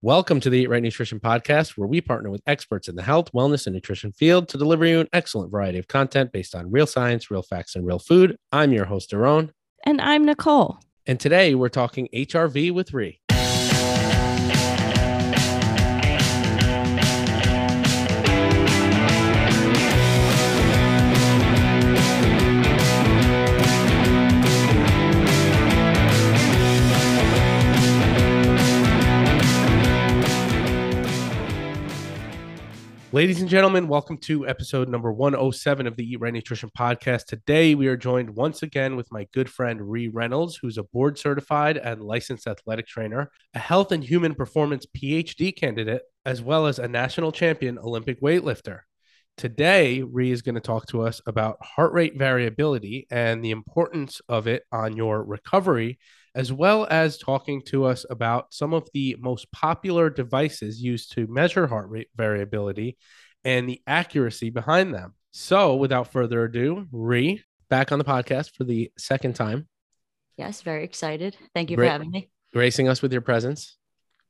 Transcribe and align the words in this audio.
Welcome 0.00 0.38
to 0.42 0.50
the 0.50 0.60
Eat 0.60 0.70
Right 0.70 0.80
Nutrition 0.80 1.18
Podcast, 1.18 1.70
where 1.70 1.88
we 1.88 2.00
partner 2.00 2.30
with 2.30 2.40
experts 2.46 2.86
in 2.86 2.94
the 2.94 3.02
health, 3.02 3.32
wellness, 3.32 3.66
and 3.66 3.74
nutrition 3.74 4.12
field 4.12 4.48
to 4.50 4.56
deliver 4.56 4.86
you 4.86 5.00
an 5.00 5.08
excellent 5.12 5.50
variety 5.50 5.76
of 5.76 5.88
content 5.88 6.30
based 6.30 6.54
on 6.54 6.70
real 6.70 6.86
science, 6.86 7.32
real 7.32 7.42
facts, 7.42 7.74
and 7.74 7.84
real 7.84 7.98
food. 7.98 8.36
I'm 8.52 8.70
your 8.70 8.84
host, 8.84 9.10
Daron. 9.10 9.50
And 9.84 10.00
I'm 10.00 10.24
Nicole. 10.24 10.78
And 11.04 11.18
today 11.18 11.56
we're 11.56 11.68
talking 11.68 12.08
HRV 12.14 12.70
with 12.70 12.94
Ree. 12.94 13.18
Ladies 33.10 33.40
and 33.40 33.48
gentlemen, 33.48 33.88
welcome 33.88 34.18
to 34.18 34.46
episode 34.46 34.86
number 34.86 35.10
107 35.10 35.86
of 35.86 35.96
the 35.96 36.04
Eat 36.04 36.20
Right 36.20 36.30
Nutrition 36.30 36.68
Podcast. 36.76 37.24
Today, 37.24 37.74
we 37.74 37.86
are 37.86 37.96
joined 37.96 38.36
once 38.36 38.62
again 38.62 38.96
with 38.96 39.10
my 39.10 39.26
good 39.32 39.48
friend 39.48 39.90
Ree 39.90 40.08
Reynolds, 40.08 40.56
who's 40.56 40.76
a 40.76 40.82
board 40.82 41.18
certified 41.18 41.78
and 41.78 42.02
licensed 42.02 42.46
athletic 42.46 42.86
trainer, 42.86 43.30
a 43.54 43.58
health 43.60 43.92
and 43.92 44.04
human 44.04 44.34
performance 44.34 44.84
PhD 44.84 45.56
candidate, 45.56 46.02
as 46.26 46.42
well 46.42 46.66
as 46.66 46.78
a 46.78 46.86
national 46.86 47.32
champion 47.32 47.78
Olympic 47.78 48.20
weightlifter. 48.20 48.80
Today, 49.38 50.02
Ree 50.02 50.30
is 50.30 50.42
going 50.42 50.56
to 50.56 50.60
talk 50.60 50.86
to 50.88 51.00
us 51.00 51.22
about 51.24 51.64
heart 51.64 51.94
rate 51.94 52.18
variability 52.18 53.06
and 53.10 53.42
the 53.42 53.52
importance 53.52 54.20
of 54.28 54.46
it 54.46 54.64
on 54.70 54.98
your 54.98 55.24
recovery 55.24 55.98
as 56.38 56.52
well 56.52 56.86
as 56.88 57.18
talking 57.18 57.60
to 57.60 57.84
us 57.84 58.06
about 58.08 58.54
some 58.54 58.72
of 58.72 58.88
the 58.94 59.16
most 59.18 59.50
popular 59.50 60.08
devices 60.08 60.80
used 60.80 61.10
to 61.10 61.26
measure 61.26 61.66
heart 61.66 61.90
rate 61.90 62.06
variability 62.14 62.96
and 63.44 63.68
the 63.68 63.82
accuracy 63.88 64.48
behind 64.48 64.94
them. 64.94 65.14
So, 65.32 65.74
without 65.74 66.12
further 66.12 66.44
ado, 66.44 66.86
Ree, 66.92 67.42
back 67.68 67.90
on 67.90 67.98
the 67.98 68.04
podcast 68.04 68.54
for 68.54 68.62
the 68.62 68.92
second 68.96 69.34
time. 69.34 69.66
Yes, 70.36 70.62
very 70.62 70.84
excited. 70.84 71.36
Thank 71.56 71.70
you 71.70 71.76
for 71.76 71.84
having 71.84 72.10
me. 72.12 72.30
Gracing 72.52 72.86
us 72.86 73.02
with 73.02 73.12
your 73.12 73.20
presence. 73.20 73.76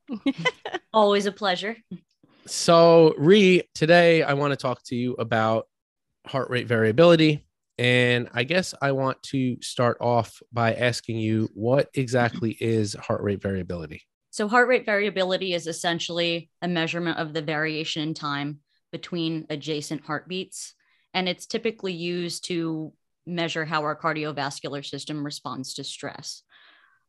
Always 0.95 1.27
a 1.27 1.33
pleasure. 1.33 1.77
So, 2.47 3.13
Ree, 3.19 3.65
today 3.75 4.23
I 4.23 4.33
want 4.33 4.53
to 4.53 4.57
talk 4.57 4.83
to 4.85 4.97
you 4.97 5.13
about 5.13 5.69
heart 6.27 6.49
rate 6.49 6.67
variability 6.67 7.45
and 7.79 8.29
I 8.35 8.43
guess 8.43 8.75
I 8.83 8.93
want 8.93 9.23
to 9.25 9.57
start 9.63 9.99
off 10.01 10.43
by 10.53 10.75
asking 10.75 11.19
you 11.19 11.49
what 11.55 11.89
exactly 11.95 12.57
is 12.61 12.95
heart 12.95 13.23
rate 13.23 13.41
variability? 13.41 14.03
So, 14.31 14.49
heart 14.49 14.69
rate 14.69 14.85
variability 14.85 15.55
is 15.55 15.67
essentially 15.67 16.51
a 16.61 16.69
measurement 16.69 17.19
of 17.19 17.33
the 17.33 17.43
variation 17.43 18.03
in 18.03 18.15
time 18.15 18.59
between 18.91 19.47
adjacent 19.49 20.05
heartbeats. 20.05 20.75
And 21.15 21.29
it's 21.29 21.47
typically 21.47 21.93
used 21.93 22.45
to 22.47 22.93
measure 23.27 23.65
how 23.65 23.83
our 23.83 23.99
cardiovascular 23.99 24.85
system 24.85 25.25
responds 25.25 25.75
to 25.75 25.85
stress. 25.85 26.43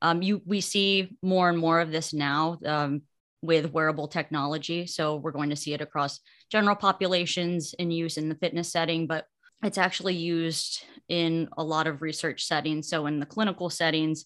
Um, 0.02 0.22
you, 0.22 0.42
we 0.45 0.61
see 0.61 1.17
more 1.22 1.50
and 1.50 1.58
more 1.58 1.81
of 1.81 1.92
this 1.92 2.14
now 2.14 2.58
um, 2.66 3.02
with 3.42 3.73
wearable 3.73 4.08
technology. 4.08 4.86
So, 4.86 5.16
we're 5.16 5.31
going 5.31 5.50
to 5.50 5.56
see 5.56 5.73
it 5.73 5.81
across 5.81 6.20
general 6.52 6.76
populations 6.76 7.73
in 7.73 7.89
use 7.89 8.17
in 8.17 8.30
the 8.30 8.36
fitness 8.36 8.72
setting, 8.72 9.08
but 9.08 9.26
it's 9.63 9.77
actually 9.77 10.15
used 10.15 10.83
in 11.07 11.49
a 11.57 11.63
lot 11.63 11.88
of 11.88 12.02
research 12.02 12.45
settings. 12.45 12.88
So, 12.88 13.05
in 13.07 13.19
the 13.19 13.25
clinical 13.25 13.69
settings, 13.69 14.25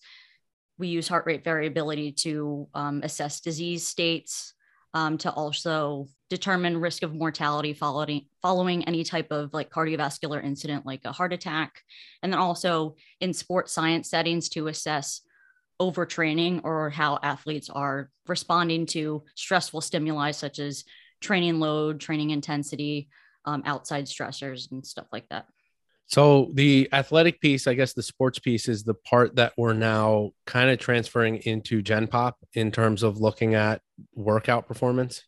we 0.78 0.88
use 0.88 1.08
heart 1.08 1.26
rate 1.26 1.44
variability 1.44 2.12
to 2.12 2.68
um, 2.74 3.02
assess 3.04 3.40
disease 3.40 3.88
states, 3.88 4.54
um, 4.94 5.18
to 5.20 5.32
also 5.32 6.08
determine 6.30 6.80
risk 6.80 7.04
of 7.04 7.14
mortality 7.14 7.74
following 7.74 8.26
following 8.42 8.84
any 8.86 9.04
type 9.04 9.32
of 9.32 9.54
like 9.54 9.72
cardiovascular 9.72 10.44
incident, 10.44 10.86
like 10.86 11.02
a 11.06 11.12
heart 11.12 11.34
attack, 11.34 11.82
and 12.22 12.32
then 12.32 12.40
also 12.40 12.96
in 13.20 13.34
sports 13.34 13.74
science 13.74 14.10
settings 14.10 14.50
to 14.50 14.68
assess 14.68 15.22
overtraining 15.82 16.62
or 16.64 16.90
how 16.90 17.20
athletes 17.24 17.70
are 17.70 18.10
responding 18.28 18.86
to 18.86 19.24
stressful 19.36 19.82
stimuli 19.82 20.32
such 20.32 20.60
as 20.60 20.84
training 21.22 21.60
load, 21.60 22.00
training 22.00 22.30
intensity, 22.30 23.10
um, 23.46 23.64
outside 23.66 24.06
stressors 24.06 24.72
and 24.72 24.86
stuff 24.86 25.08
like 25.12 25.28
that. 25.30 25.46
So 26.08 26.52
the 26.54 26.90
athletic 26.92 27.40
piece, 27.40 27.66
I 27.66 27.74
guess 27.74 27.94
the 27.94 28.04
sports 28.04 28.38
piece 28.38 28.68
is 28.68 28.84
the 28.84 28.94
part 28.94 29.36
that 29.38 29.54
we're 29.58 29.74
now 29.74 30.32
kind 30.46 30.70
of 30.70 30.78
transferring 30.80 31.38
into 31.38 31.82
Gen 31.82 32.08
Pop 32.08 32.38
in 32.54 32.72
terms 32.72 33.04
of 33.04 33.20
looking 33.20 33.56
at 33.56 33.82
workout 34.14 34.68
performance. 34.68 35.24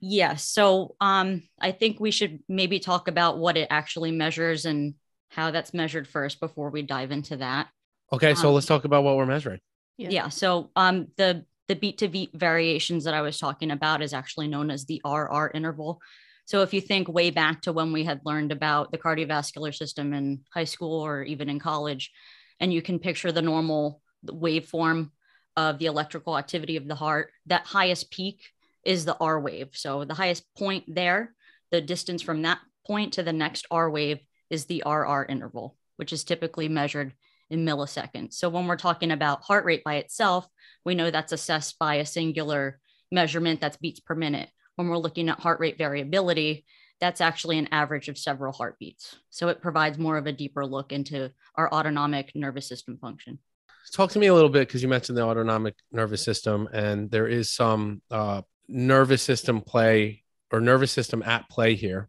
Yes. 0.00 0.44
So 0.44 0.96
um, 1.00 1.42
I 1.60 1.72
think 1.72 1.98
we 1.98 2.10
should 2.10 2.40
maybe 2.48 2.78
talk 2.78 3.08
about 3.08 3.38
what 3.38 3.56
it 3.56 3.68
actually 3.70 4.12
measures 4.12 4.64
and 4.64 4.94
how 5.30 5.50
that's 5.50 5.74
measured 5.74 6.06
first 6.06 6.40
before 6.40 6.70
we 6.70 6.82
dive 6.82 7.10
into 7.10 7.38
that. 7.38 7.68
Okay, 8.12 8.34
so 8.34 8.48
um, 8.48 8.54
let's 8.54 8.66
talk 8.66 8.84
about 8.84 9.04
what 9.04 9.16
we're 9.16 9.26
measuring. 9.26 9.60
Yeah. 9.96 10.08
yeah 10.10 10.28
so 10.28 10.70
um, 10.76 11.08
the 11.16 11.44
the 11.66 11.74
beat 11.74 11.98
to 11.98 12.08
beat 12.08 12.30
variations 12.32 13.04
that 13.04 13.12
I 13.12 13.20
was 13.20 13.38
talking 13.38 13.70
about 13.70 14.00
is 14.00 14.14
actually 14.14 14.48
known 14.48 14.70
as 14.70 14.86
the 14.86 15.02
RR 15.04 15.50
interval. 15.52 16.00
So 16.48 16.62
if 16.62 16.72
you 16.72 16.80
think 16.80 17.08
way 17.08 17.28
back 17.28 17.60
to 17.62 17.74
when 17.74 17.92
we 17.92 18.04
had 18.04 18.22
learned 18.24 18.52
about 18.52 18.90
the 18.90 18.96
cardiovascular 18.96 19.74
system 19.74 20.14
in 20.14 20.40
high 20.50 20.64
school 20.64 21.02
or 21.02 21.22
even 21.22 21.50
in 21.50 21.58
college, 21.58 22.10
and 22.58 22.72
you 22.72 22.80
can 22.80 22.98
picture 22.98 23.30
the 23.30 23.42
normal 23.42 24.00
waveform 24.26 25.10
of 25.58 25.78
the 25.78 25.84
electrical 25.84 26.38
activity 26.38 26.76
of 26.76 26.88
the 26.88 26.94
heart, 26.94 27.32
that 27.44 27.66
highest 27.66 28.10
peak 28.10 28.48
is 28.82 29.04
the 29.04 29.14
R 29.20 29.38
wave. 29.38 29.72
So 29.74 30.06
the 30.06 30.14
highest 30.14 30.42
point 30.56 30.84
there, 30.88 31.34
the 31.70 31.82
distance 31.82 32.22
from 32.22 32.40
that 32.42 32.60
point 32.86 33.12
to 33.12 33.22
the 33.22 33.34
next 33.34 33.66
R 33.70 33.90
wave 33.90 34.20
is 34.48 34.64
the 34.64 34.82
RR 34.86 35.26
interval, 35.28 35.76
which 35.96 36.14
is 36.14 36.24
typically 36.24 36.70
measured 36.70 37.12
in 37.50 37.66
milliseconds. 37.66 38.32
So 38.32 38.48
when 38.48 38.66
we're 38.66 38.76
talking 38.76 39.10
about 39.10 39.42
heart 39.42 39.66
rate 39.66 39.84
by 39.84 39.96
itself, 39.96 40.48
we 40.82 40.94
know 40.94 41.10
that's 41.10 41.32
assessed 41.32 41.78
by 41.78 41.96
a 41.96 42.06
singular 42.06 42.80
measurement 43.12 43.60
that's 43.60 43.76
beats 43.76 44.00
per 44.00 44.14
minute 44.14 44.48
when 44.78 44.88
we're 44.88 44.96
looking 44.96 45.28
at 45.28 45.40
heart 45.40 45.58
rate 45.58 45.76
variability, 45.76 46.64
that's 47.00 47.20
actually 47.20 47.58
an 47.58 47.68
average 47.72 48.08
of 48.08 48.16
several 48.16 48.52
heartbeats. 48.52 49.16
So 49.30 49.48
it 49.48 49.60
provides 49.60 49.98
more 49.98 50.16
of 50.16 50.26
a 50.26 50.32
deeper 50.32 50.64
look 50.64 50.92
into 50.92 51.32
our 51.56 51.72
autonomic 51.72 52.30
nervous 52.36 52.68
system 52.68 52.96
function. 52.96 53.40
Talk 53.92 54.12
to 54.12 54.20
me 54.20 54.28
a 54.28 54.34
little 54.34 54.48
bit 54.50 54.68
because 54.68 54.82
you 54.82 54.88
mentioned 54.88 55.18
the 55.18 55.22
autonomic 55.22 55.74
nervous 55.90 56.22
system, 56.22 56.68
and 56.72 57.10
there 57.10 57.26
is 57.26 57.50
some 57.50 58.02
uh, 58.10 58.42
nervous 58.68 59.22
system 59.22 59.62
play 59.62 60.22
or 60.52 60.60
nervous 60.60 60.92
system 60.92 61.22
at 61.24 61.48
play 61.48 61.74
here. 61.74 62.08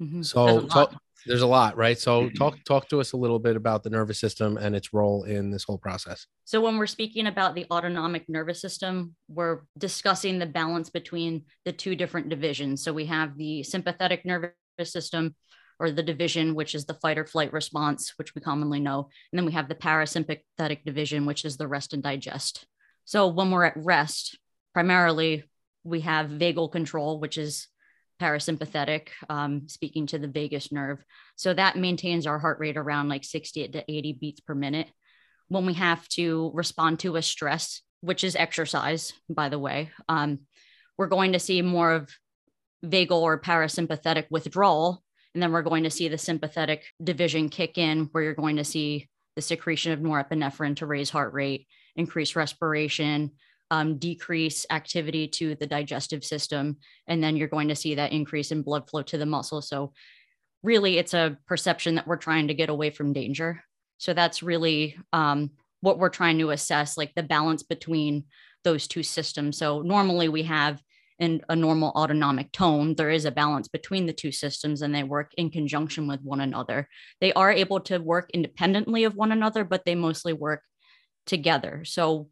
Mm-hmm. 0.00 0.22
So 0.22 0.62
talk, 0.62 0.94
there's 1.28 1.42
a 1.42 1.46
lot, 1.46 1.76
right? 1.76 1.98
So 1.98 2.24
mm-hmm. 2.24 2.34
talk 2.34 2.64
talk 2.64 2.88
to 2.88 3.00
us 3.00 3.12
a 3.12 3.16
little 3.16 3.38
bit 3.38 3.56
about 3.56 3.82
the 3.82 3.90
nervous 3.90 4.18
system 4.18 4.56
and 4.56 4.74
its 4.74 4.92
role 4.92 5.24
in 5.24 5.50
this 5.50 5.64
whole 5.64 5.78
process. 5.78 6.26
So 6.44 6.60
when 6.60 6.78
we're 6.78 6.86
speaking 6.86 7.26
about 7.26 7.54
the 7.54 7.66
autonomic 7.70 8.28
nervous 8.28 8.60
system, 8.60 9.14
we're 9.28 9.60
discussing 9.76 10.38
the 10.38 10.46
balance 10.46 10.90
between 10.90 11.44
the 11.64 11.72
two 11.72 11.94
different 11.94 12.28
divisions. 12.28 12.82
So 12.82 12.92
we 12.92 13.06
have 13.06 13.36
the 13.36 13.62
sympathetic 13.62 14.24
nervous 14.24 14.54
system 14.84 15.36
or 15.78 15.90
the 15.90 16.02
division 16.02 16.54
which 16.54 16.74
is 16.74 16.86
the 16.86 16.94
fight 16.94 17.18
or 17.18 17.24
flight 17.24 17.52
response, 17.52 18.14
which 18.16 18.34
we 18.34 18.40
commonly 18.40 18.80
know, 18.80 19.08
and 19.32 19.38
then 19.38 19.46
we 19.46 19.52
have 19.52 19.68
the 19.68 19.74
parasympathetic 19.74 20.84
division 20.84 21.26
which 21.26 21.44
is 21.44 21.56
the 21.56 21.68
rest 21.68 21.92
and 21.92 22.02
digest. 22.02 22.66
So 23.04 23.28
when 23.28 23.50
we're 23.50 23.64
at 23.64 23.76
rest, 23.76 24.38
primarily 24.74 25.44
we 25.84 26.00
have 26.00 26.30
vagal 26.30 26.72
control, 26.72 27.20
which 27.20 27.38
is 27.38 27.68
parasympathetic, 28.20 29.08
um, 29.28 29.68
speaking 29.68 30.06
to 30.08 30.18
the 30.18 30.28
vagus 30.28 30.72
nerve. 30.72 31.02
So 31.36 31.54
that 31.54 31.76
maintains 31.76 32.26
our 32.26 32.38
heart 32.38 32.58
rate 32.58 32.76
around 32.76 33.08
like 33.08 33.24
60 33.24 33.68
to 33.68 33.84
80 33.88 34.12
beats 34.14 34.40
per 34.40 34.54
minute. 34.54 34.88
When 35.48 35.66
we 35.66 35.74
have 35.74 36.06
to 36.10 36.50
respond 36.54 37.00
to 37.00 37.16
a 37.16 37.22
stress, 37.22 37.82
which 38.00 38.24
is 38.24 38.36
exercise, 38.36 39.12
by 39.28 39.48
the 39.48 39.58
way, 39.58 39.90
um, 40.08 40.40
we're 40.96 41.06
going 41.06 41.32
to 41.32 41.38
see 41.38 41.62
more 41.62 41.92
of 41.92 42.10
vagal 42.84 43.22
or 43.22 43.40
parasympathetic 43.40 44.26
withdrawal. 44.30 45.02
And 45.34 45.42
then 45.42 45.52
we're 45.52 45.62
going 45.62 45.84
to 45.84 45.90
see 45.90 46.08
the 46.08 46.18
sympathetic 46.18 46.84
division 47.02 47.48
kick 47.48 47.78
in, 47.78 48.08
where 48.12 48.24
you're 48.24 48.34
going 48.34 48.56
to 48.56 48.64
see 48.64 49.08
the 49.36 49.42
secretion 49.42 49.92
of 49.92 50.00
norepinephrine 50.00 50.76
to 50.76 50.86
raise 50.86 51.10
heart 51.10 51.32
rate, 51.32 51.66
increase 51.94 52.34
respiration, 52.34 53.32
um, 53.70 53.98
decrease 53.98 54.66
activity 54.70 55.28
to 55.28 55.54
the 55.54 55.66
digestive 55.66 56.24
system, 56.24 56.78
and 57.06 57.22
then 57.22 57.36
you're 57.36 57.48
going 57.48 57.68
to 57.68 57.76
see 57.76 57.94
that 57.94 58.12
increase 58.12 58.50
in 58.50 58.62
blood 58.62 58.88
flow 58.88 59.02
to 59.02 59.18
the 59.18 59.26
muscle. 59.26 59.62
So, 59.62 59.92
really, 60.62 60.98
it's 60.98 61.14
a 61.14 61.38
perception 61.46 61.96
that 61.96 62.06
we're 62.06 62.16
trying 62.16 62.48
to 62.48 62.54
get 62.54 62.70
away 62.70 62.90
from 62.90 63.12
danger. 63.12 63.62
So, 63.98 64.14
that's 64.14 64.42
really 64.42 64.98
um, 65.12 65.50
what 65.80 65.98
we're 65.98 66.08
trying 66.08 66.38
to 66.38 66.50
assess, 66.50 66.96
like 66.96 67.14
the 67.14 67.22
balance 67.22 67.62
between 67.62 68.24
those 68.64 68.88
two 68.88 69.02
systems. 69.02 69.58
So, 69.58 69.82
normally 69.82 70.28
we 70.28 70.44
have 70.44 70.82
in 71.18 71.42
a 71.48 71.56
normal 71.56 71.90
autonomic 71.96 72.52
tone, 72.52 72.94
there 72.94 73.10
is 73.10 73.24
a 73.24 73.32
balance 73.32 73.66
between 73.66 74.06
the 74.06 74.12
two 74.12 74.30
systems 74.30 74.82
and 74.82 74.94
they 74.94 75.02
work 75.02 75.32
in 75.36 75.50
conjunction 75.50 76.06
with 76.06 76.22
one 76.22 76.40
another. 76.40 76.88
They 77.20 77.32
are 77.32 77.50
able 77.50 77.80
to 77.80 77.98
work 77.98 78.30
independently 78.32 79.04
of 79.04 79.16
one 79.16 79.32
another, 79.32 79.64
but 79.64 79.84
they 79.84 79.96
mostly 79.96 80.32
work 80.32 80.62
together. 81.26 81.82
So 81.84 82.28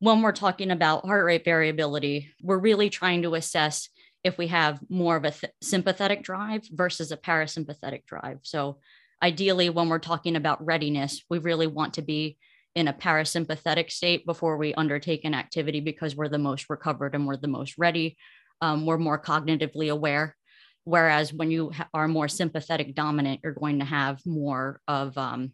when 0.00 0.22
we're 0.22 0.32
talking 0.32 0.70
about 0.70 1.06
heart 1.06 1.24
rate 1.24 1.44
variability, 1.44 2.32
we're 2.42 2.58
really 2.58 2.90
trying 2.90 3.22
to 3.22 3.34
assess 3.34 3.88
if 4.24 4.38
we 4.38 4.48
have 4.48 4.80
more 4.88 5.16
of 5.16 5.24
a 5.24 5.30
th- 5.30 5.52
sympathetic 5.62 6.22
drive 6.22 6.66
versus 6.70 7.12
a 7.12 7.16
parasympathetic 7.16 8.04
drive. 8.06 8.38
So, 8.42 8.78
ideally, 9.22 9.70
when 9.70 9.88
we're 9.88 9.98
talking 9.98 10.36
about 10.36 10.64
readiness, 10.64 11.24
we 11.28 11.38
really 11.38 11.66
want 11.66 11.94
to 11.94 12.02
be 12.02 12.38
in 12.74 12.86
a 12.86 12.92
parasympathetic 12.92 13.90
state 13.90 14.24
before 14.24 14.56
we 14.56 14.74
undertake 14.74 15.24
an 15.24 15.34
activity 15.34 15.80
because 15.80 16.14
we're 16.14 16.28
the 16.28 16.38
most 16.38 16.70
recovered 16.70 17.14
and 17.14 17.26
we're 17.26 17.36
the 17.36 17.48
most 17.48 17.76
ready. 17.78 18.16
Um, 18.60 18.86
we're 18.86 18.98
more 18.98 19.20
cognitively 19.20 19.90
aware. 19.90 20.36
Whereas 20.84 21.32
when 21.32 21.50
you 21.50 21.70
ha- 21.70 21.88
are 21.92 22.08
more 22.08 22.28
sympathetic 22.28 22.94
dominant, 22.94 23.40
you're 23.42 23.52
going 23.52 23.80
to 23.80 23.84
have 23.84 24.24
more 24.24 24.80
of, 24.86 25.18
um, 25.18 25.52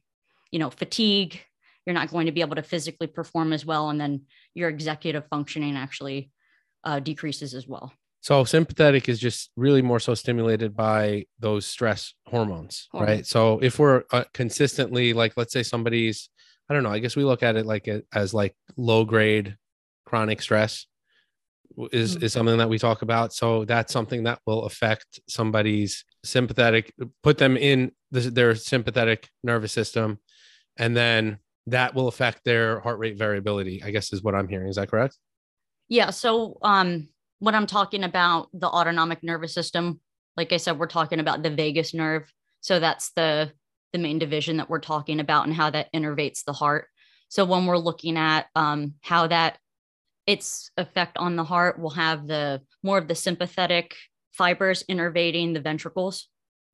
you 0.50 0.58
know, 0.58 0.70
fatigue. 0.70 1.40
You're 1.86 1.94
not 1.94 2.10
going 2.10 2.26
to 2.26 2.32
be 2.32 2.40
able 2.40 2.56
to 2.56 2.62
physically 2.62 3.06
perform 3.06 3.52
as 3.52 3.66
well, 3.66 3.90
and 3.90 4.00
then 4.00 4.22
your 4.54 4.68
executive 4.68 5.26
functioning 5.28 5.76
actually 5.76 6.30
uh, 6.84 7.00
decreases 7.00 7.54
as 7.54 7.66
well. 7.66 7.92
So 8.20 8.44
sympathetic 8.44 9.08
is 9.10 9.20
just 9.20 9.50
really 9.54 9.82
more 9.82 10.00
so 10.00 10.14
stimulated 10.14 10.74
by 10.74 11.26
those 11.38 11.66
stress 11.66 12.14
hormones, 12.26 12.88
hormones. 12.90 13.10
right? 13.10 13.26
So 13.26 13.58
if 13.58 13.78
we're 13.78 14.04
uh, 14.12 14.24
consistently 14.32 15.12
like, 15.12 15.34
let's 15.36 15.52
say 15.52 15.62
somebody's 15.62 16.30
I 16.68 16.74
don't 16.74 16.82
know. 16.82 16.90
I 16.90 16.98
guess 16.98 17.16
we 17.16 17.24
look 17.24 17.42
at 17.42 17.56
it 17.56 17.66
like 17.66 17.88
a, 17.88 18.02
as 18.12 18.32
like 18.32 18.54
low 18.76 19.04
grade 19.04 19.56
chronic 20.06 20.40
stress 20.40 20.86
is 21.92 22.14
mm-hmm. 22.14 22.24
is 22.24 22.32
something 22.32 22.58
that 22.58 22.68
we 22.68 22.78
talk 22.78 23.02
about. 23.02 23.32
So 23.32 23.64
that's 23.64 23.92
something 23.92 24.24
that 24.24 24.40
will 24.46 24.64
affect 24.64 25.20
somebody's 25.28 26.04
sympathetic, 26.24 26.92
put 27.22 27.38
them 27.38 27.56
in 27.56 27.92
their 28.10 28.54
sympathetic 28.54 29.28
nervous 29.42 29.72
system, 29.72 30.20
and 30.78 30.96
then 30.96 31.38
that 31.66 31.94
will 31.94 32.08
affect 32.08 32.44
their 32.44 32.80
heart 32.80 32.98
rate 32.98 33.16
variability. 33.16 33.82
I 33.82 33.90
guess 33.90 34.12
is 34.12 34.22
what 34.22 34.34
I'm 34.34 34.48
hearing. 34.48 34.68
Is 34.68 34.76
that 34.76 34.90
correct? 34.90 35.18
Yeah. 35.88 36.10
So 36.10 36.58
um, 36.62 37.08
when 37.38 37.54
I'm 37.54 37.66
talking 37.66 38.04
about 38.04 38.48
the 38.52 38.68
autonomic 38.68 39.22
nervous 39.22 39.54
system, 39.54 40.00
like 40.36 40.52
I 40.52 40.56
said, 40.56 40.78
we're 40.78 40.86
talking 40.86 41.20
about 41.20 41.42
the 41.42 41.50
vagus 41.50 41.94
nerve. 41.94 42.32
So 42.60 42.80
that's 42.80 43.12
the 43.12 43.52
the 43.92 43.98
main 43.98 44.18
division 44.18 44.56
that 44.56 44.68
we're 44.68 44.80
talking 44.80 45.20
about 45.20 45.46
and 45.46 45.54
how 45.54 45.70
that 45.70 45.92
innervates 45.94 46.44
the 46.44 46.52
heart. 46.52 46.88
So 47.28 47.44
when 47.44 47.64
we're 47.64 47.78
looking 47.78 48.16
at 48.16 48.46
um, 48.56 48.94
how 49.02 49.28
that 49.28 49.58
its 50.26 50.70
effect 50.76 51.16
on 51.16 51.36
the 51.36 51.44
heart, 51.44 51.78
we'll 51.78 51.90
have 51.90 52.26
the 52.26 52.60
more 52.82 52.98
of 52.98 53.06
the 53.06 53.14
sympathetic 53.14 53.94
fibers 54.32 54.82
innervating 54.90 55.54
the 55.54 55.60
ventricles 55.60 56.28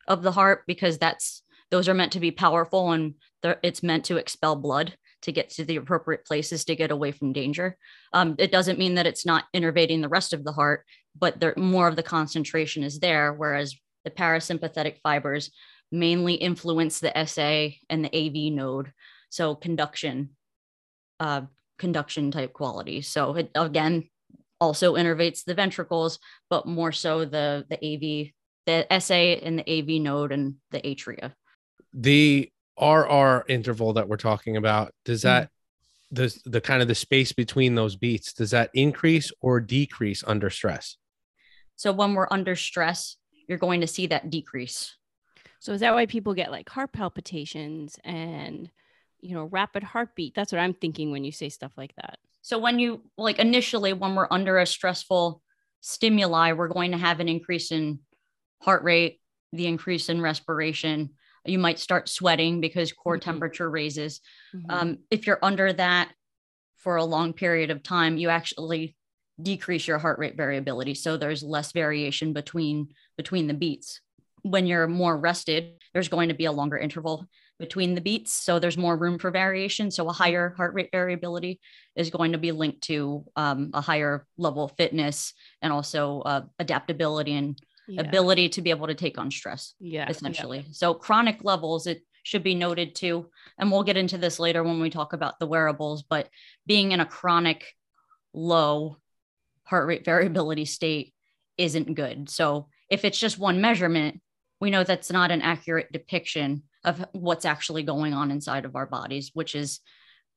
of 0.09 0.23
the 0.23 0.33
heart 0.33 0.63
because 0.67 0.97
that's 0.97 1.43
those 1.71 1.89
are 1.89 1.95
meant 1.95 2.13
to 2.13 2.21
be 2.21 2.31
powerful 2.31 2.93
and 2.93 3.15
it's 3.63 3.83
meant 3.83 4.05
to 4.07 4.17
expel 4.17 4.57
blood 4.57 4.95
to 5.23 5.33
get 5.33 5.51
to 5.51 5.65
the 5.65 5.77
appropriate 5.77 6.25
places 6.25 6.65
to 6.65 6.77
get 6.77 6.91
away 6.91 7.13
from 7.13 7.33
danger. 7.33 7.77
Um, 8.13 8.35
it 8.39 8.51
doesn't 8.51 8.79
mean 8.79 8.95
that 8.95 9.07
it's 9.07 9.27
not 9.27 9.45
innervating 9.55 10.01
the 10.01 10.09
rest 10.09 10.33
of 10.33 10.45
the 10.45 10.53
heart, 10.53 10.85
but 11.19 11.41
there, 11.41 11.55
more 11.57 11.89
of 11.89 11.97
the 11.97 12.03
concentration 12.03 12.83
is 12.83 13.01
there. 13.01 13.33
Whereas 13.33 13.77
the 14.05 14.11
parasympathetic 14.11 14.99
fibers 15.03 15.51
mainly 15.93 16.35
influence 16.35 17.01
the 17.01 17.13
SA 17.27 17.77
and 17.89 18.05
the 18.05 18.17
AV 18.17 18.53
node. 18.53 18.93
So 19.29 19.55
conduction, 19.55 20.31
uh, 21.19 21.43
conduction 21.79 22.31
type 22.31 22.53
quality. 22.53 23.03
So 23.03 23.35
it 23.35 23.51
again 23.55 24.09
also 24.61 24.95
innervates 24.95 25.45
the 25.45 25.55
ventricles, 25.55 26.19
but 26.49 26.67
more 26.67 26.93
so 26.93 27.25
the 27.25 27.65
the 27.69 27.77
AV, 27.77 28.33
the 28.67 29.01
SA 29.01 29.15
and 29.15 29.59
the 29.59 29.79
AV 29.79 30.01
node 30.01 30.33
and 30.33 30.57
the 30.71 30.81
atria. 30.81 31.33
The 31.93 32.51
RR 32.81 33.45
interval 33.49 33.95
that 33.95 34.09
we're 34.09 34.17
talking 34.17 34.57
about, 34.57 34.93
does 35.05 35.23
that 35.23 35.51
mm-hmm. 36.15 36.23
the 36.23 36.51
the 36.51 36.61
kind 36.61 36.83
of 36.83 36.89
the 36.89 36.95
space 36.95 37.33
between 37.33 37.75
those 37.75 37.97
beats, 37.97 38.33
does 38.33 38.51
that 38.53 38.71
increase 38.75 39.33
or 39.41 39.61
decrease 39.61 40.25
under 40.27 40.51
stress? 40.51 40.97
So 41.77 41.93
when 41.93 42.15
we're 42.15 42.29
under 42.31 42.57
stress, 42.57 43.17
you're 43.49 43.59
going 43.59 43.81
to 43.81 43.87
see 43.87 44.07
that 44.09 44.31
decrease. 44.31 44.97
So 45.61 45.73
is 45.73 45.81
that 45.81 45.95
why 45.95 46.07
people 46.07 46.35
get 46.35 46.51
like 46.51 46.69
heart 46.69 46.93
palpitations 46.93 47.99
and 48.05 48.71
you 49.21 49.35
know 49.35 49.45
rapid 49.45 49.83
heartbeat? 49.83 50.35
That's 50.35 50.53
what 50.53 50.61
I'm 50.61 50.75
thinking 50.75 51.11
when 51.11 51.25
you 51.25 51.33
say 51.33 51.49
stuff 51.49 51.73
like 51.77 51.95
that. 51.97 52.19
So 52.43 52.59
when 52.59 52.79
you 52.79 53.03
like 53.19 53.39
initially 53.39 53.93
when 53.93 54.15
we're 54.15 54.29
under 54.31 54.59
a 54.59 54.67
stressful 54.67 55.43
stimuli, 55.81 56.53
we're 56.53 56.69
going 56.69 56.93
to 56.93 56.99
have 56.99 57.21
an 57.21 57.29
increase 57.29 57.73
in 57.73 58.01
heart 58.63 58.83
rate, 58.83 59.21
the 59.53 59.67
increase 59.67 60.09
in 60.09 60.21
respiration. 60.21 61.11
You 61.45 61.59
might 61.59 61.79
start 61.79 62.09
sweating 62.09 62.61
because 62.61 62.93
core 62.93 63.17
mm-hmm. 63.17 63.31
temperature 63.31 63.71
raises. 63.71 64.21
Mm-hmm. 64.55 64.71
Um, 64.71 64.99
if 65.11 65.27
you're 65.27 65.39
under 65.43 65.73
that 65.73 66.13
for 66.77 66.97
a 66.97 67.05
long 67.05 67.33
period 67.33 67.71
of 67.71 67.83
time, 67.83 68.19
you 68.19 68.29
actually 68.29 68.97
decrease 69.41 69.87
your 69.87 69.99
heart 69.99 70.19
rate 70.19 70.37
variability. 70.37 70.95
So 70.95 71.17
there's 71.17 71.43
less 71.43 71.73
variation 71.73 72.33
between 72.33 72.89
between 73.17 73.47
the 73.47 73.55
beats 73.55 74.01
when 74.43 74.67
you're 74.67 74.87
more 74.87 75.17
rested, 75.17 75.75
there's 75.93 76.09
going 76.09 76.29
to 76.29 76.35
be 76.35 76.45
a 76.45 76.53
longer 76.53 76.79
interval 76.79 77.27
between 77.59 77.95
the 77.95 78.01
beats. 78.01 78.33
So 78.33 78.59
there's 78.59 78.79
more 78.79 78.97
room 78.97 79.19
for 79.19 79.31
variation. 79.31 79.91
So 79.91 80.09
a 80.09 80.13
higher 80.13 80.55
heart 80.57 80.73
rate 80.75 80.89
variability 80.91 81.61
is 81.95 82.11
going 82.11 82.33
to 82.33 82.39
be 82.39 82.53
linked 82.53 82.83
to 82.85 83.25
um, 83.37 83.71
a 83.75 83.83
higher 83.83 84.27
level 84.39 84.65
of 84.65 84.73
fitness 84.77 85.35
and 85.61 85.73
also 85.73 86.21
uh, 86.23 86.43
adaptability 86.59 87.35
and 87.35 87.59
yeah. 87.91 88.03
ability 88.03 88.49
to 88.51 88.63
be 88.63 88.71
able 88.71 88.87
to 88.87 88.95
take 88.95 89.19
on 89.19 89.31
stress. 89.31 89.75
Yeah. 89.81 90.09
Essentially. 90.09 90.59
Yeah. 90.59 90.73
So 90.73 90.95
chronic 90.95 91.45
levels, 91.45 91.87
it 91.87 92.03
should 92.23 92.43
be 92.43 92.55
noted 92.55 92.95
too. 92.95 93.31
And 93.59 93.71
we'll 93.71 93.83
get 93.83 93.97
into 93.97 94.19
this 94.19 94.39
later 94.39 94.63
when 94.63 94.81
we 94.81 94.91
talk 94.91 95.13
about 95.13 95.39
the 95.39 95.47
wearables, 95.47 96.03
but 96.03 96.29
being 96.67 96.93
in 96.93 97.01
a 97.01 97.07
chronic 97.07 97.65
low 98.33 98.97
heart 99.65 99.87
rate 99.87 100.05
variability 100.05 100.65
state 100.65 101.15
isn't 101.57 101.95
good. 101.95 102.29
So 102.29 102.69
if 102.89 103.05
it's 103.05 103.19
just 103.19 103.39
one 103.39 103.61
measurement, 103.61 104.21
we 104.61 104.71
know 104.71 104.85
that's 104.85 105.11
not 105.11 105.31
an 105.31 105.43
accurate 105.43 105.93
depiction 105.93 106.65
of 106.85 107.05
what's 107.13 107.45
actually 107.45 107.83
going 107.83 108.15
on 108.15 108.31
inside 108.31 108.65
of 108.65 108.77
our 108.77 108.87
bodies, 108.87 109.31
which 109.35 109.55
is, 109.55 109.81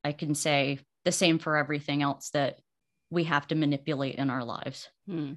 I 0.03 0.11
can 0.11 0.35
say, 0.35 0.79
the 1.05 1.11
same 1.11 1.39
for 1.39 1.57
everything 1.57 2.01
else 2.01 2.29
that 2.31 2.59
we 3.09 3.25
have 3.25 3.47
to 3.47 3.55
manipulate 3.55 4.15
in 4.15 4.29
our 4.29 4.43
lives. 4.43 4.89
Hmm. 5.07 5.33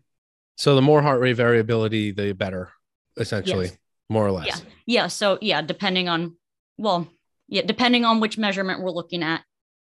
So 0.57 0.75
the 0.75 0.83
more 0.83 1.03
heart 1.03 1.21
rate 1.21 1.35
variability, 1.35 2.11
the 2.13 2.33
better, 2.33 2.71
essentially, 3.17 3.67
yes. 3.67 3.79
more 4.09 4.27
or 4.27 4.33
less. 4.33 4.47
Yeah. 4.47 4.57
Yeah. 4.87 5.07
So 5.09 5.39
yeah, 5.41 5.63
depending 5.63 6.09
on, 6.09 6.37
well, 6.79 7.09
yeah, 7.49 7.63
depending 7.63 8.05
on 8.05 8.21
which 8.21 8.39
measurement 8.39 8.83
we're 8.83 8.91
looking 8.91 9.23
at, 9.23 9.45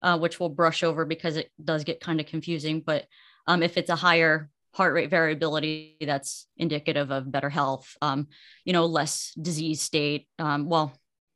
uh, 0.01 0.17
which 0.17 0.39
we'll 0.39 0.49
brush 0.49 0.83
over 0.83 1.05
because 1.05 1.37
it 1.37 1.51
does 1.63 1.83
get 1.83 1.99
kind 1.99 2.19
of 2.19 2.25
confusing. 2.25 2.81
But 2.81 3.05
um, 3.47 3.61
if 3.61 3.77
it's 3.77 3.89
a 3.89 3.95
higher 3.95 4.49
heart 4.73 4.93
rate 4.93 5.09
variability 5.09 5.97
that's 6.01 6.47
indicative 6.57 7.11
of 7.11 7.31
better 7.31 7.49
health 7.49 7.95
um, 8.01 8.27
you 8.65 8.73
know 8.73 8.85
less 8.85 9.33
disease 9.39 9.81
state 9.81 10.27
um, 10.39 10.67
well 10.67 10.93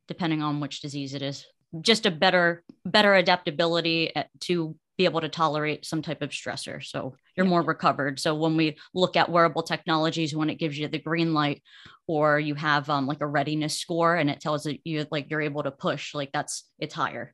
depending 0.08 0.42
on 0.42 0.60
which 0.60 0.82
disease 0.82 1.14
it 1.14 1.22
is 1.22 1.46
just 1.82 2.06
a 2.06 2.12
better 2.12 2.64
better 2.86 3.14
adaptability 3.14 4.16
at, 4.16 4.30
to 4.40 4.76
be 4.98 5.06
able 5.06 5.22
to 5.22 5.30
tolerate 5.30 5.86
some 5.86 6.02
type 6.02 6.22
of 6.22 6.32
stressor. 6.32 6.84
So 6.84 7.16
you're 7.36 7.46
more 7.46 7.62
recovered. 7.62 8.20
So 8.20 8.36
when 8.36 8.58
we 8.58 8.78
look 8.94 9.16
at 9.16 9.30
wearable 9.30 9.64
technologies 9.64 10.36
when 10.36 10.50
it 10.50 10.56
gives 10.56 10.78
you 10.78 10.88
the 10.88 11.00
green 11.00 11.34
light 11.34 11.62
or 12.08 12.40
you 12.40 12.56
have 12.56 12.90
um, 12.90 13.06
like 13.06 13.22
a 13.22 13.28
readiness 13.28 13.78
score 13.78 14.16
and 14.16 14.30
it 14.30 14.40
tells 14.40 14.68
you 14.84 15.06
like 15.12 15.30
you're 15.30 15.42
able 15.42 15.64
to 15.64 15.72
push 15.72 16.16
like 16.16 16.32
that's 16.32 16.66
it's 16.80 16.96
higher. 16.96 17.34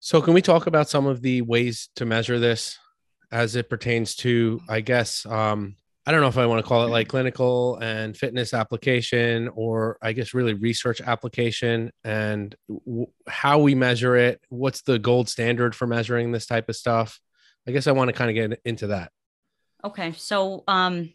So 0.00 0.20
can 0.20 0.34
we 0.34 0.42
talk 0.42 0.66
about 0.66 0.88
some 0.88 1.06
of 1.06 1.22
the 1.22 1.42
ways 1.42 1.88
to 1.96 2.04
measure 2.04 2.38
this 2.38 2.78
as 3.32 3.56
it 3.56 3.70
pertains 3.70 4.14
to, 4.16 4.60
I 4.68 4.80
guess, 4.80 5.26
um, 5.26 5.76
I 6.06 6.12
don't 6.12 6.20
know 6.20 6.28
if 6.28 6.36
I 6.36 6.44
want 6.46 6.62
to 6.62 6.68
call 6.68 6.86
it 6.86 6.90
like 6.90 7.08
clinical 7.08 7.76
and 7.76 8.16
fitness 8.16 8.52
application 8.52 9.48
or 9.54 9.96
I 10.02 10.12
guess 10.12 10.34
really 10.34 10.52
research 10.52 11.00
application 11.00 11.90
and 12.04 12.54
w- 12.68 13.06
how 13.26 13.58
we 13.60 13.74
measure 13.74 14.14
it. 14.14 14.40
What's 14.50 14.82
the 14.82 14.98
gold 14.98 15.30
standard 15.30 15.74
for 15.74 15.86
measuring 15.86 16.30
this 16.30 16.46
type 16.46 16.68
of 16.68 16.76
stuff? 16.76 17.18
I 17.66 17.72
guess 17.72 17.86
I 17.86 17.92
want 17.92 18.08
to 18.08 18.12
kind 18.12 18.30
of 18.30 18.50
get 18.50 18.60
into 18.66 18.88
that. 18.88 19.12
Okay. 19.82 20.12
So, 20.12 20.64
um, 20.68 21.14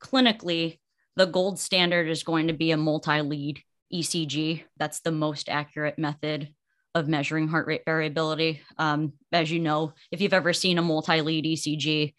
clinically, 0.00 0.80
the 1.14 1.26
gold 1.26 1.60
standard 1.60 2.08
is 2.08 2.24
going 2.24 2.48
to 2.48 2.52
be 2.52 2.72
a 2.72 2.76
multi 2.76 3.20
lead 3.20 3.62
ECG. 3.92 4.64
That's 4.78 5.00
the 5.00 5.12
most 5.12 5.48
accurate 5.48 5.98
method 5.98 6.52
of 6.94 7.08
measuring 7.08 7.48
heart 7.48 7.66
rate 7.66 7.82
variability. 7.84 8.62
Um, 8.78 9.14
as 9.32 9.50
you 9.50 9.58
know, 9.58 9.94
if 10.12 10.20
you've 10.20 10.32
ever 10.32 10.52
seen 10.52 10.78
a 10.78 10.82
multi-lead 10.82 11.44
ECG, 11.44 12.14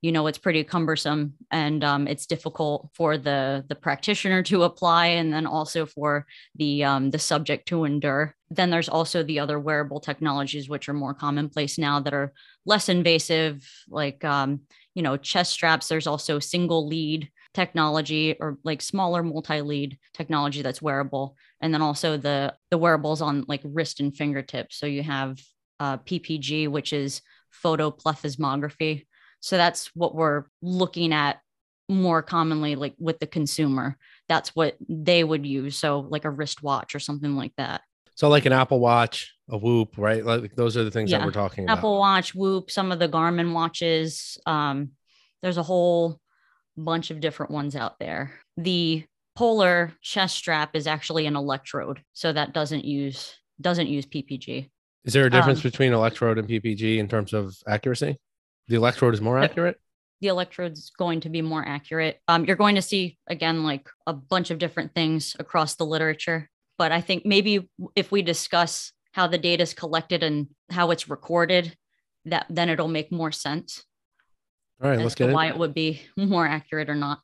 you 0.00 0.12
know 0.12 0.26
it's 0.26 0.38
pretty 0.38 0.62
cumbersome 0.64 1.34
and 1.50 1.82
um, 1.82 2.06
it's 2.06 2.26
difficult 2.26 2.90
for 2.94 3.18
the 3.18 3.64
the 3.68 3.74
practitioner 3.74 4.42
to 4.44 4.62
apply, 4.62 5.06
and 5.06 5.32
then 5.32 5.46
also 5.46 5.86
for 5.86 6.26
the 6.54 6.84
um, 6.84 7.10
the 7.10 7.18
subject 7.18 7.68
to 7.68 7.84
endure. 7.84 8.34
Then 8.50 8.70
there's 8.70 8.88
also 8.88 9.22
the 9.22 9.40
other 9.40 9.58
wearable 9.58 10.00
technologies 10.00 10.68
which 10.68 10.88
are 10.88 10.94
more 10.94 11.14
commonplace 11.14 11.78
now 11.78 12.00
that 12.00 12.14
are 12.14 12.32
less 12.64 12.88
invasive, 12.88 13.68
like 13.88 14.24
um, 14.24 14.60
you 14.94 15.02
know 15.02 15.16
chest 15.16 15.52
straps. 15.52 15.88
There's 15.88 16.06
also 16.06 16.38
single 16.38 16.86
lead 16.86 17.30
technology 17.54 18.36
or 18.38 18.58
like 18.62 18.82
smaller 18.82 19.22
multi-lead 19.22 19.98
technology 20.12 20.60
that's 20.60 20.82
wearable 20.82 21.34
and 21.62 21.72
then 21.72 21.80
also 21.80 22.18
the 22.18 22.54
the 22.70 22.76
wearables 22.76 23.22
on 23.22 23.42
like 23.48 23.62
wrist 23.64 24.00
and 24.00 24.14
fingertips 24.14 24.76
so 24.76 24.84
you 24.84 25.02
have 25.02 25.40
uh, 25.80 25.96
ppg 25.96 26.68
which 26.68 26.92
is 26.92 27.22
photoplethysmography. 27.52 29.06
So 29.40 29.56
that's 29.56 29.90
what 29.94 30.14
we're 30.14 30.44
looking 30.62 31.12
at 31.12 31.40
more 31.88 32.22
commonly, 32.22 32.74
like 32.74 32.94
with 32.98 33.18
the 33.18 33.26
consumer. 33.26 33.96
That's 34.28 34.54
what 34.54 34.76
they 34.88 35.24
would 35.24 35.46
use. 35.46 35.78
So, 35.78 36.00
like 36.00 36.24
a 36.24 36.30
wristwatch 36.30 36.94
or 36.94 36.98
something 37.00 37.34
like 37.36 37.52
that. 37.56 37.80
So, 38.14 38.28
like 38.28 38.46
an 38.46 38.52
Apple 38.52 38.80
Watch, 38.80 39.32
a 39.48 39.56
Whoop, 39.56 39.96
right? 39.96 40.24
Like 40.24 40.54
those 40.54 40.76
are 40.76 40.84
the 40.84 40.90
things 40.90 41.10
Yeah. 41.10 41.18
that 41.18 41.24
we're 41.26 41.32
talking 41.32 41.64
about. 41.64 41.78
Apple 41.78 41.98
Watch, 41.98 42.34
Whoop, 42.34 42.70
some 42.70 42.92
of 42.92 42.98
the 42.98 43.08
Garmin 43.08 43.52
watches. 43.54 44.38
Um, 44.44 44.90
there's 45.40 45.56
a 45.56 45.62
whole 45.62 46.18
bunch 46.76 47.10
of 47.10 47.20
different 47.20 47.52
ones 47.52 47.74
out 47.76 47.98
there. 47.98 48.34
The 48.56 49.04
Polar 49.36 49.92
chest 50.02 50.36
strap 50.36 50.74
is 50.74 50.88
actually 50.88 51.26
an 51.26 51.36
electrode, 51.36 52.02
so 52.12 52.32
that 52.32 52.52
doesn't 52.52 52.84
use 52.84 53.34
doesn't 53.60 53.86
use 53.86 54.04
PPG. 54.04 54.68
Is 55.04 55.12
there 55.12 55.26
a 55.26 55.30
difference 55.30 55.60
Um, 55.60 55.62
between 55.70 55.92
electrode 55.92 56.38
and 56.38 56.48
PPG 56.48 56.98
in 56.98 57.08
terms 57.08 57.32
of 57.32 57.56
accuracy? 57.66 58.18
The 58.68 58.76
electrode 58.76 59.14
is 59.14 59.20
more 59.20 59.38
accurate. 59.38 59.80
The 60.20 60.28
electrode's 60.28 60.90
going 60.98 61.20
to 61.20 61.28
be 61.28 61.42
more 61.42 61.66
accurate. 61.66 62.20
Um, 62.28 62.44
you're 62.44 62.56
going 62.56 62.74
to 62.74 62.82
see 62.82 63.18
again 63.28 63.62
like 63.64 63.88
a 64.06 64.12
bunch 64.12 64.50
of 64.50 64.58
different 64.58 64.94
things 64.94 65.36
across 65.38 65.76
the 65.76 65.86
literature, 65.86 66.50
but 66.76 66.92
I 66.92 67.00
think 67.00 67.24
maybe 67.24 67.68
if 67.94 68.10
we 68.10 68.22
discuss 68.22 68.92
how 69.12 69.26
the 69.26 69.38
data 69.38 69.62
is 69.62 69.74
collected 69.74 70.22
and 70.22 70.48
how 70.70 70.90
it's 70.90 71.08
recorded, 71.08 71.76
that 72.26 72.46
then 72.50 72.68
it'll 72.68 72.88
make 72.88 73.10
more 73.10 73.32
sense 73.32 73.84
All 74.82 74.90
right, 74.90 74.98
as 74.98 75.02
let's 75.02 75.14
to 75.16 75.26
get 75.26 75.32
why 75.34 75.46
in, 75.46 75.52
it 75.52 75.58
would 75.58 75.72
be 75.74 76.02
more 76.16 76.46
accurate 76.46 76.90
or 76.90 76.94
not. 76.94 77.20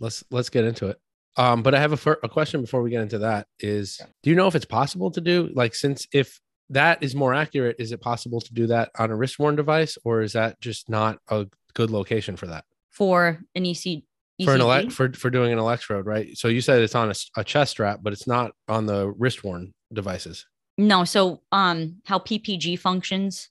let's 0.00 0.24
let's 0.30 0.50
get 0.50 0.64
into 0.64 0.88
it. 0.88 0.98
Um, 1.36 1.62
but 1.62 1.74
I 1.74 1.80
have 1.80 1.92
a, 1.92 1.96
fir- 1.96 2.20
a 2.22 2.28
question 2.28 2.60
before 2.60 2.82
we 2.82 2.90
get 2.90 3.00
into 3.00 3.20
that. 3.20 3.46
Is 3.60 4.00
do 4.22 4.30
you 4.30 4.36
know 4.36 4.48
if 4.48 4.54
it's 4.54 4.66
possible 4.66 5.10
to 5.12 5.20
do 5.20 5.48
like 5.54 5.74
since 5.74 6.06
if 6.12 6.38
that 6.70 7.02
is 7.02 7.14
more 7.14 7.34
accurate, 7.34 7.76
is 7.78 7.92
it 7.92 8.00
possible 8.00 8.40
to 8.40 8.54
do 8.54 8.66
that 8.68 8.90
on 8.98 9.10
a 9.10 9.16
wrist 9.16 9.38
worn 9.38 9.56
device, 9.56 9.98
or 10.04 10.22
is 10.22 10.32
that 10.32 10.60
just 10.60 10.88
not 10.88 11.18
a 11.28 11.46
good 11.74 11.90
location 11.90 12.36
for 12.36 12.46
that? 12.46 12.64
for 12.92 13.42
an 13.54 13.64
EC, 13.64 14.02
For 14.44 14.54
an 14.54 14.60
elect 14.60 14.92
for 14.92 15.10
for 15.14 15.30
doing 15.30 15.50
an 15.50 15.58
electrode, 15.58 16.04
right? 16.06 16.36
So 16.36 16.48
you 16.48 16.60
said 16.60 16.82
it's 16.82 16.94
on 16.94 17.12
a 17.36 17.44
chest 17.44 17.70
strap, 17.72 18.00
but 18.02 18.12
it's 18.12 18.26
not 18.26 18.52
on 18.68 18.86
the 18.86 19.08
wrist 19.10 19.42
worn 19.42 19.72
devices. 19.92 20.46
No, 20.78 21.04
so 21.04 21.42
um 21.52 22.02
how 22.04 22.18
PPG 22.18 22.78
functions 22.78 23.48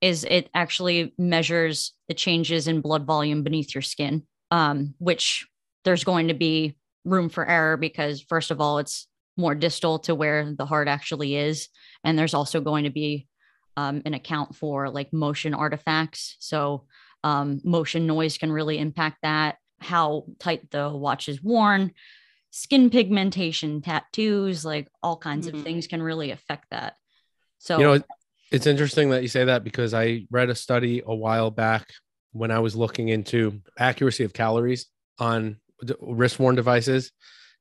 is 0.00 0.24
it 0.24 0.50
actually 0.54 1.14
measures 1.16 1.92
the 2.08 2.14
changes 2.14 2.68
in 2.68 2.80
blood 2.80 3.06
volume 3.06 3.42
beneath 3.42 3.74
your 3.74 3.82
skin. 3.82 4.24
Um 4.50 4.94
which 4.98 5.46
there's 5.84 6.04
going 6.04 6.28
to 6.28 6.34
be 6.34 6.76
room 7.04 7.28
for 7.30 7.48
error 7.48 7.76
because 7.76 8.20
first 8.20 8.50
of 8.50 8.60
all 8.60 8.78
it's 8.78 9.08
more 9.36 9.54
distal 9.54 9.98
to 10.00 10.14
where 10.14 10.52
the 10.52 10.66
heart 10.66 10.88
actually 10.88 11.36
is 11.36 11.68
and 12.04 12.18
there's 12.18 12.34
also 12.34 12.60
going 12.60 12.84
to 12.84 12.90
be 12.90 13.26
um, 13.76 14.02
an 14.04 14.12
account 14.14 14.54
for 14.54 14.90
like 14.90 15.12
motion 15.12 15.54
artifacts. 15.54 16.36
So 16.40 16.84
um, 17.24 17.60
motion 17.64 18.06
noise 18.06 18.36
can 18.36 18.52
really 18.52 18.78
impact 18.78 19.18
that. 19.22 19.56
How 19.80 20.26
tight 20.38 20.70
the 20.70 20.90
watch 20.90 21.28
is 21.28 21.42
worn, 21.42 21.92
skin 22.50 22.90
pigmentation, 22.90 23.80
tattoos, 23.80 24.64
like 24.64 24.88
all 25.02 25.16
kinds 25.16 25.48
Mhm. 25.48 25.54
of 25.54 25.64
things 25.64 25.86
can 25.86 26.02
really 26.02 26.30
affect 26.30 26.68
that. 26.70 26.96
So 27.58 27.78
You 27.78 27.84
know, 27.84 28.04
it's 28.50 28.66
interesting 28.66 29.10
that 29.10 29.22
you 29.22 29.28
say 29.28 29.44
that 29.44 29.64
because 29.64 29.94
I 29.94 30.26
read 30.30 30.50
a 30.50 30.54
study 30.54 31.02
a 31.06 31.14
while 31.14 31.50
back 31.50 31.88
when 32.32 32.50
I 32.50 32.58
was 32.58 32.76
looking 32.76 33.08
into 33.08 33.62
accuracy 33.78 34.24
of 34.24 34.34
calories 34.34 34.86
on 35.18 35.56
wrist-worn 36.00 36.54
devices, 36.54 37.10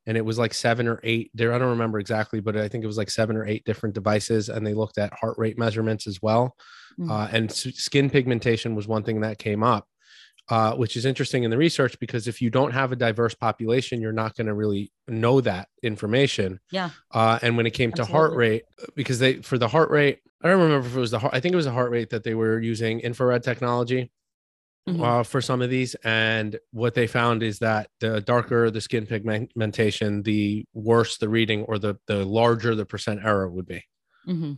and 0.07 0.17
it 0.17 0.25
was 0.25 0.37
like 0.39 0.53
seven 0.53 0.87
or 0.87 0.99
eight. 1.03 1.31
There, 1.33 1.53
I 1.53 1.57
don't 1.59 1.69
remember 1.69 1.99
exactly, 1.99 2.39
but 2.39 2.55
I 2.57 2.67
think 2.67 2.83
it 2.83 2.87
was 2.87 2.97
like 2.97 3.09
seven 3.09 3.35
or 3.37 3.45
eight 3.45 3.63
different 3.65 3.95
devices, 3.95 4.49
and 4.49 4.65
they 4.65 4.73
looked 4.73 4.97
at 4.97 5.13
heart 5.13 5.35
rate 5.37 5.57
measurements 5.57 6.07
as 6.07 6.21
well. 6.21 6.55
Mhm. 6.99 7.09
Uh, 7.09 7.27
and 7.31 7.51
skin 7.51 8.09
pigmentation 8.09 8.75
was 8.75 8.87
one 8.87 9.03
thing 9.03 9.21
that 9.21 9.37
came 9.37 9.63
up. 9.63 9.87
Uh, 10.49 10.75
which 10.75 10.97
is 10.97 11.05
interesting 11.05 11.43
in 11.43 11.51
the 11.51 11.57
research 11.57 11.97
because 11.99 12.27
if 12.27 12.41
you 12.41 12.49
don't 12.49 12.71
have 12.71 12.91
a 12.91 12.95
diverse 12.95 13.33
population, 13.33 14.01
you're 14.01 14.11
not 14.11 14.35
going 14.35 14.47
to 14.47 14.53
really 14.53 14.91
know 15.07 15.39
that 15.39 15.69
information. 15.81 16.59
yeah, 16.71 16.89
Uh, 17.11 17.39
and 17.41 17.55
when 17.55 17.65
it 17.65 17.71
came 17.71 17.91
to 17.93 18.03
heart 18.03 18.33
rate, 18.33 18.63
because 18.95 19.19
they 19.19 19.35
for 19.35 19.57
the 19.57 19.67
heart 19.69 19.89
rate, 19.91 20.19
I 20.43 20.49
don't 20.49 20.59
remember 20.61 20.87
if 20.87 20.95
it 20.95 20.99
was 20.99 21.11
the 21.11 21.19
heart. 21.19 21.33
I 21.33 21.39
think 21.39 21.53
it 21.53 21.55
was 21.55 21.65
the 21.65 21.71
heart 21.71 21.91
rate 21.91 22.09
that 22.09 22.23
they 22.25 22.33
were 22.33 22.59
using 22.59 22.99
infrared 22.99 23.43
technology 23.43 24.11
Mhm. 24.89 25.03
uh, 25.03 25.23
for 25.23 25.41
some 25.41 25.61
of 25.61 25.69
these. 25.69 25.95
And 26.03 26.59
what 26.71 26.95
they 26.95 27.07
found 27.07 27.43
is 27.43 27.59
that 27.59 27.89
the 27.99 28.21
darker 28.21 28.71
the 28.71 28.81
skin 28.81 29.05
pigmentation, 29.05 30.23
the 30.23 30.65
worse 30.73 31.17
the 31.17 31.29
reading, 31.29 31.63
or 31.63 31.77
the 31.77 31.95
the 32.07 32.25
larger 32.25 32.75
the 32.75 32.85
percent 32.85 33.21
error 33.23 33.49
would 33.49 33.67
be. 33.67 33.83
hmm 34.25 34.53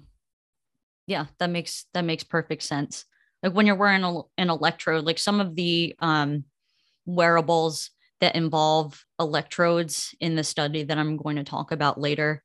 yeah, 1.08 1.26
that 1.40 1.50
makes 1.50 1.86
that 1.94 2.06
makes 2.06 2.24
perfect 2.24 2.64
sense. 2.64 3.06
Like 3.42 3.54
when 3.54 3.66
you're 3.66 3.76
wearing 3.76 4.04
a, 4.04 4.22
an 4.38 4.50
electrode, 4.50 5.04
like 5.06 5.20
some 5.20 5.42
of 5.42 5.56
the 5.56 5.96
um, 6.00 6.46
wearables 7.06 7.92
that 8.22 8.36
involve 8.36 9.04
electrodes 9.20 10.16
in 10.22 10.36
the 10.36 10.44
study 10.44 10.84
that 10.84 10.98
I'm 10.98 11.18
going 11.18 11.36
to 11.38 11.44
talk 11.44 11.72
about 11.72 12.00
later 12.00 12.42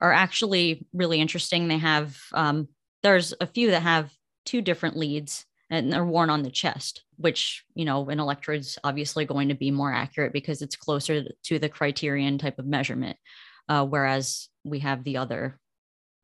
are 0.00 0.12
actually 0.12 0.86
really 0.94 1.20
interesting. 1.20 1.68
They 1.68 1.78
have 1.78 2.18
um, 2.34 2.68
there's 3.02 3.34
a 3.40 3.46
few 3.46 3.70
that 3.72 3.82
have 3.82 4.12
two 4.46 4.62
different 4.62 4.96
leads 4.96 5.44
and 5.70 5.92
they're 5.92 6.04
worn 6.04 6.30
on 6.30 6.42
the 6.42 6.50
chest, 6.50 7.04
which 7.20 7.64
you 7.74 7.84
know 7.84 8.08
an 8.08 8.18
electrode's 8.18 8.78
obviously 8.82 9.24
going 9.24 9.48
to 9.48 9.54
be 9.54 9.70
more 9.70 9.92
accurate 9.92 10.32
because 10.32 10.62
it's 10.62 10.76
closer 10.76 11.24
to 11.44 11.58
the 11.58 11.68
criterion 11.68 12.38
type 12.38 12.58
of 12.58 12.66
measurement. 12.66 13.16
Uh, 13.68 13.84
whereas 13.84 14.48
we 14.64 14.80
have 14.80 15.04
the 15.04 15.16
other 15.16 15.58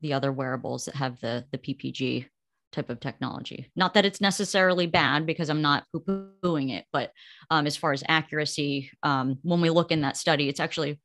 the 0.01 0.13
other 0.13 0.31
wearables 0.31 0.85
that 0.85 0.95
have 0.95 1.19
the 1.21 1.45
the 1.51 1.57
PPG 1.57 2.27
type 2.71 2.89
of 2.89 2.99
technology. 2.99 3.71
Not 3.75 3.93
that 3.93 4.05
it's 4.05 4.19
necessarily 4.19 4.87
bad 4.87 5.25
because 5.25 5.49
I'm 5.49 5.61
not 5.61 5.85
poo-pooing 5.93 6.71
it, 6.71 6.85
but 6.91 7.11
um, 7.49 7.65
as 7.65 7.77
far 7.77 7.93
as 7.93 8.03
accuracy, 8.07 8.91
um, 9.03 9.37
when 9.41 9.61
we 9.61 9.69
look 9.69 9.91
in 9.91 10.01
that 10.01 10.17
study, 10.17 10.49
it's 10.49 10.59
actually 10.59 10.99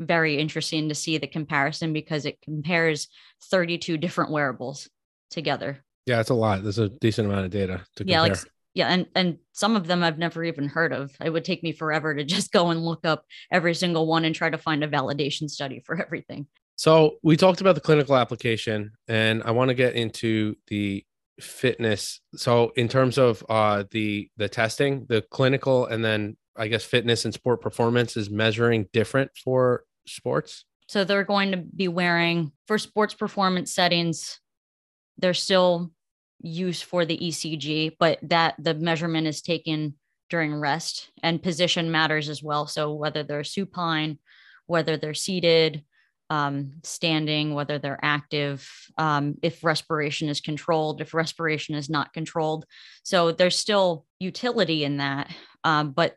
very 0.00 0.38
interesting 0.38 0.88
to 0.88 0.94
see 0.94 1.18
the 1.18 1.28
comparison 1.28 1.92
because 1.92 2.26
it 2.26 2.42
compares 2.42 3.06
32 3.44 3.96
different 3.96 4.32
wearables 4.32 4.88
together. 5.30 5.84
Yeah, 6.06 6.20
it's 6.20 6.30
a 6.30 6.34
lot. 6.34 6.62
There's 6.64 6.80
a 6.80 6.88
decent 6.88 7.28
amount 7.28 7.44
of 7.46 7.52
data 7.52 7.84
to 7.96 8.04
Yeah, 8.04 8.22
compare. 8.24 8.42
like 8.42 8.52
yeah, 8.74 8.88
and 8.88 9.06
and 9.14 9.38
some 9.52 9.76
of 9.76 9.86
them 9.86 10.02
I've 10.02 10.18
never 10.18 10.44
even 10.44 10.68
heard 10.68 10.92
of. 10.92 11.16
It 11.24 11.30
would 11.30 11.44
take 11.44 11.62
me 11.62 11.72
forever 11.72 12.14
to 12.14 12.24
just 12.24 12.52
go 12.52 12.70
and 12.70 12.84
look 12.84 13.06
up 13.06 13.24
every 13.50 13.74
single 13.74 14.06
one 14.06 14.24
and 14.24 14.34
try 14.34 14.50
to 14.50 14.58
find 14.58 14.84
a 14.84 14.88
validation 14.88 15.48
study 15.48 15.80
for 15.80 16.00
everything. 16.04 16.46
So 16.76 17.18
we 17.22 17.36
talked 17.36 17.60
about 17.60 17.76
the 17.76 17.80
clinical 17.80 18.16
application, 18.16 18.92
and 19.06 19.42
I 19.44 19.52
want 19.52 19.68
to 19.68 19.74
get 19.74 19.94
into 19.94 20.56
the 20.66 21.04
fitness. 21.40 22.20
So 22.36 22.72
in 22.76 22.88
terms 22.88 23.16
of 23.16 23.44
uh, 23.48 23.84
the 23.90 24.28
the 24.36 24.48
testing, 24.48 25.06
the 25.08 25.22
clinical, 25.22 25.86
and 25.86 26.04
then 26.04 26.36
I 26.56 26.68
guess 26.68 26.84
fitness 26.84 27.24
and 27.24 27.32
sport 27.32 27.60
performance 27.60 28.16
is 28.16 28.28
measuring 28.28 28.88
different 28.92 29.30
for 29.42 29.84
sports. 30.06 30.64
So 30.88 31.04
they're 31.04 31.24
going 31.24 31.52
to 31.52 31.56
be 31.56 31.88
wearing 31.88 32.52
for 32.66 32.78
sports 32.78 33.14
performance 33.14 33.72
settings. 33.72 34.40
They're 35.16 35.32
still 35.32 35.92
used 36.44 36.84
for 36.84 37.04
the 37.04 37.16
ECG, 37.16 37.96
but 37.98 38.18
that 38.22 38.54
the 38.58 38.74
measurement 38.74 39.26
is 39.26 39.40
taken 39.40 39.94
during 40.30 40.54
rest 40.54 41.10
and 41.22 41.42
position 41.42 41.90
matters 41.90 42.28
as 42.28 42.42
well. 42.42 42.66
So 42.66 42.92
whether 42.92 43.22
they're 43.22 43.44
supine, 43.44 44.18
whether 44.66 44.96
they're 44.96 45.14
seated, 45.14 45.84
um, 46.30 46.72
standing, 46.82 47.54
whether 47.54 47.78
they're 47.78 48.00
active, 48.02 48.68
um, 48.98 49.36
if 49.42 49.62
respiration 49.62 50.28
is 50.28 50.40
controlled, 50.40 51.00
if 51.00 51.14
respiration 51.14 51.74
is 51.74 51.90
not 51.90 52.12
controlled. 52.12 52.64
So 53.02 53.32
there's 53.32 53.58
still 53.58 54.06
utility 54.18 54.84
in 54.84 54.98
that. 54.98 55.30
Um, 55.64 55.92
but 55.92 56.16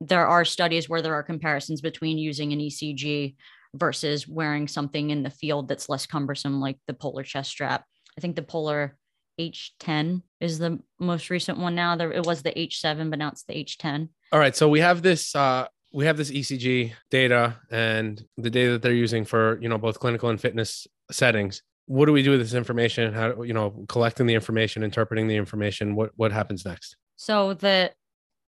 there 0.00 0.26
are 0.26 0.44
studies 0.44 0.88
where 0.88 1.02
there 1.02 1.14
are 1.14 1.22
comparisons 1.22 1.80
between 1.80 2.18
using 2.18 2.52
an 2.52 2.60
ECG 2.60 3.36
versus 3.74 4.28
wearing 4.28 4.68
something 4.68 5.10
in 5.10 5.22
the 5.22 5.30
field 5.30 5.68
that's 5.68 5.88
less 5.88 6.06
cumbersome, 6.06 6.60
like 6.60 6.78
the 6.86 6.94
polar 6.94 7.22
chest 7.22 7.50
strap. 7.50 7.84
I 8.16 8.20
think 8.20 8.36
the 8.36 8.42
polar 8.42 8.96
H10 9.38 10.22
is 10.40 10.58
the 10.58 10.78
most 10.98 11.30
recent 11.30 11.58
one 11.58 11.74
now. 11.74 11.96
There 11.96 12.12
it 12.12 12.24
was 12.24 12.42
the 12.42 12.52
H7, 12.52 13.10
but 13.10 13.18
now 13.18 13.28
it's 13.28 13.44
the 13.44 13.54
H10. 13.54 14.08
All 14.32 14.38
right, 14.38 14.56
so 14.56 14.68
we 14.68 14.80
have 14.80 15.02
this 15.02 15.34
uh, 15.34 15.66
we 15.92 16.06
have 16.06 16.16
this 16.16 16.30
ECG 16.30 16.92
data 17.10 17.56
and 17.70 18.22
the 18.36 18.50
data 18.50 18.72
that 18.72 18.82
they're 18.82 18.92
using 18.92 19.24
for 19.24 19.58
you 19.60 19.68
know 19.68 19.78
both 19.78 20.00
clinical 20.00 20.28
and 20.28 20.40
fitness 20.40 20.86
settings. 21.10 21.62
What 21.86 22.06
do 22.06 22.12
we 22.12 22.22
do 22.22 22.32
with 22.32 22.40
this 22.40 22.54
information? 22.54 23.12
How 23.12 23.42
you 23.42 23.54
know 23.54 23.84
collecting 23.88 24.26
the 24.26 24.34
information, 24.34 24.82
interpreting 24.82 25.28
the 25.28 25.36
information? 25.36 25.94
What 25.94 26.10
what 26.16 26.32
happens 26.32 26.64
next? 26.64 26.96
So 27.16 27.54
the 27.54 27.92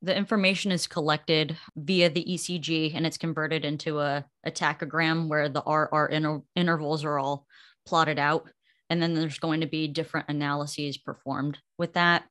the 0.03 0.17
information 0.17 0.73
is 0.73 0.87
collected 0.87 1.57
via 1.75 2.11
the 2.11 2.25
ECG 2.25 2.95
and 2.95 3.07
it's 3.07 3.17
converted 3.17 3.65
into 3.65 3.99
a, 3.99 4.25
a 4.45 4.51
tachogram 4.51 5.29
where 5.29 5.49
the 5.49 5.63
RR 5.63 6.07
inter- 6.07 6.43
intervals 6.55 7.05
are 7.05 7.19
all 7.19 7.47
plotted 7.87 8.19
out. 8.19 8.49
And 8.89 9.03
then 9.03 9.15
there's 9.15 9.39
going 9.39 9.61
to 9.61 9.67
be 9.67 9.89
different 9.89 10.29
analyses 10.29 10.97
performed 10.97 11.59
with 11.79 11.95
that. 11.95 12.25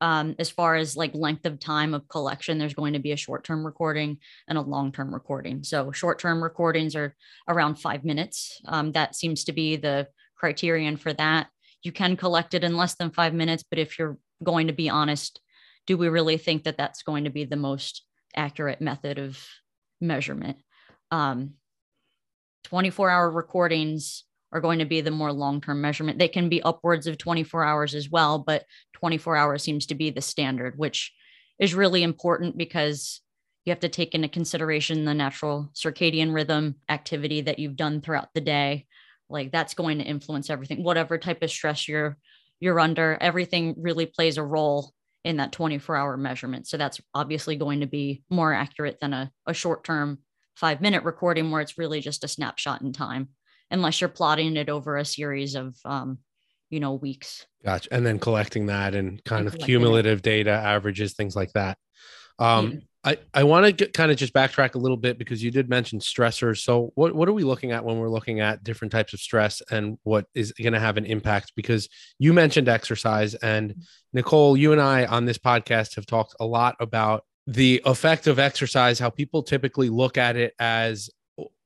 Um, 0.00 0.36
as 0.38 0.48
far 0.48 0.76
as 0.76 0.96
like 0.96 1.12
length 1.14 1.44
of 1.44 1.58
time 1.58 1.92
of 1.92 2.08
collection, 2.08 2.58
there's 2.58 2.74
going 2.74 2.92
to 2.92 3.00
be 3.00 3.12
a 3.12 3.16
short 3.16 3.44
term 3.44 3.66
recording 3.66 4.18
and 4.46 4.56
a 4.56 4.62
long 4.62 4.92
term 4.92 5.12
recording. 5.12 5.64
So 5.64 5.90
short 5.90 6.20
term 6.20 6.42
recordings 6.42 6.94
are 6.94 7.16
around 7.48 7.76
five 7.76 8.04
minutes. 8.04 8.60
Um, 8.66 8.92
that 8.92 9.16
seems 9.16 9.44
to 9.44 9.52
be 9.52 9.76
the 9.76 10.06
criterion 10.36 10.96
for 10.96 11.12
that. 11.14 11.48
You 11.82 11.92
can 11.92 12.16
collect 12.16 12.54
it 12.54 12.64
in 12.64 12.76
less 12.76 12.94
than 12.94 13.10
five 13.10 13.34
minutes, 13.34 13.64
but 13.68 13.78
if 13.78 13.98
you're 13.98 14.18
going 14.42 14.68
to 14.68 14.72
be 14.72 14.88
honest, 14.88 15.40
do 15.86 15.96
we 15.96 16.08
really 16.08 16.36
think 16.36 16.64
that 16.64 16.76
that's 16.76 17.02
going 17.02 17.24
to 17.24 17.30
be 17.30 17.44
the 17.44 17.56
most 17.56 18.04
accurate 18.36 18.80
method 18.80 19.18
of 19.18 19.42
measurement? 20.00 20.58
Um, 21.10 21.54
24 22.64 23.10
hour 23.10 23.30
recordings 23.30 24.24
are 24.52 24.60
going 24.60 24.78
to 24.78 24.84
be 24.84 25.00
the 25.00 25.10
more 25.10 25.32
long 25.32 25.60
term 25.60 25.80
measurement. 25.80 26.18
They 26.18 26.28
can 26.28 26.48
be 26.48 26.62
upwards 26.62 27.06
of 27.06 27.18
24 27.18 27.64
hours 27.64 27.94
as 27.94 28.10
well, 28.10 28.38
but 28.38 28.64
24 28.94 29.36
hours 29.36 29.62
seems 29.62 29.86
to 29.86 29.94
be 29.94 30.10
the 30.10 30.20
standard, 30.20 30.78
which 30.78 31.12
is 31.58 31.74
really 31.74 32.02
important 32.02 32.56
because 32.56 33.20
you 33.64 33.70
have 33.70 33.80
to 33.80 33.88
take 33.88 34.14
into 34.14 34.28
consideration 34.28 35.04
the 35.04 35.14
natural 35.14 35.70
circadian 35.74 36.32
rhythm 36.32 36.76
activity 36.88 37.42
that 37.42 37.58
you've 37.58 37.76
done 37.76 38.00
throughout 38.00 38.28
the 38.34 38.40
day. 38.40 38.86
Like 39.28 39.52
that's 39.52 39.74
going 39.74 39.98
to 39.98 40.04
influence 40.04 40.48
everything, 40.48 40.82
whatever 40.82 41.18
type 41.18 41.42
of 41.42 41.50
stress 41.50 41.86
you're 41.86 42.16
you're 42.60 42.80
under, 42.80 43.16
everything 43.20 43.74
really 43.78 44.06
plays 44.06 44.36
a 44.36 44.42
role 44.42 44.92
in 45.24 45.36
that 45.36 45.52
24 45.52 45.96
hour 45.96 46.16
measurement. 46.16 46.66
So 46.66 46.76
that's 46.76 47.00
obviously 47.14 47.56
going 47.56 47.80
to 47.80 47.86
be 47.86 48.22
more 48.30 48.52
accurate 48.52 48.98
than 49.00 49.12
a, 49.12 49.30
a 49.46 49.54
short 49.54 49.84
term 49.84 50.18
five 50.56 50.80
minute 50.80 51.04
recording 51.04 51.50
where 51.50 51.60
it's 51.60 51.78
really 51.78 52.00
just 52.00 52.24
a 52.24 52.28
snapshot 52.28 52.82
in 52.82 52.92
time, 52.92 53.28
unless 53.70 54.00
you're 54.00 54.08
plotting 54.08 54.56
it 54.56 54.68
over 54.68 54.96
a 54.96 55.04
series 55.04 55.54
of, 55.54 55.76
um, 55.84 56.18
you 56.70 56.80
know, 56.80 56.94
weeks. 56.94 57.46
Gotcha. 57.64 57.88
And 57.92 58.06
then 58.06 58.18
collecting 58.18 58.66
that 58.66 58.94
and 58.94 59.22
kind 59.24 59.46
and 59.46 59.54
of 59.54 59.60
cumulative 59.60 60.18
it. 60.18 60.24
data 60.24 60.50
averages, 60.50 61.14
things 61.14 61.34
like 61.34 61.52
that. 61.52 61.78
Um, 62.38 62.72
yeah. 62.72 62.78
I, 63.04 63.16
I 63.32 63.44
want 63.44 63.78
to 63.78 63.88
kind 63.90 64.10
of 64.10 64.18
just 64.18 64.34
backtrack 64.34 64.74
a 64.74 64.78
little 64.78 64.96
bit 64.96 65.18
because 65.18 65.42
you 65.42 65.50
did 65.50 65.68
mention 65.68 65.98
stressors. 65.98 66.58
So 66.58 66.92
what, 66.94 67.14
what 67.14 67.28
are 67.28 67.32
we 67.32 67.44
looking 67.44 67.72
at 67.72 67.84
when 67.84 67.98
we're 67.98 68.10
looking 68.10 68.40
at 68.40 68.64
different 68.64 68.92
types 68.92 69.14
of 69.14 69.20
stress 69.20 69.62
and 69.70 69.98
what 70.02 70.26
is 70.34 70.52
going 70.52 70.72
to 70.72 70.80
have 70.80 70.96
an 70.96 71.06
impact? 71.06 71.52
Because 71.56 71.88
you 72.18 72.32
mentioned 72.32 72.68
exercise 72.68 73.34
and 73.36 73.70
mm-hmm. 73.70 73.80
Nicole, 74.12 74.56
you 74.56 74.72
and 74.72 74.80
I 74.80 75.06
on 75.06 75.24
this 75.24 75.38
podcast 75.38 75.94
have 75.94 76.06
talked 76.06 76.34
a 76.40 76.44
lot 76.44 76.76
about 76.80 77.24
the 77.46 77.80
effect 77.86 78.26
of 78.26 78.38
exercise, 78.38 78.98
how 78.98 79.08
people 79.08 79.42
typically 79.42 79.88
look 79.88 80.18
at 80.18 80.36
it 80.36 80.52
as 80.58 81.08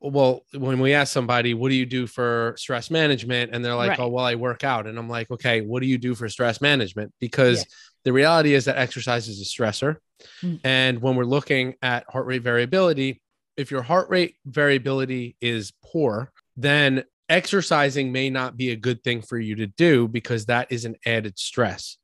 well, 0.02 0.44
when 0.52 0.80
we 0.80 0.94
ask 0.94 1.12
somebody, 1.12 1.54
what 1.54 1.68
do 1.68 1.76
you 1.76 1.86
do 1.86 2.06
for 2.06 2.54
stress 2.56 2.90
management? 2.90 3.54
And 3.54 3.64
they're 3.64 3.74
like, 3.74 3.90
right. 3.90 4.00
oh, 4.00 4.08
well, 4.08 4.24
I 4.24 4.34
work 4.34 4.64
out. 4.64 4.86
And 4.86 4.98
I'm 4.98 5.08
like, 5.08 5.30
okay, 5.30 5.60
what 5.60 5.80
do 5.80 5.86
you 5.86 5.98
do 5.98 6.14
for 6.14 6.28
stress 6.28 6.60
management? 6.60 7.12
Because 7.20 7.64
the 8.04 8.12
reality 8.12 8.54
is 8.54 8.64
that 8.64 8.78
exercise 8.78 9.28
is 9.28 9.40
a 9.40 9.44
stressor. 9.44 9.96
Mm. 10.42 10.60
And 10.64 11.02
when 11.02 11.16
we're 11.16 11.24
looking 11.24 11.74
at 11.82 12.04
heart 12.08 12.26
rate 12.26 12.42
variability, 12.42 13.22
if 13.56 13.70
your 13.70 13.82
heart 13.82 14.10
rate 14.10 14.36
variability 14.44 15.36
is 15.40 15.72
poor, 15.84 16.32
then 16.56 17.04
exercising 17.28 18.12
may 18.12 18.28
not 18.28 18.56
be 18.56 18.70
a 18.70 18.76
good 18.76 19.02
thing 19.04 19.22
for 19.22 19.38
you 19.38 19.56
to 19.56 19.66
do 19.66 20.08
because 20.08 20.46
that 20.46 20.70
is 20.72 20.84
an 20.84 20.96
added 21.06 21.38
stress. 21.38 21.96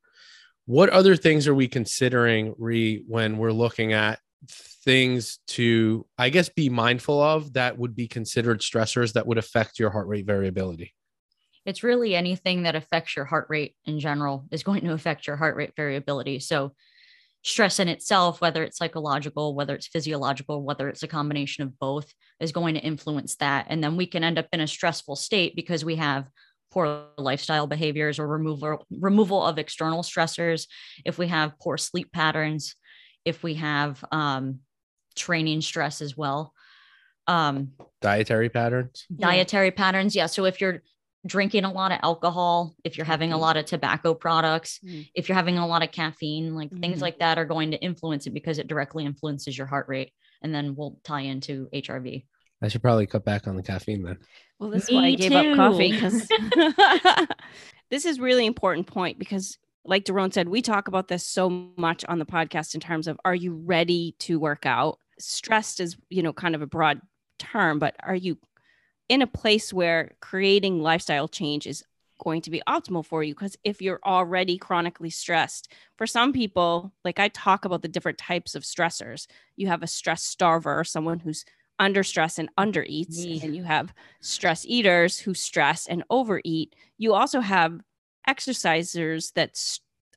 What 0.67 0.90
other 0.90 1.17
things 1.17 1.49
are 1.49 1.55
we 1.55 1.67
considering, 1.67 2.55
Ree, 2.59 3.02
when 3.09 3.38
we're 3.38 3.52
looking 3.52 3.93
at 3.93 4.21
things 4.49 5.38
to, 5.49 6.07
I 6.16 6.30
guess, 6.30 6.49
be 6.49 6.68
mindful 6.68 7.21
of 7.21 7.54
that 7.54 7.78
would 7.78 7.97
be 7.97 8.09
considered 8.09 8.61
stressors 8.61 9.14
that 9.14 9.26
would 9.26 9.38
affect 9.38 9.78
your 9.78 9.90
heart 9.90 10.07
rate 10.07 10.26
variability? 10.26 10.95
It's 11.66 11.83
really 11.83 12.14
anything 12.14 12.62
that 12.62 12.76
affects 12.76 13.16
your 13.16 13.25
heart 13.25 13.47
rate 13.50 13.75
in 13.85 14.00
general 14.00 14.47
is 14.50 14.62
going 14.62 14.83
to 14.83 14.92
affect 14.92 15.26
your 15.26 15.37
heart 15.37 15.57
rate 15.57 15.73
variability. 15.76 16.38
So, 16.38 16.73
stress 17.42 17.78
in 17.78 17.88
itself, 17.88 18.40
whether 18.40 18.62
it's 18.62 18.78
psychological, 18.78 19.54
whether 19.54 19.75
it's 19.75 19.87
physiological, 19.87 20.62
whether 20.62 20.88
it's 20.88 21.02
a 21.02 21.09
combination 21.09 21.64
of 21.64 21.78
both, 21.78 22.12
is 22.40 22.52
going 22.52 22.75
to 22.75 22.80
influence 22.80 23.37
that. 23.37 23.66
And 23.68 23.83
then 23.83 23.97
we 23.97 24.07
can 24.07 24.25
end 24.25 24.38
up 24.38 24.49
in 24.52 24.61
a 24.61 24.66
stressful 24.66 25.16
state 25.16 25.54
because 25.54 25.85
we 25.85 25.97
have 25.97 26.28
poor 26.71 27.07
lifestyle 27.16 27.66
behaviors 27.66 28.18
or 28.18 28.26
removal 28.26 28.87
removal 28.90 29.42
of 29.42 29.59
external 29.59 30.02
stressors 30.02 30.66
if 31.04 31.18
we 31.18 31.28
have 31.28 31.59
poor 31.59 31.78
sleep 31.78 32.12
patterns 32.12 32.75
if 33.28 33.42
we 33.42 33.54
have 33.54 34.04
um, 34.11 34.61
training 35.14 35.61
stress 35.61 36.00
as 36.00 36.16
well. 36.16 36.52
Um, 37.26 37.73
dietary 38.00 38.49
patterns. 38.49 39.06
Dietary 39.14 39.67
yeah. 39.67 39.73
patterns. 39.76 40.17
Yeah. 40.17 40.26
So 40.26 40.47
if 40.47 40.60
you're 40.60 40.82
drinking 41.26 41.64
a 41.64 41.73
lot 41.73 41.93
of 41.93 41.99
alcohol, 42.02 42.75
if 42.84 42.97
you're 42.97 43.04
having 43.04 43.30
a 43.30 43.34
mm-hmm. 43.34 43.43
lot 43.43 43.56
of 43.56 43.67
tobacco 43.67 44.14
products, 44.14 44.80
mm-hmm. 44.84 45.02
if 45.14 45.28
you're 45.28 45.36
having 45.36 45.58
a 45.58 45.67
lot 45.67 45.82
of 45.82 45.93
caffeine, 45.93 46.54
like 46.54 46.71
mm-hmm. 46.71 46.80
things 46.80 47.02
like 47.02 47.19
that 47.19 47.38
are 47.38 47.45
going 47.45 47.73
to 47.73 47.76
influence 47.78 48.26
it 48.26 48.34
because 48.34 48.58
it 48.58 48.69
directly 48.69 49.04
influences 49.04 49.56
your 49.56 49.67
heart 49.67 49.88
rate. 49.88 50.12
And 50.43 50.54
then 50.54 50.75
we'll 50.75 50.99
tie 51.04 51.23
into 51.23 51.69
HRV. 51.75 52.25
I 52.62 52.69
should 52.69 52.82
probably 52.82 53.06
cut 53.06 53.25
back 53.25 53.47
on 53.47 53.56
the 53.56 53.62
caffeine 53.62 54.02
then. 54.02 54.19
Well, 54.58 54.71
that's 54.71 54.88
Me 54.88 54.97
why 54.97 55.06
I 55.06 55.14
gave 55.14 55.30
too. 55.30 55.38
up 55.38 55.56
coffee 55.56 55.93
because 55.93 56.28
this 57.91 58.04
is 58.04 58.19
really 58.19 58.47
important 58.47 58.86
point 58.86 59.19
because 59.19 59.58
like 59.88 60.04
Daron 60.04 60.32
said, 60.32 60.48
we 60.48 60.60
talk 60.60 60.86
about 60.86 61.08
this 61.08 61.24
so 61.24 61.48
much 61.76 62.04
on 62.04 62.18
the 62.18 62.26
podcast 62.26 62.74
in 62.74 62.80
terms 62.80 63.08
of 63.08 63.18
are 63.24 63.34
you 63.34 63.54
ready 63.54 64.14
to 64.20 64.38
work 64.38 64.66
out? 64.66 64.98
Stressed 65.18 65.80
is, 65.80 65.96
you 66.10 66.22
know, 66.22 66.32
kind 66.32 66.54
of 66.54 66.60
a 66.60 66.66
broad 66.66 67.00
term, 67.38 67.78
but 67.78 67.96
are 68.02 68.14
you 68.14 68.36
in 69.08 69.22
a 69.22 69.26
place 69.26 69.72
where 69.72 70.12
creating 70.20 70.82
lifestyle 70.82 71.26
change 71.26 71.66
is 71.66 71.82
going 72.22 72.42
to 72.42 72.50
be 72.50 72.62
optimal 72.68 73.04
for 73.04 73.22
you? 73.22 73.34
Because 73.34 73.56
if 73.64 73.80
you're 73.80 74.00
already 74.04 74.58
chronically 74.58 75.08
stressed, 75.08 75.72
for 75.96 76.06
some 76.06 76.34
people, 76.34 76.92
like 77.02 77.18
I 77.18 77.28
talk 77.28 77.64
about 77.64 77.80
the 77.80 77.88
different 77.88 78.18
types 78.18 78.54
of 78.54 78.64
stressors, 78.64 79.26
you 79.56 79.68
have 79.68 79.82
a 79.82 79.86
stress 79.86 80.22
starver, 80.22 80.86
someone 80.86 81.18
who's 81.18 81.46
under 81.78 82.02
stress 82.02 82.38
and 82.38 82.50
under 82.58 82.84
eats, 82.86 83.24
mm. 83.24 83.42
and 83.42 83.56
you 83.56 83.62
have 83.62 83.94
stress 84.20 84.66
eaters 84.66 85.18
who 85.18 85.32
stress 85.32 85.86
and 85.86 86.04
overeat. 86.10 86.74
You 86.98 87.14
also 87.14 87.40
have 87.40 87.80
exercisers 88.28 89.32
that 89.34 89.58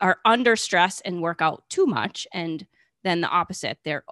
are 0.02 0.18
under 0.26 0.56
stress 0.56 1.02
and 1.02 1.22
work 1.22 1.42
out 1.42 1.64
too 1.70 1.86
much 1.86 2.28
and 2.34 2.66
then 3.04 3.22
the 3.22 3.28
opposite 3.28 3.78
they're 3.84 4.04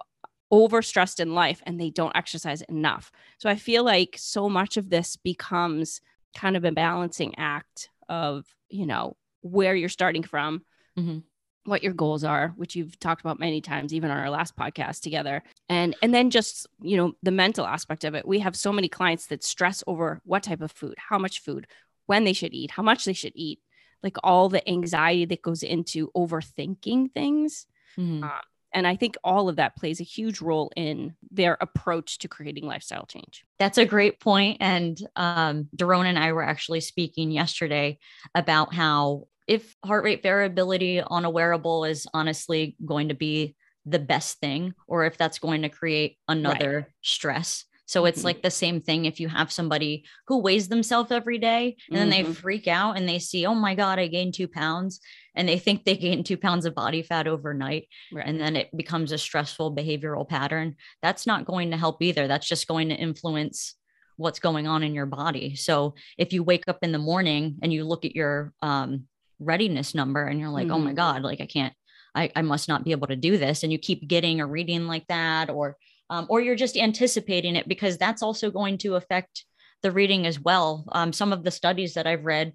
overstressed 0.52 1.20
in 1.20 1.34
life 1.34 1.62
and 1.64 1.80
they 1.80 1.90
don't 1.90 2.16
exercise 2.16 2.62
enough. 2.62 3.12
So 3.38 3.48
i 3.48 3.56
feel 3.56 3.84
like 3.84 4.16
so 4.18 4.48
much 4.48 4.76
of 4.76 4.90
this 4.90 5.16
becomes 5.16 6.00
kind 6.36 6.56
of 6.56 6.64
a 6.64 6.72
balancing 6.72 7.34
act 7.38 7.88
of 8.08 8.46
you 8.68 8.86
know 8.86 9.16
where 9.42 9.74
you're 9.74 9.88
starting 9.88 10.22
from 10.22 10.62
mm-hmm. 10.98 11.18
what 11.64 11.82
your 11.82 11.92
goals 11.92 12.24
are 12.24 12.52
which 12.56 12.76
you've 12.76 12.98
talked 12.98 13.20
about 13.20 13.40
many 13.40 13.60
times 13.60 13.92
even 13.92 14.10
on 14.10 14.18
our 14.18 14.30
last 14.30 14.56
podcast 14.56 15.00
together. 15.00 15.42
And 15.68 15.96
and 16.02 16.12
then 16.14 16.30
just 16.30 16.66
you 16.80 16.96
know 16.96 17.12
the 17.22 17.30
mental 17.30 17.66
aspect 17.66 18.04
of 18.04 18.14
it. 18.14 18.26
We 18.26 18.40
have 18.40 18.56
so 18.56 18.72
many 18.72 18.88
clients 18.88 19.26
that 19.26 19.44
stress 19.44 19.82
over 19.86 20.20
what 20.24 20.42
type 20.42 20.60
of 20.60 20.72
food 20.72 20.94
how 20.96 21.18
much 21.18 21.40
food 21.40 21.66
when 22.06 22.24
they 22.24 22.32
should 22.32 22.52
eat 22.52 22.72
how 22.72 22.82
much 22.82 23.04
they 23.04 23.12
should 23.12 23.32
eat 23.36 23.60
like 24.02 24.16
all 24.22 24.48
the 24.48 24.66
anxiety 24.68 25.24
that 25.26 25.42
goes 25.42 25.62
into 25.62 26.10
overthinking 26.16 27.12
things. 27.12 27.66
Mm-hmm. 27.98 28.24
Uh, 28.24 28.40
and 28.72 28.86
I 28.86 28.96
think 28.96 29.16
all 29.24 29.48
of 29.48 29.56
that 29.56 29.76
plays 29.76 30.00
a 30.00 30.04
huge 30.04 30.40
role 30.40 30.70
in 30.76 31.14
their 31.30 31.56
approach 31.60 32.18
to 32.18 32.28
creating 32.28 32.66
lifestyle 32.66 33.06
change. 33.06 33.44
That's 33.58 33.78
a 33.78 33.84
great 33.84 34.20
point. 34.20 34.58
And 34.60 34.98
um, 35.16 35.68
Daron 35.76 36.06
and 36.06 36.18
I 36.18 36.32
were 36.32 36.44
actually 36.44 36.80
speaking 36.80 37.32
yesterday 37.32 37.98
about 38.34 38.72
how 38.72 39.26
if 39.48 39.76
heart 39.84 40.04
rate 40.04 40.22
variability 40.22 41.00
on 41.00 41.24
a 41.24 41.30
wearable 41.30 41.84
is 41.84 42.06
honestly 42.14 42.76
going 42.84 43.08
to 43.08 43.14
be 43.14 43.56
the 43.86 43.98
best 43.98 44.38
thing, 44.38 44.74
or 44.86 45.04
if 45.06 45.16
that's 45.16 45.40
going 45.40 45.62
to 45.62 45.68
create 45.68 46.18
another 46.28 46.76
right. 46.76 46.86
stress 47.02 47.64
so 47.90 48.04
it's 48.04 48.20
mm-hmm. 48.20 48.26
like 48.26 48.42
the 48.42 48.52
same 48.52 48.80
thing 48.80 49.04
if 49.04 49.18
you 49.18 49.28
have 49.28 49.50
somebody 49.50 50.04
who 50.28 50.38
weighs 50.38 50.68
themselves 50.68 51.10
every 51.10 51.38
day 51.38 51.76
and 51.88 51.98
then 51.98 52.08
mm-hmm. 52.08 52.28
they 52.28 52.34
freak 52.34 52.68
out 52.68 52.96
and 52.96 53.08
they 53.08 53.18
see, 53.18 53.46
oh 53.46 53.54
my 53.56 53.74
God, 53.74 53.98
I 53.98 54.06
gained 54.06 54.34
two 54.34 54.46
pounds. 54.46 55.00
And 55.34 55.48
they 55.48 55.58
think 55.58 55.84
they 55.84 55.96
gained 55.96 56.24
two 56.24 56.36
pounds 56.36 56.66
of 56.66 56.74
body 56.76 57.02
fat 57.02 57.26
overnight. 57.26 57.88
Right. 58.12 58.24
And 58.24 58.40
then 58.40 58.54
it 58.54 58.68
becomes 58.76 59.10
a 59.10 59.18
stressful 59.18 59.74
behavioral 59.74 60.28
pattern. 60.28 60.76
That's 61.02 61.26
not 61.26 61.46
going 61.46 61.72
to 61.72 61.76
help 61.76 62.00
either. 62.00 62.28
That's 62.28 62.46
just 62.46 62.68
going 62.68 62.90
to 62.90 62.94
influence 62.94 63.74
what's 64.16 64.38
going 64.38 64.68
on 64.68 64.84
in 64.84 64.94
your 64.94 65.06
body. 65.06 65.56
So 65.56 65.96
if 66.16 66.32
you 66.32 66.44
wake 66.44 66.68
up 66.68 66.78
in 66.82 66.92
the 66.92 66.98
morning 66.98 67.58
and 67.60 67.72
you 67.72 67.82
look 67.82 68.04
at 68.04 68.14
your 68.14 68.52
um, 68.62 69.06
readiness 69.40 69.96
number 69.96 70.24
and 70.24 70.38
you're 70.38 70.48
like, 70.48 70.66
mm-hmm. 70.66 70.74
oh 70.74 70.78
my 70.78 70.90
mm-hmm. 70.90 70.94
God, 70.94 71.22
like 71.24 71.40
I 71.40 71.46
can't, 71.46 71.74
I, 72.14 72.30
I 72.36 72.42
must 72.42 72.68
not 72.68 72.84
be 72.84 72.92
able 72.92 73.08
to 73.08 73.16
do 73.16 73.36
this. 73.36 73.64
And 73.64 73.72
you 73.72 73.78
keep 73.80 74.06
getting 74.06 74.40
a 74.40 74.46
reading 74.46 74.86
like 74.86 75.08
that, 75.08 75.50
or 75.50 75.76
um, 76.10 76.26
or 76.28 76.40
you're 76.40 76.56
just 76.56 76.76
anticipating 76.76 77.56
it 77.56 77.68
because 77.68 77.96
that's 77.96 78.22
also 78.22 78.50
going 78.50 78.76
to 78.78 78.96
affect 78.96 79.44
the 79.82 79.92
reading 79.92 80.26
as 80.26 80.38
well. 80.38 80.84
Um, 80.92 81.12
some 81.12 81.32
of 81.32 81.44
the 81.44 81.50
studies 81.50 81.94
that 81.94 82.06
I've 82.06 82.24
read 82.24 82.52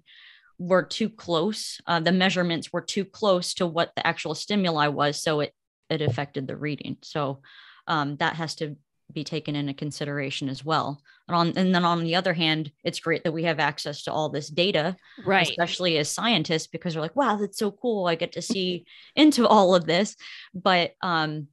were 0.58 0.84
too 0.84 1.08
close. 1.08 1.80
Uh, 1.86 2.00
the 2.00 2.12
measurements 2.12 2.72
were 2.72 2.82
too 2.82 3.04
close 3.04 3.54
to 3.54 3.66
what 3.66 3.92
the 3.96 4.06
actual 4.06 4.34
stimuli 4.34 4.88
was, 4.88 5.20
so 5.20 5.40
it 5.40 5.52
it 5.88 6.02
affected 6.02 6.46
the 6.46 6.56
reading. 6.56 6.98
So 7.02 7.40
um, 7.86 8.16
that 8.16 8.36
has 8.36 8.54
to 8.56 8.76
be 9.12 9.24
taken 9.24 9.54
into 9.54 9.72
consideration 9.72 10.48
as 10.48 10.64
well. 10.64 11.00
And 11.28 11.36
on 11.36 11.46
and 11.56 11.74
then 11.74 11.84
on 11.84 12.04
the 12.04 12.16
other 12.16 12.34
hand, 12.34 12.70
it's 12.84 13.00
great 13.00 13.24
that 13.24 13.32
we 13.32 13.44
have 13.44 13.58
access 13.58 14.02
to 14.04 14.12
all 14.12 14.28
this 14.28 14.48
data, 14.48 14.96
right? 15.24 15.48
Especially 15.48 15.98
as 15.98 16.10
scientists, 16.10 16.66
because 16.66 16.94
we're 16.94 17.02
like, 17.02 17.16
wow, 17.16 17.36
that's 17.36 17.58
so 17.58 17.70
cool. 17.70 18.06
I 18.06 18.16
get 18.16 18.32
to 18.32 18.42
see 18.42 18.84
into 19.14 19.46
all 19.46 19.74
of 19.74 19.86
this. 19.86 20.16
But 20.54 20.92
um, 21.02 21.48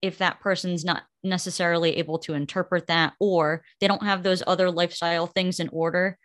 if 0.00 0.18
that 0.18 0.40
person's 0.40 0.84
not 0.84 1.02
necessarily 1.24 1.96
able 1.98 2.18
to 2.18 2.34
interpret 2.34 2.86
that 2.88 3.12
or 3.20 3.62
they 3.80 3.88
don't 3.88 4.04
have 4.04 4.22
those 4.22 4.42
other 4.46 4.70
lifestyle 4.70 5.26
things 5.26 5.60
in 5.60 5.68
order 5.68 6.18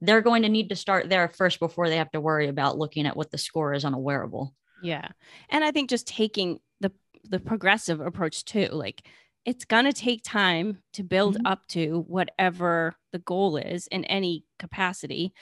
they're 0.00 0.22
going 0.22 0.42
to 0.42 0.48
need 0.48 0.68
to 0.68 0.76
start 0.76 1.08
there 1.08 1.28
first 1.28 1.58
before 1.58 1.88
they 1.88 1.96
have 1.96 2.10
to 2.12 2.20
worry 2.20 2.46
about 2.46 2.78
looking 2.78 3.04
at 3.04 3.16
what 3.16 3.32
the 3.32 3.38
score 3.38 3.74
is 3.74 3.84
on 3.84 3.94
a 3.94 3.98
wearable 3.98 4.54
Yeah. 4.82 5.08
And 5.50 5.64
I 5.64 5.70
think 5.70 5.90
just 5.90 6.06
taking 6.06 6.60
the 6.80 6.92
the 7.24 7.40
progressive 7.40 8.00
approach 8.00 8.44
too, 8.44 8.68
like 8.72 9.06
it's 9.44 9.64
going 9.64 9.84
to 9.84 9.92
take 9.92 10.22
time 10.22 10.78
to 10.92 11.02
build 11.02 11.36
mm-hmm. 11.36 11.46
up 11.46 11.66
to 11.68 12.04
whatever 12.06 12.96
the 13.12 13.18
goal 13.18 13.56
is 13.56 13.86
in 13.88 14.04
any 14.04 14.44
capacity 14.58 15.32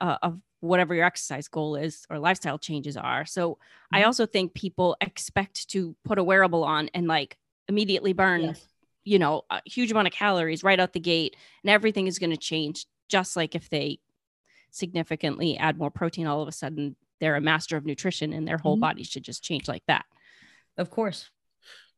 uh, 0.00 0.16
of 0.22 0.38
whatever 0.60 0.94
your 0.94 1.04
exercise 1.04 1.48
goal 1.48 1.76
is 1.76 2.06
or 2.10 2.18
lifestyle 2.18 2.58
changes 2.58 2.96
are. 2.96 3.24
So 3.24 3.52
mm-hmm. 3.52 3.96
I 3.96 4.02
also 4.04 4.26
think 4.26 4.54
people 4.54 4.96
expect 5.00 5.68
to 5.70 5.96
put 6.04 6.18
a 6.18 6.24
wearable 6.24 6.64
on 6.64 6.88
and 6.94 7.06
like 7.06 7.36
immediately 7.68 8.12
burn, 8.12 8.42
yes. 8.42 8.66
you 9.04 9.18
know, 9.18 9.42
a 9.50 9.60
huge 9.66 9.90
amount 9.90 10.08
of 10.08 10.12
calories 10.12 10.62
right 10.62 10.78
out 10.78 10.92
the 10.92 11.00
gate 11.00 11.36
and 11.62 11.70
everything 11.70 12.06
is 12.06 12.18
going 12.18 12.30
to 12.30 12.36
change 12.36 12.86
just 13.08 13.36
like 13.36 13.54
if 13.54 13.68
they 13.68 13.98
significantly 14.70 15.56
add 15.58 15.78
more 15.78 15.90
protein 15.90 16.26
all 16.26 16.40
of 16.40 16.48
a 16.48 16.52
sudden 16.52 16.96
they're 17.20 17.36
a 17.36 17.40
master 17.40 17.76
of 17.76 17.84
nutrition 17.84 18.32
and 18.32 18.48
their 18.48 18.58
whole 18.58 18.74
mm-hmm. 18.74 18.80
body 18.80 19.04
should 19.04 19.22
just 19.22 19.44
change 19.44 19.68
like 19.68 19.82
that. 19.86 20.04
Of 20.76 20.90
course. 20.90 21.28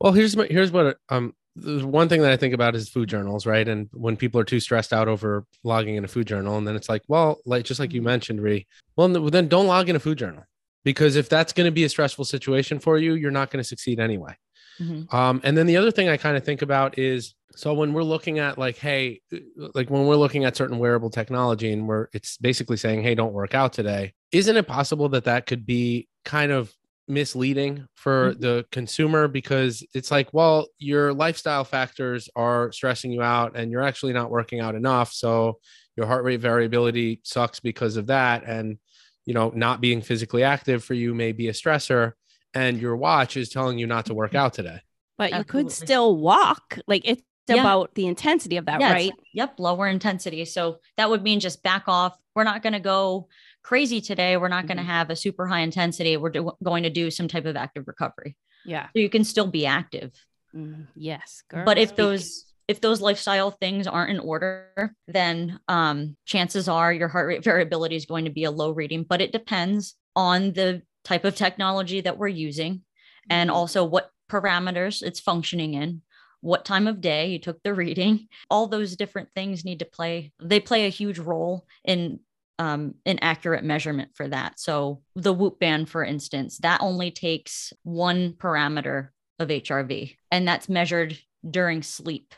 Well, 0.00 0.12
here's 0.12 0.36
my, 0.36 0.46
here's 0.46 0.72
what 0.72 0.98
um 1.08 1.34
the 1.56 1.86
one 1.86 2.08
thing 2.08 2.20
that 2.22 2.32
I 2.32 2.36
think 2.36 2.52
about 2.52 2.74
is 2.74 2.88
food 2.88 3.08
journals, 3.08 3.46
right? 3.46 3.66
And 3.66 3.88
when 3.92 4.16
people 4.16 4.40
are 4.40 4.44
too 4.44 4.60
stressed 4.60 4.92
out 4.92 5.06
over 5.06 5.46
logging 5.62 5.94
in 5.94 6.04
a 6.04 6.08
food 6.08 6.26
journal, 6.26 6.58
and 6.58 6.66
then 6.66 6.74
it's 6.74 6.88
like, 6.88 7.02
well, 7.06 7.38
like 7.46 7.64
just 7.64 7.78
like 7.78 7.92
you 7.92 8.00
mm-hmm. 8.00 8.06
mentioned, 8.06 8.42
Ree, 8.42 8.66
well, 8.96 9.08
then 9.08 9.48
don't 9.48 9.68
log 9.68 9.88
in 9.88 9.96
a 9.96 10.00
food 10.00 10.18
journal 10.18 10.44
because 10.84 11.16
if 11.16 11.28
that's 11.28 11.52
going 11.52 11.66
to 11.66 11.72
be 11.72 11.84
a 11.84 11.88
stressful 11.88 12.24
situation 12.24 12.80
for 12.80 12.98
you, 12.98 13.14
you're 13.14 13.30
not 13.30 13.50
going 13.50 13.62
to 13.62 13.68
succeed 13.68 14.00
anyway. 14.00 14.36
Mm-hmm. 14.80 15.14
Um, 15.14 15.40
and 15.44 15.56
then 15.56 15.66
the 15.66 15.76
other 15.76 15.90
thing 15.90 16.08
I 16.08 16.16
kind 16.16 16.36
of 16.36 16.44
think 16.44 16.62
about 16.62 16.98
is 16.98 17.34
so 17.56 17.72
when 17.74 17.92
we're 17.92 18.02
looking 18.02 18.38
at 18.40 18.58
like, 18.58 18.76
hey, 18.76 19.20
like 19.56 19.88
when 19.88 20.06
we're 20.06 20.16
looking 20.16 20.44
at 20.44 20.56
certain 20.56 20.78
wearable 20.78 21.10
technology 21.10 21.72
and 21.72 21.86
we're 21.86 22.08
it's 22.12 22.36
basically 22.38 22.76
saying, 22.76 23.02
hey, 23.02 23.14
don't 23.14 23.32
work 23.32 23.54
out 23.54 23.72
today. 23.72 24.12
Isn't 24.32 24.56
it 24.56 24.66
possible 24.66 25.08
that 25.10 25.24
that 25.24 25.46
could 25.46 25.64
be 25.64 26.08
kind 26.24 26.50
of 26.50 26.72
misleading 27.06 27.86
for 27.94 28.30
mm-hmm. 28.30 28.40
the 28.40 28.66
consumer 28.72 29.28
because 29.28 29.86
it's 29.94 30.10
like, 30.10 30.32
well, 30.32 30.66
your 30.78 31.12
lifestyle 31.12 31.64
factors 31.64 32.28
are 32.34 32.72
stressing 32.72 33.12
you 33.12 33.22
out 33.22 33.56
and 33.56 33.70
you're 33.70 33.82
actually 33.82 34.12
not 34.12 34.30
working 34.30 34.60
out 34.60 34.74
enough. 34.74 35.12
So 35.12 35.58
your 35.96 36.06
heart 36.06 36.24
rate 36.24 36.40
variability 36.40 37.20
sucks 37.22 37.60
because 37.60 37.96
of 37.96 38.06
that. 38.08 38.44
And, 38.44 38.78
you 39.26 39.34
know, 39.34 39.52
not 39.54 39.80
being 39.80 40.02
physically 40.02 40.42
active 40.42 40.82
for 40.82 40.94
you 40.94 41.14
may 41.14 41.32
be 41.32 41.48
a 41.48 41.52
stressor. 41.52 42.12
And 42.54 42.80
your 42.80 42.96
watch 42.96 43.36
is 43.36 43.48
telling 43.48 43.78
you 43.78 43.86
not 43.86 44.06
to 44.06 44.14
work 44.14 44.30
mm-hmm. 44.30 44.38
out 44.38 44.54
today. 44.54 44.80
But 45.18 45.32
you 45.32 45.44
could 45.44 45.70
still 45.70 46.16
walk. 46.16 46.78
Like 46.86 47.02
it's 47.04 47.22
yeah. 47.48 47.60
about 47.60 47.94
the 47.94 48.06
intensity 48.06 48.56
of 48.56 48.66
that, 48.66 48.80
yeah, 48.80 48.92
right? 48.92 49.12
Yep. 49.32 49.54
Lower 49.58 49.86
intensity. 49.86 50.44
So 50.44 50.78
that 50.96 51.10
would 51.10 51.22
mean 51.22 51.40
just 51.40 51.62
back 51.62 51.84
off. 51.86 52.16
We're 52.34 52.44
not 52.44 52.62
going 52.62 52.72
to 52.72 52.80
go 52.80 53.28
crazy 53.62 54.00
today. 54.00 54.36
We're 54.36 54.48
not 54.48 54.66
going 54.66 54.76
to 54.78 54.82
mm-hmm. 54.82 54.90
have 54.90 55.10
a 55.10 55.16
super 55.16 55.46
high 55.46 55.60
intensity. 55.60 56.16
We're 56.16 56.30
do- 56.30 56.52
going 56.62 56.82
to 56.82 56.90
do 56.90 57.10
some 57.10 57.28
type 57.28 57.46
of 57.46 57.56
active 57.56 57.84
recovery. 57.86 58.36
Yeah. 58.64 58.86
So 58.86 58.98
you 58.98 59.08
can 59.08 59.24
still 59.24 59.46
be 59.46 59.66
active. 59.66 60.12
Mm, 60.54 60.86
yes. 60.94 61.42
Girl. 61.48 61.64
But 61.64 61.78
if 61.78 61.96
those 61.96 62.46
if 62.66 62.80
those 62.80 63.00
lifestyle 63.00 63.50
things 63.50 63.86
aren't 63.86 64.10
in 64.10 64.18
order, 64.20 64.94
then 65.06 65.60
um, 65.68 66.16
chances 66.24 66.66
are 66.66 66.92
your 66.92 67.08
heart 67.08 67.28
rate 67.28 67.44
variability 67.44 67.96
is 67.96 68.06
going 68.06 68.24
to 68.24 68.30
be 68.30 68.44
a 68.44 68.50
low 68.50 68.70
reading. 68.70 69.04
But 69.06 69.20
it 69.20 69.32
depends 69.32 69.96
on 70.16 70.52
the 70.52 70.82
type 71.04 71.24
of 71.24 71.34
technology 71.34 72.00
that 72.00 72.18
we're 72.18 72.28
using, 72.28 72.82
and 73.30 73.50
mm-hmm. 73.50 73.56
also 73.56 73.84
what 73.84 74.10
parameters 74.30 75.02
it's 75.02 75.20
functioning 75.20 75.74
in 75.74 76.00
what 76.40 76.64
time 76.64 76.86
of 76.86 77.00
day 77.00 77.28
you 77.28 77.38
took 77.38 77.62
the 77.62 77.74
reading 77.74 78.26
all 78.50 78.66
those 78.66 78.96
different 78.96 79.28
things 79.34 79.66
need 79.66 79.78
to 79.78 79.84
play 79.84 80.32
they 80.42 80.58
play 80.58 80.86
a 80.86 80.90
huge 80.90 81.18
role 81.18 81.66
in 81.84 82.18
um, 82.58 82.94
an 83.04 83.18
accurate 83.20 83.64
measurement 83.64 84.10
for 84.14 84.28
that. 84.28 84.60
So 84.60 85.02
the 85.16 85.32
Whoop 85.32 85.58
band, 85.58 85.88
for 85.88 86.04
instance, 86.04 86.58
that 86.58 86.80
only 86.80 87.10
takes 87.10 87.72
one 87.82 88.32
parameter 88.32 89.08
of 89.38 89.48
HRV, 89.48 90.16
and 90.30 90.46
that's 90.46 90.68
measured 90.68 91.18
during 91.48 91.82
sleep. 91.82 92.34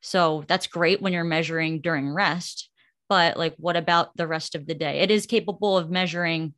So 0.00 0.44
that's 0.48 0.66
great 0.66 1.00
when 1.00 1.12
you're 1.12 1.24
measuring 1.24 1.80
during 1.80 2.12
rest. 2.12 2.68
But 3.08 3.36
like, 3.36 3.54
what 3.58 3.76
about 3.76 4.16
the 4.16 4.26
rest 4.26 4.54
of 4.54 4.66
the 4.66 4.74
day? 4.74 5.00
It 5.00 5.10
is 5.10 5.26
capable 5.26 5.76
of 5.76 5.90
measuring 5.90 6.54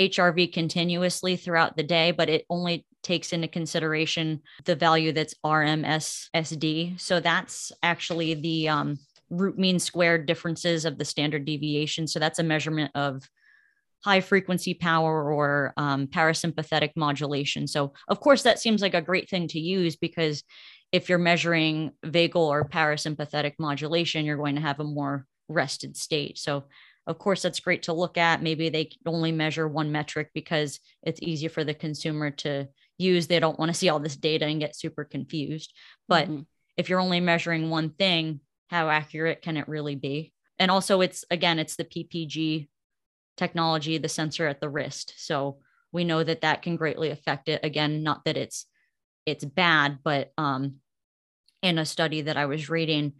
HRV 0.00 0.52
continuously 0.52 1.36
throughout 1.36 1.76
the 1.76 1.82
day, 1.82 2.10
but 2.10 2.28
it 2.28 2.44
only 2.48 2.86
takes 3.02 3.32
into 3.32 3.48
consideration 3.48 4.42
the 4.64 4.76
value 4.76 5.12
that's 5.12 5.34
RMSSD. 5.44 7.00
So 7.00 7.20
that's 7.20 7.72
actually 7.82 8.34
the 8.34 8.68
um, 8.68 8.98
root 9.30 9.58
mean 9.58 9.78
squared 9.78 10.26
differences 10.26 10.84
of 10.84 10.98
the 10.98 11.04
standard 11.04 11.44
deviation. 11.44 12.06
So 12.06 12.18
that's 12.18 12.38
a 12.38 12.44
measurement 12.44 12.90
of 12.94 13.22
high 14.04 14.20
frequency 14.20 14.74
power 14.74 15.32
or 15.32 15.72
um, 15.76 16.06
parasympathetic 16.06 16.90
modulation. 16.96 17.66
So, 17.66 17.92
of 18.08 18.20
course, 18.20 18.42
that 18.42 18.58
seems 18.58 18.82
like 18.82 18.94
a 18.94 19.00
great 19.00 19.28
thing 19.28 19.48
to 19.48 19.60
use 19.60 19.96
because 19.96 20.42
if 20.90 21.08
you're 21.08 21.18
measuring 21.18 21.92
vagal 22.04 22.36
or 22.36 22.68
parasympathetic 22.68 23.54
modulation, 23.58 24.24
you're 24.24 24.36
going 24.36 24.56
to 24.56 24.60
have 24.60 24.80
a 24.80 24.84
more 24.84 25.26
rested 25.48 25.96
state. 25.96 26.38
So, 26.38 26.64
of 27.06 27.18
course, 27.18 27.42
that's 27.42 27.60
great 27.60 27.84
to 27.84 27.92
look 27.92 28.16
at. 28.16 28.42
Maybe 28.42 28.68
they 28.68 28.90
only 29.06 29.32
measure 29.32 29.66
one 29.66 29.90
metric 29.90 30.30
because 30.34 30.78
it's 31.02 31.20
easy 31.22 31.48
for 31.48 31.64
the 31.64 31.74
consumer 31.74 32.30
to 32.30 32.68
use. 32.98 33.26
They 33.26 33.40
don't 33.40 33.58
want 33.58 33.70
to 33.70 33.76
see 33.76 33.88
all 33.88 33.98
this 33.98 34.16
data 34.16 34.46
and 34.46 34.60
get 34.60 34.76
super 34.76 35.04
confused. 35.04 35.72
But 36.08 36.28
mm-hmm. 36.28 36.42
if 36.76 36.88
you're 36.88 37.00
only 37.00 37.20
measuring 37.20 37.70
one 37.70 37.90
thing, 37.90 38.40
how 38.68 38.88
accurate 38.88 39.42
can 39.42 39.56
it 39.56 39.68
really 39.68 39.96
be? 39.96 40.32
And 40.58 40.70
also, 40.70 41.00
it's 41.00 41.24
again, 41.30 41.58
it's 41.58 41.76
the 41.76 41.84
PPG 41.84 42.68
technology, 43.36 43.98
the 43.98 44.08
sensor 44.08 44.46
at 44.46 44.60
the 44.60 44.68
wrist. 44.68 45.14
So 45.16 45.58
we 45.90 46.04
know 46.04 46.22
that 46.22 46.42
that 46.42 46.62
can 46.62 46.76
greatly 46.76 47.10
affect 47.10 47.48
it. 47.48 47.60
Again, 47.64 48.02
not 48.02 48.24
that 48.24 48.36
it's 48.36 48.66
it's 49.26 49.44
bad, 49.44 49.98
but 50.04 50.32
um, 50.38 50.76
in 51.62 51.78
a 51.78 51.86
study 51.86 52.22
that 52.22 52.36
I 52.36 52.46
was 52.46 52.70
reading, 52.70 53.14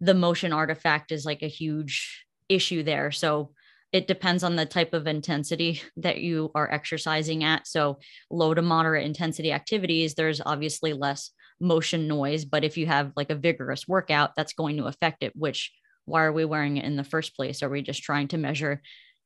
the 0.00 0.14
motion 0.14 0.52
artifact 0.52 1.12
is 1.12 1.24
like 1.24 1.42
a 1.42 1.48
huge 1.48 2.24
issue 2.48 2.82
there. 2.82 3.10
So 3.10 3.50
it 3.92 4.08
depends 4.08 4.42
on 4.42 4.56
the 4.56 4.66
type 4.66 4.92
of 4.92 5.06
intensity 5.06 5.80
that 5.96 6.18
you 6.18 6.50
are 6.54 6.70
exercising 6.70 7.44
at. 7.44 7.66
So 7.66 7.98
low 8.30 8.54
to 8.54 8.62
moderate 8.62 9.06
intensity 9.06 9.52
activities, 9.52 10.14
there's 10.14 10.40
obviously 10.44 10.92
less 10.92 11.30
motion 11.60 12.08
noise. 12.08 12.44
But 12.44 12.64
if 12.64 12.76
you 12.76 12.86
have 12.86 13.12
like 13.16 13.30
a 13.30 13.36
vigorous 13.36 13.86
workout, 13.86 14.32
that's 14.36 14.52
going 14.52 14.76
to 14.78 14.86
affect 14.86 15.22
it, 15.22 15.32
which 15.36 15.72
why 16.06 16.24
are 16.24 16.32
we 16.32 16.44
wearing 16.44 16.76
it 16.76 16.84
in 16.84 16.96
the 16.96 17.04
first 17.04 17.36
place? 17.36 17.62
Are 17.62 17.68
we 17.68 17.82
just 17.82 18.02
trying 18.02 18.28
to 18.28 18.36
measure 18.36 18.82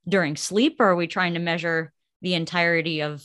during 0.08 0.36
sleep 0.36 0.76
or 0.78 0.86
are 0.88 0.96
we 0.96 1.06
trying 1.06 1.34
to 1.34 1.40
measure 1.40 1.92
the 2.22 2.34
entirety 2.34 3.00
of 3.00 3.22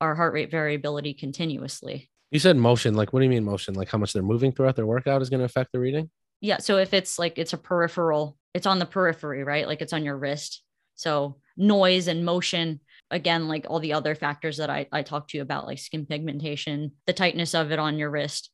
our 0.00 0.14
heart 0.14 0.32
rate 0.32 0.50
variability 0.50 1.14
continuously? 1.14 2.10
You 2.30 2.38
said 2.38 2.56
motion. 2.56 2.94
Like, 2.94 3.12
what 3.12 3.20
do 3.20 3.24
you 3.24 3.30
mean 3.30 3.44
motion? 3.44 3.74
Like 3.74 3.88
how 3.88 3.98
much 3.98 4.12
they're 4.12 4.22
moving 4.22 4.52
throughout 4.52 4.76
their 4.76 4.86
workout 4.86 5.22
is 5.22 5.30
going 5.30 5.40
to 5.40 5.46
affect 5.46 5.72
the 5.72 5.80
reading? 5.80 6.10
Yeah. 6.40 6.58
So 6.58 6.78
if 6.78 6.94
it's 6.94 7.18
like 7.18 7.38
it's 7.38 7.52
a 7.52 7.58
peripheral, 7.58 8.36
it's 8.54 8.66
on 8.66 8.78
the 8.78 8.86
periphery, 8.86 9.44
right? 9.44 9.66
Like 9.66 9.82
it's 9.82 9.92
on 9.92 10.04
your 10.04 10.16
wrist. 10.16 10.62
So 10.94 11.36
noise 11.56 12.08
and 12.08 12.24
motion 12.24 12.80
again, 13.10 13.48
like 13.48 13.66
all 13.68 13.80
the 13.80 13.94
other 13.94 14.14
factors 14.14 14.58
that 14.58 14.70
I, 14.70 14.86
I 14.92 15.02
talked 15.02 15.30
to 15.30 15.38
you 15.38 15.42
about, 15.42 15.66
like 15.66 15.78
skin 15.78 16.06
pigmentation, 16.06 16.92
the 17.06 17.12
tightness 17.12 17.54
of 17.54 17.72
it 17.72 17.78
on 17.78 17.98
your 17.98 18.10
wrist, 18.10 18.50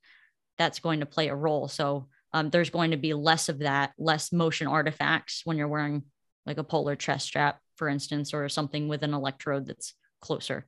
that's 0.58 0.78
going 0.78 1.00
to 1.00 1.06
play 1.06 1.28
a 1.28 1.34
role. 1.34 1.68
So 1.68 2.08
um, 2.32 2.50
there's 2.50 2.70
going 2.70 2.92
to 2.92 2.96
be 2.96 3.14
less 3.14 3.48
of 3.48 3.60
that, 3.60 3.92
less 3.98 4.32
motion 4.32 4.66
artifacts 4.66 5.42
when 5.44 5.56
you're 5.56 5.68
wearing 5.68 6.02
like 6.46 6.58
a 6.58 6.64
polar 6.64 6.96
chest 6.96 7.26
strap, 7.26 7.58
for 7.76 7.88
instance, 7.88 8.34
or 8.34 8.48
something 8.48 8.88
with 8.88 9.02
an 9.02 9.14
electrode 9.14 9.66
that's 9.66 9.94
closer. 10.20 10.66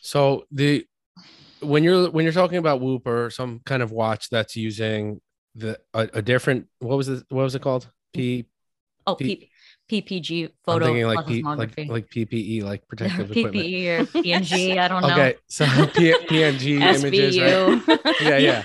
So 0.00 0.44
the 0.50 0.86
when 1.60 1.82
you're 1.82 2.10
when 2.10 2.24
you're 2.24 2.32
talking 2.32 2.58
about 2.58 2.80
Whoop 2.80 3.06
or 3.06 3.30
some 3.30 3.60
kind 3.64 3.82
of 3.82 3.90
watch 3.90 4.30
that's 4.30 4.54
using 4.54 5.20
the 5.58 5.78
a, 5.94 6.08
a 6.14 6.22
different 6.22 6.66
what 6.78 6.96
was 6.96 7.08
it 7.08 7.24
what 7.28 7.42
was 7.42 7.54
it 7.54 7.62
called 7.62 7.88
P 8.12 8.46
oh 9.06 9.14
P, 9.14 9.50
PPG 9.90 10.50
photo 10.64 10.86
I'm 10.86 10.92
thinking 10.92 11.06
like, 11.06 11.26
P, 11.26 11.42
like 11.42 11.88
like 11.88 12.10
PPE, 12.10 12.62
like 12.62 12.86
protective 12.86 13.30
equipment. 13.36 13.66
PPE 13.66 14.00
or 14.00 14.04
PNG. 14.04 14.78
I 14.78 14.88
don't 14.88 15.02
know. 15.02 15.10
Okay, 15.10 15.34
so 15.48 15.64
P- 15.96 16.12
PNG 16.12 16.80
images. 17.04 17.40
Right? 17.40 18.16
yeah, 18.20 18.36
yeah. 18.36 18.62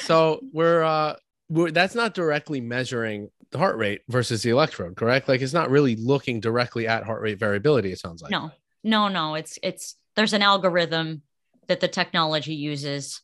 So 0.00 0.40
we're 0.52 0.82
uh, 0.82 1.16
we're 1.48 1.70
that's 1.70 1.94
not 1.94 2.14
directly 2.14 2.60
measuring 2.60 3.30
the 3.50 3.58
heart 3.58 3.76
rate 3.76 4.02
versus 4.08 4.42
the 4.42 4.50
electrode, 4.50 4.96
correct? 4.96 5.28
Like 5.28 5.40
it's 5.40 5.52
not 5.52 5.70
really 5.70 5.96
looking 5.96 6.40
directly 6.40 6.86
at 6.86 7.04
heart 7.04 7.20
rate 7.20 7.38
variability. 7.38 7.92
It 7.92 7.98
sounds 7.98 8.22
like 8.22 8.30
no, 8.30 8.52
no, 8.82 9.08
no. 9.08 9.34
It's 9.34 9.58
it's 9.62 9.96
there's 10.14 10.32
an 10.32 10.42
algorithm 10.42 11.22
that 11.66 11.80
the 11.80 11.88
technology 11.88 12.54
uses 12.54 13.22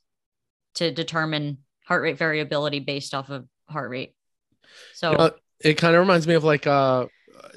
to 0.74 0.90
determine 0.90 1.58
heart 1.90 2.02
rate 2.02 2.18
variability 2.18 2.78
based 2.78 3.14
off 3.14 3.30
of 3.30 3.48
heart 3.68 3.90
rate. 3.90 4.14
So. 4.94 5.10
You 5.10 5.18
know, 5.18 5.30
it 5.58 5.74
kind 5.74 5.96
of 5.96 6.00
reminds 6.00 6.28
me 6.28 6.34
of 6.34 6.44
like 6.44 6.68
uh 6.68 7.06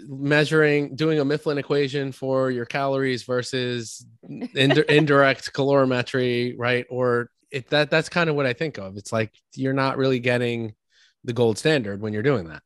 measuring 0.07 0.95
doing 0.95 1.19
a 1.19 1.25
mifflin 1.25 1.59
equation 1.59 2.11
for 2.11 2.49
your 2.49 2.65
calories 2.65 3.23
versus 3.23 4.05
ind- 4.23 4.77
indirect 4.89 5.53
calorimetry 5.53 6.55
right 6.57 6.85
or 6.89 7.29
it 7.51 7.69
that 7.69 7.91
that's 7.91 8.09
kind 8.09 8.29
of 8.29 8.35
what 8.35 8.45
i 8.45 8.53
think 8.53 8.77
of 8.77 8.97
it's 8.97 9.11
like 9.11 9.31
you're 9.55 9.73
not 9.73 9.97
really 9.97 10.19
getting 10.19 10.73
the 11.25 11.33
gold 11.33 11.57
standard 11.57 12.01
when 12.01 12.13
you're 12.13 12.23
doing 12.23 12.47
that 12.47 12.63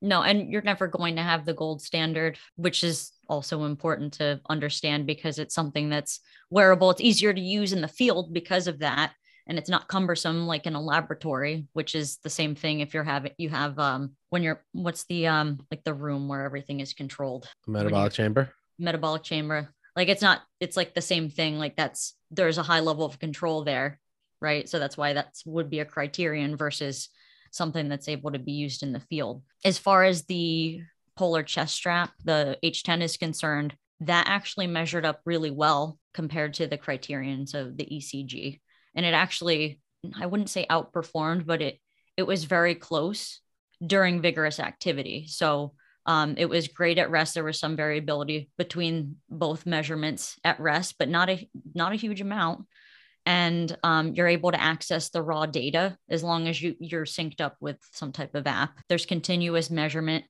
No, 0.00 0.22
and 0.22 0.50
you're 0.50 0.62
never 0.62 0.86
going 0.86 1.16
to 1.16 1.22
have 1.22 1.44
the 1.44 1.54
gold 1.54 1.80
standard, 1.80 2.38
which 2.56 2.84
is 2.84 3.12
also 3.26 3.64
important 3.64 4.12
to 4.14 4.40
understand 4.50 5.06
because 5.06 5.38
it's 5.38 5.54
something 5.54 5.88
that's 5.88 6.20
wearable. 6.50 6.90
It's 6.90 7.00
easier 7.00 7.32
to 7.32 7.40
use 7.40 7.72
in 7.72 7.80
the 7.80 7.88
field 7.88 8.34
because 8.34 8.66
of 8.66 8.80
that. 8.80 9.14
And 9.46 9.58
it's 9.58 9.68
not 9.68 9.88
cumbersome 9.88 10.46
like 10.46 10.66
in 10.66 10.74
a 10.74 10.80
laboratory, 10.80 11.66
which 11.74 11.94
is 11.94 12.18
the 12.18 12.30
same 12.30 12.54
thing 12.54 12.80
if 12.80 12.94
you're 12.94 13.04
having 13.04 13.32
you 13.36 13.50
have 13.50 13.78
um 13.78 14.12
when 14.30 14.42
you're 14.42 14.64
what's 14.72 15.04
the 15.04 15.26
um 15.26 15.60
like 15.70 15.84
the 15.84 15.94
room 15.94 16.28
where 16.28 16.44
everything 16.44 16.80
is 16.80 16.94
controlled. 16.94 17.48
Metabolic 17.66 18.12
chamber. 18.12 18.50
Metabolic 18.78 19.22
chamber. 19.22 19.68
Like 19.96 20.08
it's 20.08 20.22
not, 20.22 20.42
it's 20.60 20.76
like 20.76 20.94
the 20.94 21.00
same 21.00 21.30
thing. 21.30 21.58
Like 21.58 21.76
that's 21.76 22.16
there's 22.30 22.58
a 22.58 22.62
high 22.62 22.80
level 22.80 23.04
of 23.04 23.18
control 23.18 23.64
there, 23.64 24.00
right? 24.40 24.68
So 24.68 24.78
that's 24.78 24.96
why 24.96 25.12
that 25.12 25.34
would 25.46 25.70
be 25.70 25.80
a 25.80 25.84
criterion 25.84 26.56
versus 26.56 27.08
something 27.52 27.88
that's 27.88 28.08
able 28.08 28.32
to 28.32 28.38
be 28.38 28.52
used 28.52 28.82
in 28.82 28.92
the 28.92 29.00
field. 29.00 29.42
As 29.64 29.78
far 29.78 30.04
as 30.04 30.24
the 30.24 30.80
polar 31.16 31.44
chest 31.44 31.76
strap, 31.76 32.12
the 32.24 32.58
H10 32.64 33.02
is 33.02 33.16
concerned, 33.16 33.76
that 34.00 34.26
actually 34.28 34.66
measured 34.66 35.06
up 35.06 35.20
really 35.24 35.52
well 35.52 35.98
compared 36.12 36.54
to 36.54 36.66
the 36.66 36.76
criterions 36.76 37.54
of 37.54 37.76
the 37.76 37.86
ECG. 37.86 38.60
And 38.94 39.04
it 39.04 39.14
actually, 39.14 39.80
I 40.18 40.26
wouldn't 40.26 40.50
say 40.50 40.66
outperformed, 40.68 41.46
but 41.46 41.62
it 41.62 41.78
it 42.16 42.24
was 42.24 42.44
very 42.44 42.74
close 42.74 43.40
during 43.84 44.22
vigorous 44.22 44.60
activity. 44.60 45.26
So 45.26 45.74
um, 46.06 46.34
it 46.36 46.48
was 46.48 46.68
great 46.68 46.98
at 46.98 47.10
rest. 47.10 47.34
There 47.34 47.42
was 47.44 47.58
some 47.58 47.76
variability 47.76 48.50
between 48.56 49.16
both 49.28 49.66
measurements 49.66 50.36
at 50.44 50.60
rest, 50.60 50.96
but 50.98 51.08
not 51.08 51.30
a 51.30 51.48
not 51.74 51.92
a 51.92 51.96
huge 51.96 52.20
amount 52.20 52.66
and 53.26 53.76
um, 53.82 54.14
you're 54.14 54.28
able 54.28 54.52
to 54.52 54.60
access 54.60 55.10
the 55.10 55.22
raw 55.22 55.46
data 55.46 55.96
as 56.08 56.22
long 56.22 56.46
as 56.46 56.60
you 56.60 56.74
you're 56.78 57.06
synced 57.06 57.40
up 57.40 57.56
with 57.60 57.78
some 57.92 58.12
type 58.12 58.34
of 58.34 58.46
app 58.46 58.78
there's 58.88 59.06
continuous 59.06 59.70
measurement 59.70 60.24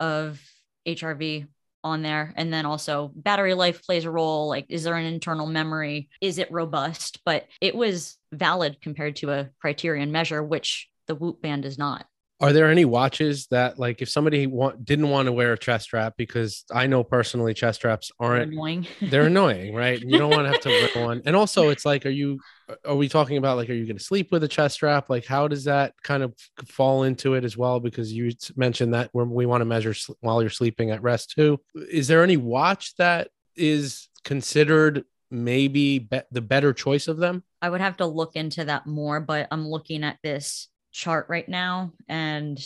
of 0.00 0.40
hrv 0.86 1.46
on 1.84 2.02
there. 2.02 2.32
And 2.36 2.52
then 2.52 2.66
also 2.66 3.10
battery 3.14 3.54
life 3.54 3.82
plays 3.82 4.04
a 4.04 4.10
role 4.10 4.48
like 4.48 4.66
is 4.68 4.84
there 4.84 4.96
an 4.96 5.06
internal 5.06 5.46
memory? 5.46 6.08
Is 6.20 6.38
it 6.38 6.50
robust? 6.50 7.20
But 7.24 7.46
it 7.60 7.74
was 7.74 8.16
valid 8.32 8.80
compared 8.80 9.16
to 9.16 9.30
a 9.30 9.50
criterion 9.60 10.12
measure 10.12 10.42
which 10.42 10.88
the 11.06 11.14
whoop 11.14 11.40
band 11.40 11.64
is 11.64 11.78
not 11.78 12.06
are 12.40 12.52
there 12.52 12.70
any 12.70 12.84
watches 12.84 13.46
that 13.48 13.78
like 13.78 14.00
if 14.00 14.08
somebody 14.08 14.46
want, 14.46 14.84
didn't 14.84 15.10
want 15.10 15.26
to 15.26 15.32
wear 15.32 15.52
a 15.52 15.58
chest 15.58 15.84
strap 15.84 16.14
because 16.16 16.64
I 16.72 16.86
know 16.86 17.02
personally 17.02 17.52
chest 17.52 17.80
straps 17.80 18.12
aren't 18.20 18.50
they're 18.50 18.52
annoying. 18.52 18.86
they're 19.02 19.26
annoying, 19.26 19.74
right? 19.74 20.00
You 20.00 20.18
don't 20.18 20.30
want 20.30 20.46
to 20.46 20.52
have 20.52 20.60
to 20.60 20.68
wear 20.68 21.06
one. 21.06 21.22
And 21.24 21.34
also 21.34 21.70
it's 21.70 21.84
like 21.84 22.06
are 22.06 22.10
you 22.10 22.38
are 22.84 22.94
we 22.94 23.08
talking 23.08 23.38
about 23.38 23.56
like 23.56 23.68
are 23.70 23.74
you 23.74 23.86
going 23.86 23.98
to 23.98 24.04
sleep 24.04 24.30
with 24.30 24.44
a 24.44 24.48
chest 24.48 24.76
strap? 24.76 25.10
Like 25.10 25.26
how 25.26 25.48
does 25.48 25.64
that 25.64 25.94
kind 26.04 26.22
of 26.22 26.32
fall 26.66 27.02
into 27.02 27.34
it 27.34 27.44
as 27.44 27.56
well 27.56 27.80
because 27.80 28.12
you 28.12 28.30
mentioned 28.54 28.94
that 28.94 29.10
when 29.12 29.30
we 29.30 29.44
want 29.44 29.60
to 29.62 29.64
measure 29.64 29.94
while 30.20 30.40
you're 30.40 30.50
sleeping 30.50 30.90
at 30.90 31.02
rest 31.02 31.32
too. 31.32 31.60
Is 31.90 32.06
there 32.06 32.22
any 32.22 32.36
watch 32.36 32.94
that 32.96 33.30
is 33.56 34.08
considered 34.22 35.04
maybe 35.30 35.98
be- 35.98 36.20
the 36.30 36.40
better 36.40 36.72
choice 36.72 37.08
of 37.08 37.16
them? 37.16 37.42
I 37.60 37.68
would 37.68 37.80
have 37.80 37.96
to 37.96 38.06
look 38.06 38.36
into 38.36 38.64
that 38.66 38.86
more, 38.86 39.20
but 39.20 39.48
I'm 39.50 39.66
looking 39.66 40.04
at 40.04 40.18
this 40.22 40.68
chart 40.92 41.26
right 41.28 41.48
now 41.48 41.92
and 42.08 42.58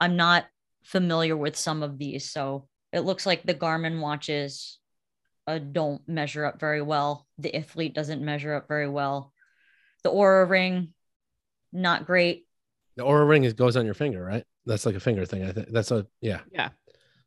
I'm 0.00 0.16
not 0.16 0.46
familiar 0.84 1.36
with 1.36 1.56
some 1.56 1.82
of 1.82 1.98
these. 1.98 2.30
So 2.30 2.68
it 2.92 3.00
looks 3.00 3.26
like 3.26 3.42
the 3.42 3.54
Garmin 3.54 4.00
watches 4.00 4.78
uh, 5.46 5.58
don't 5.58 6.06
measure 6.08 6.44
up 6.44 6.60
very 6.60 6.82
well. 6.82 7.26
The 7.38 7.50
Ithlete 7.50 7.94
doesn't 7.94 8.24
measure 8.24 8.54
up 8.54 8.68
very 8.68 8.88
well. 8.88 9.32
The 10.02 10.10
Oura 10.10 10.48
Ring, 10.48 10.92
not 11.72 12.06
great. 12.06 12.46
The 12.96 13.04
Oura 13.04 13.28
Ring 13.28 13.44
is 13.44 13.52
goes 13.52 13.76
on 13.76 13.84
your 13.84 13.94
finger, 13.94 14.22
right? 14.22 14.44
That's 14.64 14.86
like 14.86 14.94
a 14.94 15.00
finger 15.00 15.24
thing. 15.26 15.44
I 15.44 15.52
think 15.52 15.68
that's 15.70 15.90
a 15.90 16.06
yeah. 16.20 16.40
Yeah. 16.52 16.70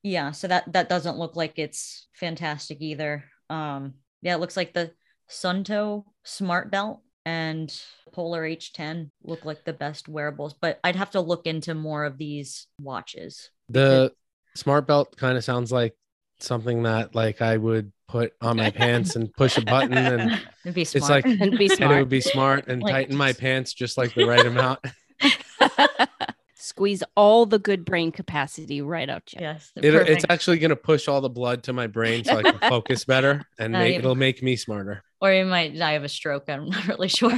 Yeah. 0.04 0.32
So 0.32 0.48
that 0.48 0.72
that 0.74 0.90
doesn't 0.90 1.18
look 1.18 1.36
like 1.36 1.60
it's 1.60 2.08
fantastic 2.14 2.82
either. 2.82 3.26
Um, 3.50 3.96
yeah, 4.22 4.36
it 4.36 4.40
looks 4.40 4.58
like 4.58 4.74
the 4.74 4.92
Suunto 5.30 6.06
smart 6.24 6.72
belt 6.72 7.02
and 7.26 7.72
Polar 8.12 8.44
H10 8.44 9.12
look 9.24 9.46
like 9.46 9.64
the 9.66 9.74
best 9.74 10.08
wearables, 10.08 10.54
but 10.60 10.80
I'd 10.84 10.96
have 10.96 11.12
to 11.12 11.22
look 11.22 11.46
into 11.46 11.74
more 11.76 12.06
of 12.06 12.18
these 12.18 12.68
watches. 12.82 13.50
The 13.70 14.14
smart 14.56 14.88
belt 14.88 15.16
kind 15.18 15.38
of 15.38 15.44
sounds 15.44 15.72
like 15.72 15.96
something 16.40 16.84
that 16.84 17.14
like 17.16 17.42
I 17.42 17.58
would 17.58 17.92
put 18.08 18.34
on 18.42 18.58
my 18.58 18.72
pants 18.72 19.16
and 19.16 19.32
push 19.34 19.58
a 19.58 19.62
button 19.62 19.94
and 19.98 20.42
It'd 20.66 20.74
be 20.74 20.86
smart. 20.86 21.02
it's 21.02 21.10
like 21.10 21.26
And 21.26 21.58
be 21.58 21.70
and 21.80 21.92
it 21.92 22.00
would 22.00 22.10
be 22.10 22.22
smart 22.22 22.68
and 22.68 22.82
Like- 22.82 22.92
tighten 22.94 23.16
my 23.18 23.34
pants 23.44 23.74
just 23.74 23.98
like 23.98 24.14
the 24.16 24.26
right 24.26 24.46
amount. 24.46 24.80
Squeeze 26.56 27.04
all 27.16 27.46
the 27.46 27.60
good 27.60 27.84
brain 27.86 28.12
capacity 28.12 28.82
right 28.82 29.10
out 29.10 29.32
you. 29.34 29.40
yes, 29.42 29.72
It, 29.76 29.94
it's 29.96 30.26
actually 30.30 30.60
going 30.60 30.70
to 30.70 30.76
push 30.76 31.08
all 31.08 31.20
the 31.22 31.30
blood 31.30 31.64
to 31.64 31.74
my 31.74 31.88
brain 31.88 32.24
so 32.24 32.38
I 32.38 32.44
can 32.44 32.60
focus 32.70 33.06
better 33.06 33.46
and 33.58 33.74
make, 33.74 33.94
yeah. 33.94 34.00
it'll 34.00 34.16
make 34.16 34.44
me 34.44 34.56
smarter. 34.56 35.04
Or 35.22 35.32
you 35.34 35.46
might 35.46 35.78
die 35.78 35.94
of 35.94 36.04
a 36.04 36.10
stroke. 36.10 36.46
I'm 36.50 36.66
not 36.70 36.88
really 36.88 37.08
sure. 37.08 37.32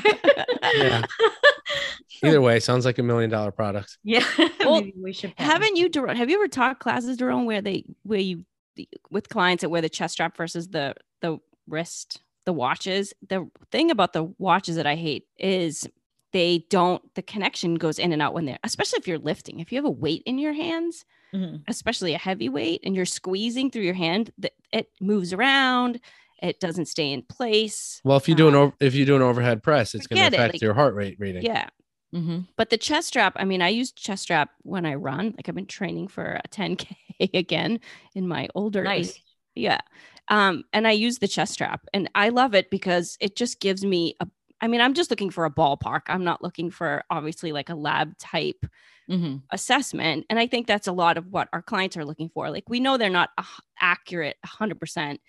Yeah. 0.76 1.04
Either 2.24 2.42
way, 2.42 2.60
sounds 2.60 2.86
like 2.86 3.00
a 3.00 3.04
million 3.04 3.30
dollar 3.30 3.52
product. 3.52 3.98
yeah. 4.04 4.24
Well, 4.60 4.82
Maybe 4.82 4.94
we 5.02 5.12
should. 5.14 5.36
patent. 5.36 5.52
Haven't 5.52 5.76
you, 5.76 5.90
Daron, 5.90 6.16
have 6.16 6.30
you 6.30 6.36
ever 6.36 6.48
taught 6.48 6.80
classes, 6.80 7.18
Daron, 7.18 7.46
where 7.46 7.62
they, 7.64 7.84
where 8.04 8.20
you, 8.20 8.46
with 9.10 9.28
clients 9.30 9.62
that 9.62 9.70
wear 9.70 9.82
the 9.82 9.90
chest 9.90 10.14
strap 10.14 10.38
versus 10.38 10.68
the, 10.68 10.94
the 11.22 11.40
wrist, 11.68 12.22
the 12.46 12.54
watches? 12.54 13.12
The 13.28 13.50
thing 13.72 13.90
about 13.90 14.14
the 14.14 14.32
watches 14.38 14.76
that 14.76 14.86
I 14.86 14.96
hate 14.96 15.26
is 15.40 15.88
they 16.32 16.66
don't, 16.70 17.02
the 17.16 17.24
connection 17.24 17.74
goes 17.76 17.98
in 17.98 18.14
and 18.14 18.22
out 18.22 18.36
when 18.36 18.46
they're, 18.46 18.60
especially 18.64 19.00
if 19.00 19.08
you're 19.08 19.18
lifting. 19.18 19.60
If 19.60 19.72
you 19.72 19.78
have 19.80 19.86
a 19.86 19.90
weight 19.90 20.22
in 20.28 20.38
your 20.38 20.54
hands, 20.54 21.06
Mhm. 21.34 21.64
especially 21.68 22.14
a 22.14 22.18
heavy 22.20 22.50
weight, 22.50 22.82
and 22.84 22.94
you're 22.96 23.06
squeezing 23.06 23.72
through 23.72 23.84
your 23.84 23.94
hand, 23.96 24.32
th- 24.40 24.54
it 24.72 24.90
moves 25.02 25.34
around. 25.34 26.00
It 26.42 26.60
doesn't 26.60 26.86
stay 26.88 27.12
in 27.12 27.22
place. 27.24 28.02
Well, 28.04 28.18
if 28.18 28.28
you 28.28 28.36
do 28.36 28.48
an 28.48 28.56
Um, 28.56 28.62
over, 28.62 28.76
if 28.80 28.96
you 28.96 29.06
do 29.06 29.16
an 29.16 29.22
overhead 29.22 29.62
press, 29.64 29.94
it's 29.94 30.08
going 30.08 30.18
to 30.20 30.26
Forget 30.26 30.34
it, 30.34 30.38
affect 30.38 30.54
like- 30.56 30.62
your 30.62 30.74
heart 30.74 30.96
rate 30.96 31.18
reading. 31.20 31.44
Yeah. 31.44 31.70
Mhm. 32.14 32.48
But 32.58 32.70
the 32.72 32.78
chest 32.78 33.08
strap, 33.08 33.34
I 33.38 33.46
mean, 33.46 33.62
I 33.62 33.70
use 33.70 33.92
chest 33.94 34.24
strap 34.24 34.50
when 34.64 34.86
I 34.86 34.96
run. 34.96 35.34
Like 35.38 35.48
I've 35.48 35.56
been 35.56 35.66
training 35.66 36.08
for 36.10 36.40
a 36.44 36.48
10K 36.50 36.88
again 37.34 37.80
in 38.16 38.28
my 38.28 38.50
older 38.56 38.84
Nice. 38.84 39.12
age. 39.16 39.24
Yeah. 39.56 39.80
Um, 40.28 40.64
and 40.74 40.88
I 40.88 40.92
use 40.92 41.20
the 41.20 41.28
chest 41.28 41.54
strap 41.54 41.86
and 41.94 42.10
I 42.16 42.30
love 42.30 42.54
it 42.54 42.70
because 42.70 43.18
it 43.22 43.36
just 43.36 43.60
gives 43.60 43.86
me 43.86 44.16
a 44.20 44.28
I 44.64 44.68
mean, 44.68 44.80
I'm 44.80 44.94
just 44.94 45.10
looking 45.10 45.32
for 45.32 45.46
a 45.46 45.50
ballpark. 45.50 46.02
I'm 46.06 46.24
not 46.24 46.44
looking 46.44 46.70
for 46.70 47.04
obviously 47.10 47.52
like 47.52 47.70
a 47.70 47.76
lab 47.76 48.16
type 48.20 48.64
Mhm. 49.10 49.42
assessment. 49.50 50.28
And 50.30 50.38
I 50.38 50.46
think 50.46 50.68
that's 50.68 50.86
a 50.86 50.92
lot 50.92 51.18
of 51.18 51.26
what 51.32 51.50
our 51.52 51.64
clients 51.64 51.98
are 51.98 52.06
looking 52.06 52.30
for. 52.30 52.52
Like 52.52 52.70
we 52.70 52.80
know 52.80 52.96
they're 52.96 53.10
not 53.10 53.32
a 53.40 53.42
h- 53.42 53.48
accurate 53.80 54.38
100% 54.46 55.20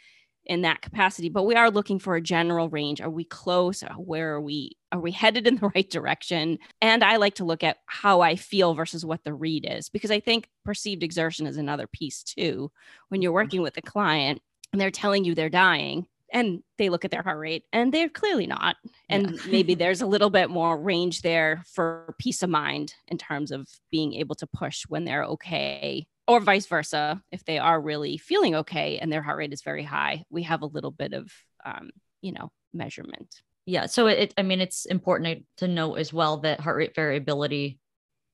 in 0.46 0.62
that 0.62 0.82
capacity, 0.82 1.28
but 1.28 1.44
we 1.44 1.54
are 1.54 1.70
looking 1.70 1.98
for 1.98 2.16
a 2.16 2.20
general 2.20 2.68
range. 2.68 3.00
Are 3.00 3.10
we 3.10 3.24
close? 3.24 3.82
Where 3.96 4.34
are 4.34 4.40
we? 4.40 4.76
Are 4.90 5.00
we 5.00 5.10
headed 5.12 5.46
in 5.46 5.56
the 5.56 5.70
right 5.74 5.88
direction? 5.88 6.58
And 6.80 7.04
I 7.04 7.16
like 7.16 7.34
to 7.34 7.44
look 7.44 7.62
at 7.62 7.78
how 7.86 8.20
I 8.20 8.36
feel 8.36 8.74
versus 8.74 9.04
what 9.04 9.24
the 9.24 9.34
read 9.34 9.66
is, 9.68 9.88
because 9.88 10.10
I 10.10 10.20
think 10.20 10.48
perceived 10.64 11.02
exertion 11.02 11.46
is 11.46 11.56
another 11.56 11.86
piece 11.86 12.22
too. 12.22 12.70
When 13.08 13.22
you're 13.22 13.30
mm-hmm. 13.30 13.34
working 13.34 13.62
with 13.62 13.76
a 13.76 13.82
client 13.82 14.40
and 14.72 14.80
they're 14.80 14.90
telling 14.90 15.24
you 15.24 15.34
they're 15.34 15.48
dying, 15.48 16.06
and 16.32 16.62
they 16.78 16.88
look 16.88 17.04
at 17.04 17.10
their 17.10 17.22
heart 17.22 17.38
rate 17.38 17.64
and 17.72 17.92
they're 17.92 18.08
clearly 18.08 18.46
not. 18.46 18.76
And 19.08 19.38
maybe 19.46 19.74
there's 19.74 20.00
a 20.00 20.06
little 20.06 20.30
bit 20.30 20.48
more 20.48 20.80
range 20.80 21.20
there 21.20 21.62
for 21.66 22.14
peace 22.18 22.42
of 22.42 22.50
mind 22.50 22.94
in 23.08 23.18
terms 23.18 23.50
of 23.50 23.68
being 23.90 24.14
able 24.14 24.34
to 24.36 24.46
push 24.46 24.84
when 24.88 25.04
they're 25.04 25.24
okay, 25.24 26.06
or 26.32 26.40
vice 26.40 26.66
versa. 26.66 27.22
If 27.30 27.44
they 27.44 27.58
are 27.58 27.80
really 27.80 28.18
feeling 28.18 28.54
okay 28.56 28.98
and 28.98 29.12
their 29.12 29.22
heart 29.22 29.38
rate 29.38 29.52
is 29.52 29.62
very 29.62 29.84
high, 29.84 30.24
we 30.30 30.42
have 30.44 30.62
a 30.62 30.66
little 30.66 30.90
bit 30.90 31.12
of, 31.12 31.30
um, 31.64 31.90
you 32.20 32.32
know, 32.32 32.50
measurement. 32.72 33.42
Yeah. 33.66 33.86
So 33.86 34.06
it, 34.08 34.34
I 34.36 34.42
mean, 34.42 34.60
it's 34.60 34.86
important 34.86 35.44
to 35.58 35.68
note 35.68 35.94
as 35.94 36.12
well 36.12 36.38
that 36.38 36.60
heart 36.60 36.76
rate 36.76 36.94
variability 36.94 37.78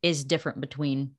is 0.03 0.25
different 0.25 0.61
between 0.61 1.13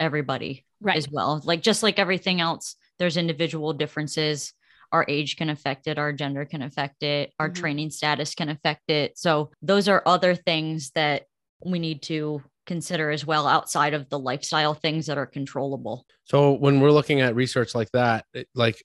everybody 0.00 0.64
Right. 0.80 0.96
as 0.96 1.08
well. 1.10 1.40
Like 1.44 1.62
just 1.62 1.82
like 1.82 1.98
everything 1.98 2.40
else, 2.40 2.76
there's 2.98 3.16
individual 3.16 3.72
differences. 3.72 4.54
Our 4.92 5.04
age 5.08 5.36
can 5.36 5.50
affect 5.50 5.86
it, 5.86 5.98
our 5.98 6.12
gender 6.12 6.44
can 6.44 6.62
affect 6.62 7.02
it, 7.02 7.32
our 7.38 7.50
Mhm. 7.50 7.54
training 7.54 7.90
status 7.90 8.34
can 8.34 8.48
affect 8.48 8.88
it. 8.90 9.18
So 9.18 9.50
those 9.60 9.88
are 9.88 10.02
other 10.06 10.34
things 10.34 10.90
that 10.92 11.26
we 11.64 11.78
need 11.78 12.02
to 12.04 12.42
consider 12.68 13.10
as 13.10 13.26
well 13.26 13.48
outside 13.48 13.94
of 13.94 14.08
the 14.10 14.18
lifestyle 14.18 14.74
things 14.74 15.06
that 15.06 15.18
are 15.18 15.26
controllable. 15.26 16.06
So 16.24 16.52
when 16.52 16.80
we're 16.80 16.92
looking 16.92 17.20
at 17.20 17.34
research 17.34 17.74
like 17.74 17.90
that, 17.92 18.24
it- 18.32 18.48
like 18.54 18.80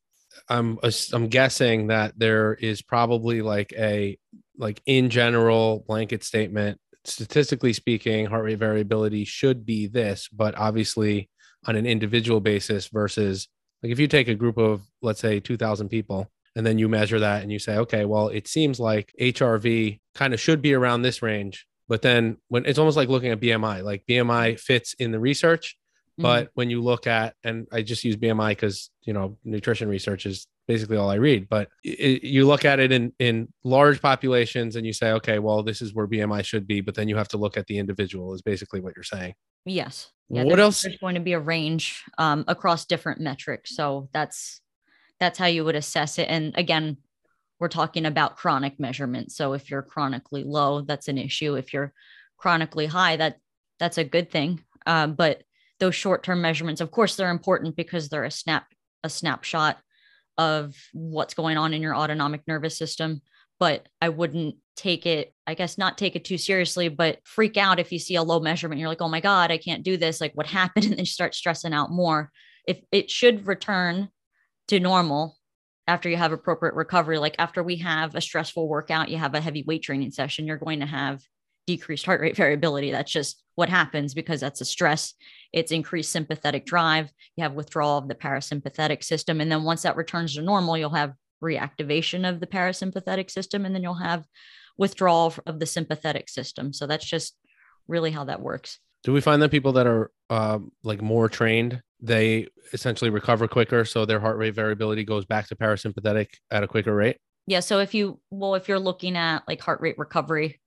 I'm 0.49 0.79
I'm 1.13 1.27
guessing 1.27 1.87
that 1.87 2.17
there 2.17 2.55
is 2.55 2.81
probably 2.81 3.43
like 3.43 3.71
a 3.77 4.17
like 4.57 4.81
in 4.87 5.11
general 5.11 5.83
blanket 5.87 6.23
statement. 6.23 6.79
Statistically 7.05 7.73
speaking, 7.73 8.25
heart 8.25 8.45
rate 8.45 8.57
variability 8.57 9.25
should 9.25 9.65
be 9.65 9.87
this, 9.87 10.29
but 10.29 10.57
obviously 10.57 11.29
on 11.67 11.75
an 11.75 11.85
individual 11.85 12.39
basis 12.39 12.87
versus 12.87 13.47
like 13.83 13.91
if 13.91 13.99
you 13.99 14.07
take 14.07 14.27
a 14.29 14.35
group 14.35 14.57
of 14.57 14.81
let's 15.01 15.19
say 15.19 15.39
2000 15.39 15.89
people 15.89 16.31
and 16.55 16.65
then 16.65 16.77
you 16.77 16.87
measure 16.89 17.19
that 17.19 17.41
and 17.43 17.51
you 17.51 17.59
say 17.59 17.77
okay 17.77 18.03
well 18.05 18.27
it 18.27 18.47
seems 18.47 18.79
like 18.79 19.13
hrv 19.19 19.99
kind 20.13 20.33
of 20.33 20.39
should 20.39 20.61
be 20.61 20.73
around 20.73 21.01
this 21.01 21.21
range 21.21 21.65
but 21.87 22.01
then 22.01 22.37
when 22.47 22.65
it's 22.65 22.79
almost 22.79 22.97
like 22.97 23.09
looking 23.09 23.31
at 23.31 23.39
bmi 23.39 23.83
like 23.83 24.03
bmi 24.07 24.59
fits 24.59 24.93
in 24.95 25.11
the 25.11 25.19
research 25.19 25.77
But 26.17 26.49
when 26.53 26.69
you 26.69 26.81
look 26.81 27.07
at, 27.07 27.35
and 27.43 27.67
I 27.71 27.81
just 27.81 28.03
use 28.03 28.15
BMI 28.15 28.49
because 28.51 28.91
you 29.01 29.13
know 29.13 29.37
nutrition 29.43 29.89
research 29.89 30.25
is 30.27 30.47
basically 30.67 30.97
all 30.97 31.09
I 31.09 31.15
read. 31.15 31.49
But 31.49 31.69
it, 31.83 32.23
you 32.23 32.45
look 32.45 32.65
at 32.65 32.79
it 32.79 32.91
in 32.91 33.13
in 33.17 33.51
large 33.63 33.99
populations, 33.99 34.75
and 34.75 34.85
you 34.85 34.93
say, 34.93 35.11
okay, 35.13 35.39
well, 35.39 35.63
this 35.63 35.81
is 35.81 35.93
where 35.93 36.07
BMI 36.07 36.45
should 36.45 36.67
be. 36.67 36.81
But 36.81 36.93
then 36.93 37.07
you 37.07 37.15
have 37.17 37.29
to 37.29 37.37
look 37.37 37.57
at 37.57 37.65
the 37.65 37.79
individual. 37.79 38.33
Is 38.35 38.43
basically 38.43 38.79
what 38.79 38.93
you're 38.95 39.03
saying. 39.03 39.33
Yes. 39.65 40.11
Yeah, 40.29 40.43
what 40.43 40.59
else? 40.59 40.83
There's 40.83 40.97
going 40.97 41.15
to 41.15 41.21
be 41.21 41.33
a 41.33 41.39
range 41.39 42.03
um, 42.17 42.45
across 42.47 42.85
different 42.85 43.19
metrics. 43.19 43.75
So 43.75 44.09
that's 44.13 44.61
that's 45.19 45.39
how 45.39 45.47
you 45.47 45.65
would 45.65 45.75
assess 45.75 46.19
it. 46.19 46.27
And 46.29 46.55
again, 46.55 46.97
we're 47.63 47.69
talking 47.69 48.05
about 48.05 48.35
chronic 48.35 48.77
measurements. 48.77 49.37
So 49.37 49.53
if 49.53 49.71
you're 49.71 49.81
chronically 49.81 50.43
low, 50.43 50.81
that's 50.81 51.07
an 51.07 51.17
issue. 51.17 51.55
If 51.55 51.71
you're 51.71 51.93
chronically 52.35 52.87
high, 52.87 53.15
that 53.15 53.37
that's 53.79 53.97
a 53.97 54.03
good 54.03 54.29
thing. 54.29 54.61
Um, 54.85 55.13
but 55.13 55.43
those 55.79 55.95
short-term 55.95 56.41
measurements, 56.41 56.81
of 56.81 56.91
course, 56.91 57.15
they're 57.15 57.29
important 57.29 57.77
because 57.77 58.09
they're 58.09 58.25
a 58.25 58.31
snap 58.31 58.65
a 59.01 59.09
snapshot 59.09 59.77
of 60.37 60.75
what's 60.91 61.35
going 61.35 61.55
on 61.55 61.73
in 61.73 61.81
your 61.81 61.95
autonomic 61.95 62.41
nervous 62.47 62.77
system. 62.77 63.21
But 63.61 63.87
I 64.01 64.09
wouldn't 64.09 64.55
take 64.75 65.05
it, 65.05 65.33
I 65.47 65.53
guess, 65.53 65.77
not 65.77 65.97
take 65.97 66.17
it 66.17 66.25
too 66.25 66.37
seriously, 66.37 66.89
but 66.89 67.19
freak 67.23 67.55
out 67.55 67.79
if 67.79 67.93
you 67.93 67.99
see 67.99 68.15
a 68.15 68.23
low 68.23 68.41
measurement. 68.41 68.81
You're 68.81 68.89
like, 68.89 69.01
oh 69.01 69.07
my 69.07 69.21
God, 69.21 69.51
I 69.51 69.57
can't 69.57 69.83
do 69.83 69.95
this. 69.95 70.19
Like, 70.19 70.33
what 70.33 70.47
happened? 70.59 70.83
And 70.83 70.95
then 70.95 70.99
you 70.99 71.05
start 71.05 71.33
stressing 71.33 71.73
out 71.73 71.91
more. 71.91 72.29
If 72.67 72.81
it 72.91 73.09
should 73.09 73.47
return 73.47 74.09
to 74.67 74.81
normal 74.81 75.37
after 75.87 76.09
you 76.09 76.17
have 76.17 76.31
appropriate 76.31 76.75
recovery, 76.75 77.17
like 77.17 77.35
after 77.39 77.61
we 77.61 77.77
have 77.77 78.15
a 78.15 78.21
stressful 78.21 78.67
workout, 78.67 79.09
you 79.09 79.17
have 79.17 79.35
a 79.35 79.41
heavy 79.41 79.63
weight 79.67 79.83
training 79.83 80.11
session, 80.11 80.47
you're 80.47 80.57
going 80.57 80.79
to 80.79 80.85
have 80.85 81.21
decreased 81.67 82.05
heart 82.05 82.21
rate 82.21 82.35
variability. 82.35 82.91
That's 82.91 83.11
just 83.11 83.41
what 83.55 83.69
happens 83.69 84.13
because 84.13 84.41
that's 84.41 84.61
a 84.61 84.65
stress. 84.65 85.13
It's 85.51 85.71
increased 85.71 86.11
sympathetic 86.11 86.65
drive. 86.65 87.11
You 87.35 87.43
have 87.43 87.53
withdrawal 87.53 87.97
of 87.97 88.07
the 88.07 88.15
parasympathetic 88.15 89.03
system. 89.03 89.41
And 89.41 89.51
then 89.51 89.63
once 89.63 89.83
that 89.83 89.95
returns 89.95 90.35
to 90.35 90.41
normal, 90.41 90.77
you'll 90.77 90.89
have 90.91 91.13
reactivation 91.43 92.27
of 92.27 92.39
the 92.39 92.47
parasympathetic 92.47 93.29
system. 93.29 93.65
And 93.65 93.75
then 93.75 93.83
you'll 93.83 93.93
have 93.95 94.25
withdrawal 94.77 95.33
of 95.45 95.59
the 95.59 95.65
sympathetic 95.65 96.29
system. 96.29 96.73
So 96.73 96.87
that's 96.87 97.05
just 97.05 97.35
really 97.87 98.11
how 98.11 98.25
that 98.25 98.41
works. 98.41 98.79
Do 99.03 99.13
we 99.13 99.21
find 99.21 99.41
that 99.41 99.51
people 99.51 99.73
that 99.73 99.85
are 99.85 100.11
um, 100.29 100.71
like 100.83 101.01
more 101.01 101.29
trained, 101.29 101.81
they 102.03 102.47
essentially 102.73 103.09
recover 103.09 103.47
quicker, 103.47 103.85
so 103.85 104.05
their 104.05 104.19
heart 104.19 104.37
rate 104.37 104.53
variability 104.53 105.05
goes 105.05 105.25
back 105.25 105.47
to 105.47 105.55
parasympathetic 105.55 106.27
at 106.51 106.61
a 106.61 106.67
quicker 106.67 106.93
rate? 106.93 107.17
Yeah. 107.47 107.61
So 107.61 107.79
if 107.79 107.93
you, 107.93 108.19
well, 108.29 108.55
if 108.55 108.67
you're 108.67 108.77
looking 108.77 109.15
at 109.15 109.43
like 109.47 109.61
heart 109.61 109.81
rate 109.81 109.97
recovery, 109.97 110.59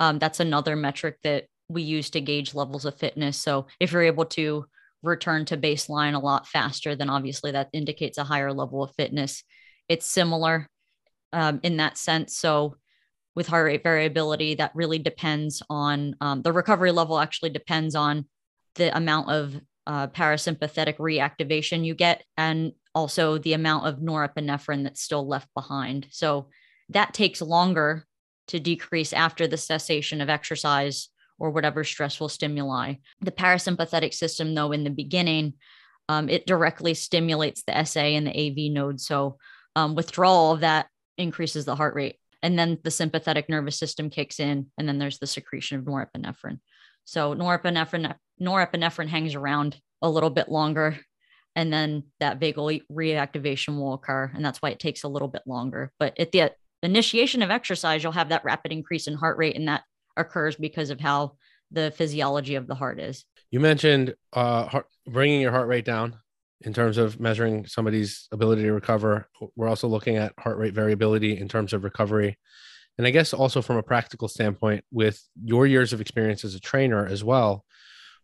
um, 0.00 0.18
that's 0.18 0.40
another 0.40 0.74
metric 0.74 1.18
that 1.22 1.44
we 1.68 1.82
use 1.82 2.10
to 2.10 2.20
gauge 2.20 2.54
levels 2.54 2.84
of 2.84 2.98
fitness. 2.98 3.38
So 3.38 3.66
if 3.78 3.92
you're 3.92 4.02
able 4.02 4.24
to 4.26 4.66
return 5.02 5.44
to 5.46 5.56
baseline 5.56 6.14
a 6.14 6.18
lot 6.18 6.48
faster, 6.48 6.96
then 6.96 7.10
obviously 7.10 7.52
that 7.52 7.70
indicates 7.72 8.18
a 8.18 8.24
higher 8.24 8.52
level 8.52 8.82
of 8.82 8.94
fitness. 8.96 9.44
It's 9.88 10.06
similar 10.06 10.68
um, 11.32 11.60
in 11.62 11.76
that 11.76 11.96
sense. 11.96 12.36
So 12.36 12.76
with 13.34 13.46
heart 13.46 13.66
rate 13.66 13.82
variability, 13.82 14.56
that 14.56 14.72
really 14.74 14.98
depends 14.98 15.62
on 15.70 16.16
um, 16.20 16.42
the 16.42 16.52
recovery 16.52 16.92
level, 16.92 17.18
actually 17.18 17.50
depends 17.50 17.94
on 17.94 18.26
the 18.74 18.94
amount 18.96 19.30
of 19.30 19.60
uh, 19.86 20.06
parasympathetic 20.08 20.96
reactivation 20.98 21.84
you 21.84 21.94
get 21.94 22.24
and 22.36 22.72
also 22.94 23.38
the 23.38 23.54
amount 23.54 23.86
of 23.86 23.98
norepinephrine 23.98 24.84
that's 24.84 25.02
still 25.02 25.26
left 25.26 25.48
behind. 25.54 26.06
So 26.10 26.48
that 26.90 27.14
takes 27.14 27.40
longer 27.40 28.06
to 28.48 28.60
decrease 28.60 29.12
after 29.12 29.46
the 29.46 29.56
cessation 29.56 30.20
of 30.20 30.28
exercise 30.28 31.08
or 31.38 31.50
whatever 31.50 31.84
stressful 31.84 32.28
stimuli. 32.28 32.94
The 33.20 33.32
parasympathetic 33.32 34.14
system, 34.14 34.54
though, 34.54 34.72
in 34.72 34.84
the 34.84 34.90
beginning, 34.90 35.54
um, 36.08 36.28
it 36.28 36.46
directly 36.46 36.94
stimulates 36.94 37.62
the 37.62 37.84
SA 37.84 38.00
and 38.00 38.26
the 38.26 38.30
AV 38.30 38.72
node. 38.72 39.00
So 39.00 39.38
um, 39.74 39.94
withdrawal 39.94 40.52
of 40.52 40.60
that 40.60 40.86
increases 41.16 41.64
the 41.64 41.76
heart 41.76 41.94
rate. 41.94 42.16
And 42.42 42.58
then 42.58 42.78
the 42.82 42.90
sympathetic 42.90 43.48
nervous 43.48 43.78
system 43.78 44.10
kicks 44.10 44.40
in, 44.40 44.66
and 44.76 44.88
then 44.88 44.98
there's 44.98 45.18
the 45.18 45.26
secretion 45.26 45.78
of 45.78 45.84
norepinephrine. 45.84 46.58
So 47.04 47.34
norepinephrine, 47.34 48.14
norepinephrine 48.40 49.08
hangs 49.08 49.34
around 49.34 49.78
a 50.00 50.10
little 50.10 50.30
bit 50.30 50.48
longer, 50.48 50.98
and 51.54 51.72
then 51.72 52.04
that 52.20 52.40
vagal 52.40 52.82
reactivation 52.90 53.76
will 53.78 53.94
occur, 53.94 54.30
and 54.34 54.44
that's 54.44 54.60
why 54.60 54.70
it 54.70 54.80
takes 54.80 55.02
a 55.02 55.08
little 55.08 55.28
bit 55.28 55.42
longer. 55.46 55.92
But 55.98 56.18
at 56.18 56.32
the 56.32 56.52
initiation 56.82 57.42
of 57.42 57.50
exercise, 57.50 58.02
you'll 58.02 58.12
have 58.12 58.30
that 58.30 58.44
rapid 58.44 58.72
increase 58.72 59.06
in 59.06 59.14
heart 59.14 59.38
rate, 59.38 59.56
and 59.56 59.68
that 59.68 59.82
occurs 60.16 60.56
because 60.56 60.90
of 60.90 61.00
how 61.00 61.32
the 61.70 61.90
physiology 61.90 62.54
of 62.54 62.66
the 62.66 62.74
heart 62.74 63.00
is. 63.00 63.24
You 63.50 63.60
mentioned 63.60 64.14
uh, 64.32 64.66
heart, 64.66 64.86
bringing 65.06 65.40
your 65.40 65.52
heart 65.52 65.68
rate 65.68 65.84
down 65.84 66.16
in 66.62 66.72
terms 66.72 66.96
of 66.98 67.18
measuring 67.18 67.66
somebody's 67.66 68.28
ability 68.30 68.62
to 68.62 68.72
recover. 68.72 69.28
We're 69.56 69.68
also 69.68 69.88
looking 69.88 70.16
at 70.16 70.32
heart 70.38 70.58
rate 70.58 70.74
variability 70.74 71.38
in 71.38 71.48
terms 71.48 71.72
of 71.72 71.84
recovery. 71.84 72.38
And 72.98 73.06
I 73.06 73.10
guess 73.10 73.32
also 73.32 73.62
from 73.62 73.76
a 73.76 73.82
practical 73.82 74.28
standpoint, 74.28 74.84
with 74.90 75.22
your 75.42 75.66
years 75.66 75.92
of 75.92 76.00
experience 76.00 76.44
as 76.44 76.54
a 76.54 76.60
trainer 76.60 77.06
as 77.06 77.24
well, 77.24 77.64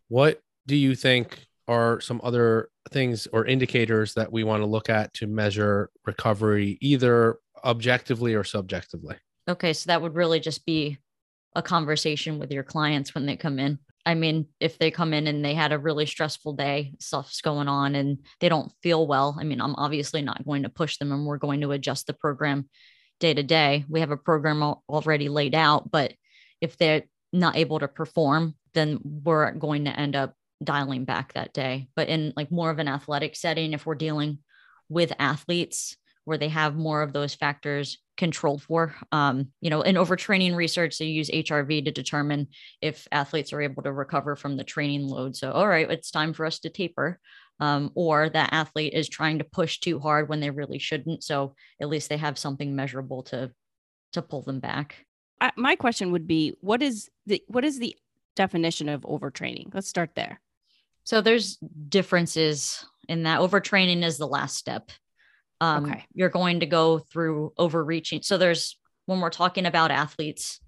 what 0.08 0.40
do 0.66 0.76
you 0.76 0.94
think 0.94 1.46
are 1.66 2.00
some 2.00 2.20
other 2.22 2.70
things 2.90 3.26
or 3.32 3.44
indicators 3.44 4.14
that 4.14 4.32
we 4.32 4.44
want 4.44 4.62
to 4.62 4.66
look 4.66 4.88
at 4.88 5.12
to 5.14 5.26
measure 5.26 5.90
recovery, 6.06 6.78
either 6.80 7.38
objectively 7.64 8.34
or 8.34 8.44
subjectively? 8.44 9.16
Okay, 9.48 9.72
so 9.72 9.88
that 9.88 10.02
would 10.02 10.14
really 10.14 10.40
just 10.40 10.66
be 10.66 10.98
a 11.54 11.62
conversation 11.62 12.38
with 12.38 12.52
your 12.52 12.62
clients 12.62 13.14
when 13.14 13.26
they 13.26 13.36
come 13.36 13.58
in. 13.58 13.78
I 14.06 14.14
mean, 14.14 14.46
if 14.60 14.78
they 14.78 14.90
come 14.90 15.12
in 15.12 15.26
and 15.26 15.44
they 15.44 15.54
had 15.54 15.72
a 15.72 15.78
really 15.78 16.06
stressful 16.06 16.54
day, 16.54 16.94
stuff's 16.98 17.40
going 17.42 17.68
on 17.68 17.94
and 17.94 18.18
they 18.40 18.48
don't 18.48 18.72
feel 18.82 19.06
well, 19.06 19.36
I 19.38 19.44
mean, 19.44 19.60
I'm 19.60 19.74
obviously 19.74 20.22
not 20.22 20.46
going 20.46 20.62
to 20.62 20.70
push 20.70 20.96
them 20.96 21.12
and 21.12 21.26
we're 21.26 21.38
going 21.38 21.60
to 21.60 21.72
adjust 21.72 22.06
the 22.06 22.14
program 22.14 22.68
day 23.20 23.34
to 23.34 23.42
day. 23.42 23.84
We 23.88 24.00
have 24.00 24.10
a 24.10 24.16
program 24.16 24.62
already 24.62 25.28
laid 25.28 25.54
out, 25.54 25.90
but 25.90 26.14
if 26.60 26.76
they're 26.76 27.02
not 27.32 27.56
able 27.56 27.78
to 27.80 27.88
perform, 27.88 28.54
then 28.74 29.00
we're 29.02 29.50
going 29.52 29.84
to 29.84 29.98
end 29.98 30.16
up 30.16 30.34
dialing 30.62 31.04
back 31.04 31.34
that 31.34 31.52
day. 31.52 31.88
But 31.94 32.08
in 32.08 32.32
like 32.36 32.50
more 32.50 32.70
of 32.70 32.78
an 32.78 32.88
athletic 32.88 33.36
setting, 33.36 33.72
if 33.72 33.86
we're 33.86 33.94
dealing 33.94 34.38
with 34.88 35.12
athletes 35.18 35.96
where 36.24 36.38
they 36.38 36.48
have 36.48 36.76
more 36.76 37.00
of 37.00 37.14
those 37.14 37.34
factors 37.34 37.98
controlled 38.18 38.62
for. 38.62 38.94
Um, 39.12 39.48
you 39.62 39.70
know, 39.70 39.80
in 39.80 39.94
overtraining 39.94 40.54
research, 40.54 40.98
they 40.98 41.06
use 41.06 41.30
HRV 41.30 41.86
to 41.86 41.90
determine 41.90 42.48
if 42.82 43.08
athletes 43.10 43.52
are 43.54 43.62
able 43.62 43.82
to 43.84 43.92
recover 43.92 44.36
from 44.36 44.58
the 44.58 44.64
training 44.64 45.06
load. 45.06 45.36
So, 45.36 45.52
all 45.52 45.66
right, 45.66 45.90
it's 45.90 46.10
time 46.10 46.34
for 46.34 46.44
us 46.44 46.58
to 46.60 46.68
taper. 46.68 47.18
Um, 47.60 47.90
or 47.94 48.28
that 48.28 48.50
athlete 48.52 48.94
is 48.94 49.08
trying 49.08 49.38
to 49.38 49.44
push 49.44 49.80
too 49.80 49.98
hard 49.98 50.28
when 50.28 50.38
they 50.38 50.50
really 50.50 50.78
shouldn't. 50.78 51.24
So 51.24 51.54
at 51.80 51.88
least 51.88 52.08
they 52.08 52.16
have 52.16 52.38
something 52.38 52.76
measurable 52.76 53.24
to 53.24 53.50
to 54.12 54.22
pull 54.22 54.42
them 54.42 54.60
back. 54.60 55.04
I, 55.40 55.50
my 55.56 55.74
question 55.76 56.12
would 56.12 56.26
be, 56.26 56.56
what 56.60 56.82
is 56.82 57.10
the 57.26 57.42
what 57.48 57.64
is 57.64 57.78
the 57.78 57.96
definition 58.36 58.88
of 58.88 59.02
overtraining? 59.02 59.74
Let's 59.74 59.88
start 59.88 60.10
there. 60.14 60.40
So 61.02 61.20
there's 61.20 61.56
differences 61.88 62.84
in 63.08 63.24
that. 63.24 63.40
Overtraining 63.40 64.04
is 64.04 64.18
the 64.18 64.28
last 64.28 64.56
step 64.56 64.90
um, 65.60 65.86
okay. 65.86 66.04
you're 66.14 66.28
going 66.28 66.60
to 66.60 66.66
go 66.66 66.98
through 66.98 67.52
overreaching. 67.58 68.22
So 68.22 68.38
there's 68.38 68.78
when 69.06 69.20
we're 69.20 69.30
talking 69.30 69.66
about 69.66 69.90
athletes, 69.90 70.60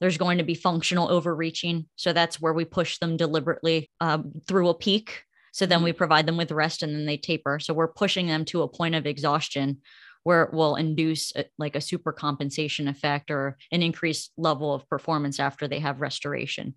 there's 0.00 0.18
going 0.18 0.38
to 0.38 0.44
be 0.44 0.54
functional 0.54 1.08
overreaching. 1.08 1.86
So 1.96 2.12
that's 2.12 2.40
where 2.40 2.52
we 2.52 2.64
push 2.64 2.98
them 2.98 3.16
deliberately 3.16 3.90
um, 4.00 4.32
through 4.48 4.68
a 4.68 4.74
peak. 4.74 5.24
So 5.52 5.66
then 5.66 5.82
we 5.82 5.90
mm-hmm. 5.90 5.98
provide 5.98 6.26
them 6.26 6.36
with 6.36 6.50
rest 6.50 6.82
and 6.82 6.94
then 6.94 7.06
they 7.06 7.16
taper. 7.16 7.60
So 7.60 7.72
we're 7.72 7.88
pushing 7.88 8.26
them 8.26 8.44
to 8.46 8.62
a 8.62 8.68
point 8.68 8.94
of 8.94 9.06
exhaustion 9.06 9.82
where 10.24 10.42
it 10.42 10.52
will 10.52 10.76
induce 10.76 11.34
a, 11.36 11.44
like 11.58 11.76
a 11.76 11.80
super 11.80 12.12
compensation 12.12 12.88
effect 12.88 13.30
or 13.30 13.56
an 13.70 13.82
increased 13.82 14.32
level 14.36 14.72
of 14.72 14.88
performance 14.88 15.40
after 15.40 15.66
they 15.68 15.80
have 15.80 16.00
restoration. 16.00 16.74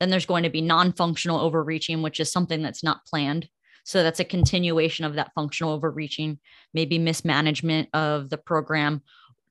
Then 0.00 0.10
there's 0.10 0.26
going 0.26 0.42
to 0.42 0.50
be 0.50 0.60
non 0.60 0.92
functional 0.92 1.40
overreaching, 1.40 2.02
which 2.02 2.20
is 2.20 2.30
something 2.30 2.62
that's 2.62 2.84
not 2.84 3.04
planned. 3.06 3.48
So 3.84 4.02
that's 4.02 4.20
a 4.20 4.24
continuation 4.24 5.04
of 5.04 5.14
that 5.14 5.32
functional 5.34 5.72
overreaching, 5.72 6.38
maybe 6.74 6.98
mismanagement 6.98 7.88
of 7.94 8.30
the 8.30 8.38
program, 8.38 9.02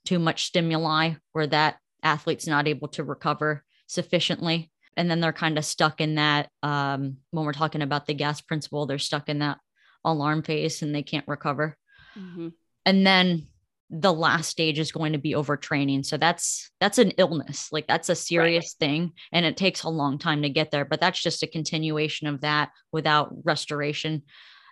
too 0.04 0.20
much 0.20 0.46
stimuli 0.46 1.14
where 1.32 1.48
that 1.48 1.78
athlete's 2.04 2.48
not 2.48 2.68
able 2.68 2.90
to 2.90 3.04
recover 3.04 3.64
sufficiently. 3.88 4.72
And 4.98 5.10
then 5.10 5.20
they're 5.20 5.34
kind 5.34 5.58
of 5.58 5.66
stuck 5.66 6.00
in 6.02 6.16
that, 6.16 6.50
um, 6.64 7.18
when 7.32 7.46
we're 7.46 7.54
talking 7.54 7.82
about 7.82 8.06
the 8.06 8.14
gas 8.14 8.42
principle, 8.42 8.86
they're 8.86 8.98
stuck 8.98 9.30
in 9.30 9.40
that 9.40 9.58
alarm 10.04 10.44
phase 10.44 10.82
and 10.82 10.96
they 10.96 11.04
can't 11.04 11.28
recover. 11.28 11.78
Mm-hmm. 12.18 12.50
And 12.86 13.06
then 13.06 13.48
the 13.90 14.14
last 14.14 14.50
stage 14.50 14.80
is 14.80 14.92
going 14.92 15.14
to 15.14 15.20
be 15.20 15.34
overtraining 15.34 16.04
so 16.04 16.18
that's 16.18 16.72
that's 16.80 16.98
an 16.98 17.12
illness 17.18 17.70
like 17.72 17.86
that's 17.86 18.10
a 18.10 18.16
serious 18.16 18.76
right. 18.82 18.88
thing 18.88 19.12
and 19.32 19.46
it 19.46 19.58
takes 19.58 19.84
a 19.84 19.90
long 19.90 20.18
time 20.18 20.42
to 20.42 20.50
get 20.50 20.72
there 20.72 20.86
but 20.86 21.00
that's 21.00 21.22
just 21.22 21.44
a 21.44 21.48
continuation 21.48 22.28
of 22.28 22.42
that 22.42 22.72
without 22.92 23.32
restoration 23.44 24.24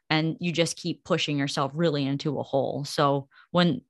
and 0.09 0.35
you 0.39 0.51
just 0.51 0.77
keep 0.77 1.03
pushing 1.03 1.37
yourself 1.37 1.71
really 1.75 2.05
into 2.05 2.39
a 2.39 2.43
hole 2.43 2.83
so 2.85 3.27
when 3.51 3.81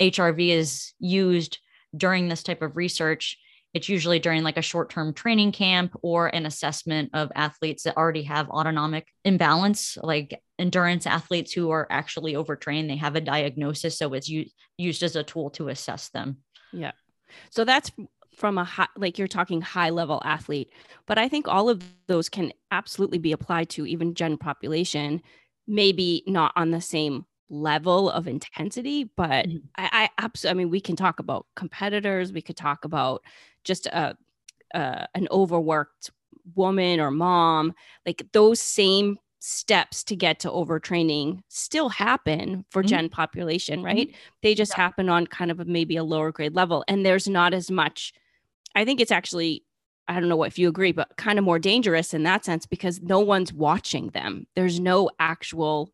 hrv 0.00 0.48
is 0.48 0.92
used 1.00 1.58
during 1.96 2.28
this 2.28 2.44
type 2.44 2.62
of 2.62 2.76
research 2.76 3.38
it's 3.74 3.88
usually 3.88 4.18
during 4.18 4.42
like 4.42 4.56
a 4.56 4.62
short 4.62 4.90
term 4.90 5.12
training 5.12 5.52
camp 5.52 5.94
or 6.02 6.28
an 6.28 6.46
assessment 6.46 7.10
of 7.12 7.30
athletes 7.34 7.82
that 7.82 7.96
already 7.96 8.22
have 8.22 8.48
autonomic 8.48 9.08
imbalance, 9.24 9.98
like 10.02 10.40
endurance 10.58 11.06
athletes 11.06 11.52
who 11.52 11.70
are 11.70 11.86
actually 11.90 12.34
overtrained. 12.34 12.88
They 12.88 12.96
have 12.96 13.14
a 13.14 13.20
diagnosis. 13.20 13.98
So 13.98 14.14
it's 14.14 14.28
u- 14.28 14.48
used 14.78 15.02
as 15.02 15.16
a 15.16 15.22
tool 15.22 15.50
to 15.50 15.68
assess 15.68 16.08
them. 16.08 16.38
Yeah. 16.72 16.92
So 17.50 17.64
that's 17.64 17.90
from 18.34 18.56
a 18.56 18.64
high, 18.64 18.88
like 18.96 19.18
you're 19.18 19.28
talking 19.28 19.60
high 19.60 19.90
level 19.90 20.22
athlete. 20.24 20.72
But 21.06 21.18
I 21.18 21.28
think 21.28 21.46
all 21.46 21.68
of 21.68 21.82
those 22.06 22.28
can 22.28 22.52
absolutely 22.70 23.18
be 23.18 23.32
applied 23.32 23.68
to 23.70 23.86
even 23.86 24.14
gen 24.14 24.38
population, 24.38 25.20
maybe 25.66 26.22
not 26.26 26.52
on 26.56 26.70
the 26.70 26.80
same 26.80 27.26
level 27.50 28.10
of 28.10 28.28
intensity 28.28 29.04
but 29.04 29.46
mm-hmm. 29.46 29.56
i 29.76 29.88
i 29.90 30.08
absolutely 30.22 30.50
i 30.50 30.62
mean 30.62 30.70
we 30.70 30.80
can 30.80 30.96
talk 30.96 31.18
about 31.18 31.46
competitors 31.56 32.30
we 32.30 32.42
could 32.42 32.58
talk 32.58 32.84
about 32.84 33.22
just 33.64 33.86
a, 33.86 34.16
a 34.74 35.06
an 35.14 35.28
overworked 35.30 36.10
woman 36.54 37.00
or 37.00 37.10
mom 37.10 37.74
like 38.06 38.26
those 38.32 38.60
same 38.60 39.18
steps 39.40 40.02
to 40.02 40.16
get 40.16 40.40
to 40.40 40.50
overtraining 40.50 41.40
still 41.48 41.88
happen 41.88 42.64
for 42.70 42.82
mm-hmm. 42.82 42.88
gen 42.88 43.08
population 43.08 43.82
right 43.82 44.08
mm-hmm. 44.08 44.18
they 44.42 44.54
just 44.54 44.72
yeah. 44.72 44.82
happen 44.82 45.08
on 45.08 45.26
kind 45.26 45.50
of 45.50 45.60
a, 45.60 45.64
maybe 45.64 45.96
a 45.96 46.04
lower 46.04 46.32
grade 46.32 46.54
level 46.54 46.84
and 46.88 47.04
there's 47.04 47.28
not 47.28 47.54
as 47.54 47.70
much 47.70 48.12
i 48.74 48.84
think 48.84 49.00
it's 49.00 49.12
actually 49.12 49.62
i 50.08 50.18
don't 50.18 50.28
know 50.28 50.42
if 50.42 50.58
you 50.58 50.68
agree 50.68 50.92
but 50.92 51.16
kind 51.16 51.38
of 51.38 51.44
more 51.44 51.58
dangerous 51.58 52.12
in 52.12 52.24
that 52.24 52.44
sense 52.44 52.66
because 52.66 53.00
no 53.00 53.20
one's 53.20 53.52
watching 53.52 54.08
them 54.08 54.46
there's 54.56 54.80
no 54.80 55.08
actual 55.20 55.92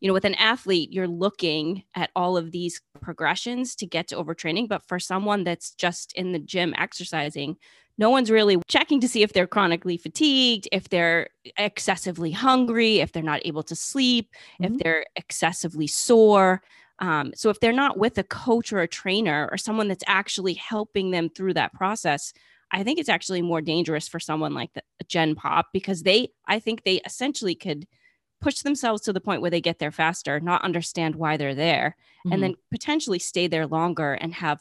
you 0.00 0.08
know 0.08 0.14
with 0.14 0.24
an 0.24 0.34
athlete 0.34 0.92
you're 0.92 1.08
looking 1.08 1.82
at 1.94 2.10
all 2.14 2.36
of 2.36 2.52
these 2.52 2.80
progressions 3.00 3.74
to 3.74 3.86
get 3.86 4.08
to 4.08 4.16
overtraining 4.16 4.68
but 4.68 4.86
for 4.86 4.98
someone 4.98 5.44
that's 5.44 5.72
just 5.72 6.12
in 6.14 6.32
the 6.32 6.38
gym 6.38 6.74
exercising 6.76 7.56
no 7.96 8.10
one's 8.10 8.30
really 8.30 8.56
checking 8.68 9.00
to 9.00 9.08
see 9.08 9.22
if 9.22 9.32
they're 9.32 9.46
chronically 9.46 9.96
fatigued 9.96 10.68
if 10.72 10.88
they're 10.88 11.28
excessively 11.56 12.30
hungry 12.30 13.00
if 13.00 13.12
they're 13.12 13.22
not 13.22 13.44
able 13.44 13.62
to 13.62 13.76
sleep 13.76 14.30
mm-hmm. 14.60 14.72
if 14.72 14.80
they're 14.80 15.04
excessively 15.16 15.86
sore 15.86 16.62
um, 17.00 17.32
so 17.36 17.48
if 17.48 17.60
they're 17.60 17.72
not 17.72 17.96
with 17.96 18.18
a 18.18 18.24
coach 18.24 18.72
or 18.72 18.80
a 18.80 18.88
trainer 18.88 19.48
or 19.52 19.56
someone 19.56 19.86
that's 19.86 20.02
actually 20.08 20.54
helping 20.54 21.12
them 21.12 21.28
through 21.28 21.54
that 21.54 21.72
process 21.72 22.32
i 22.72 22.82
think 22.82 22.98
it's 22.98 23.08
actually 23.08 23.42
more 23.42 23.60
dangerous 23.60 24.08
for 24.08 24.20
someone 24.20 24.54
like 24.54 24.72
the 24.74 24.82
gen 25.08 25.34
pop 25.34 25.66
because 25.72 26.02
they 26.02 26.28
i 26.46 26.58
think 26.58 26.84
they 26.84 27.00
essentially 27.04 27.54
could 27.54 27.86
push 28.40 28.60
themselves 28.60 29.02
to 29.02 29.12
the 29.12 29.20
point 29.20 29.42
where 29.42 29.50
they 29.50 29.60
get 29.60 29.78
there 29.78 29.90
faster, 29.90 30.40
not 30.40 30.64
understand 30.64 31.16
why 31.16 31.36
they're 31.36 31.54
there, 31.54 31.96
mm-hmm. 32.26 32.32
and 32.32 32.42
then 32.42 32.54
potentially 32.70 33.18
stay 33.18 33.46
there 33.46 33.66
longer 33.66 34.14
and 34.14 34.34
have 34.34 34.60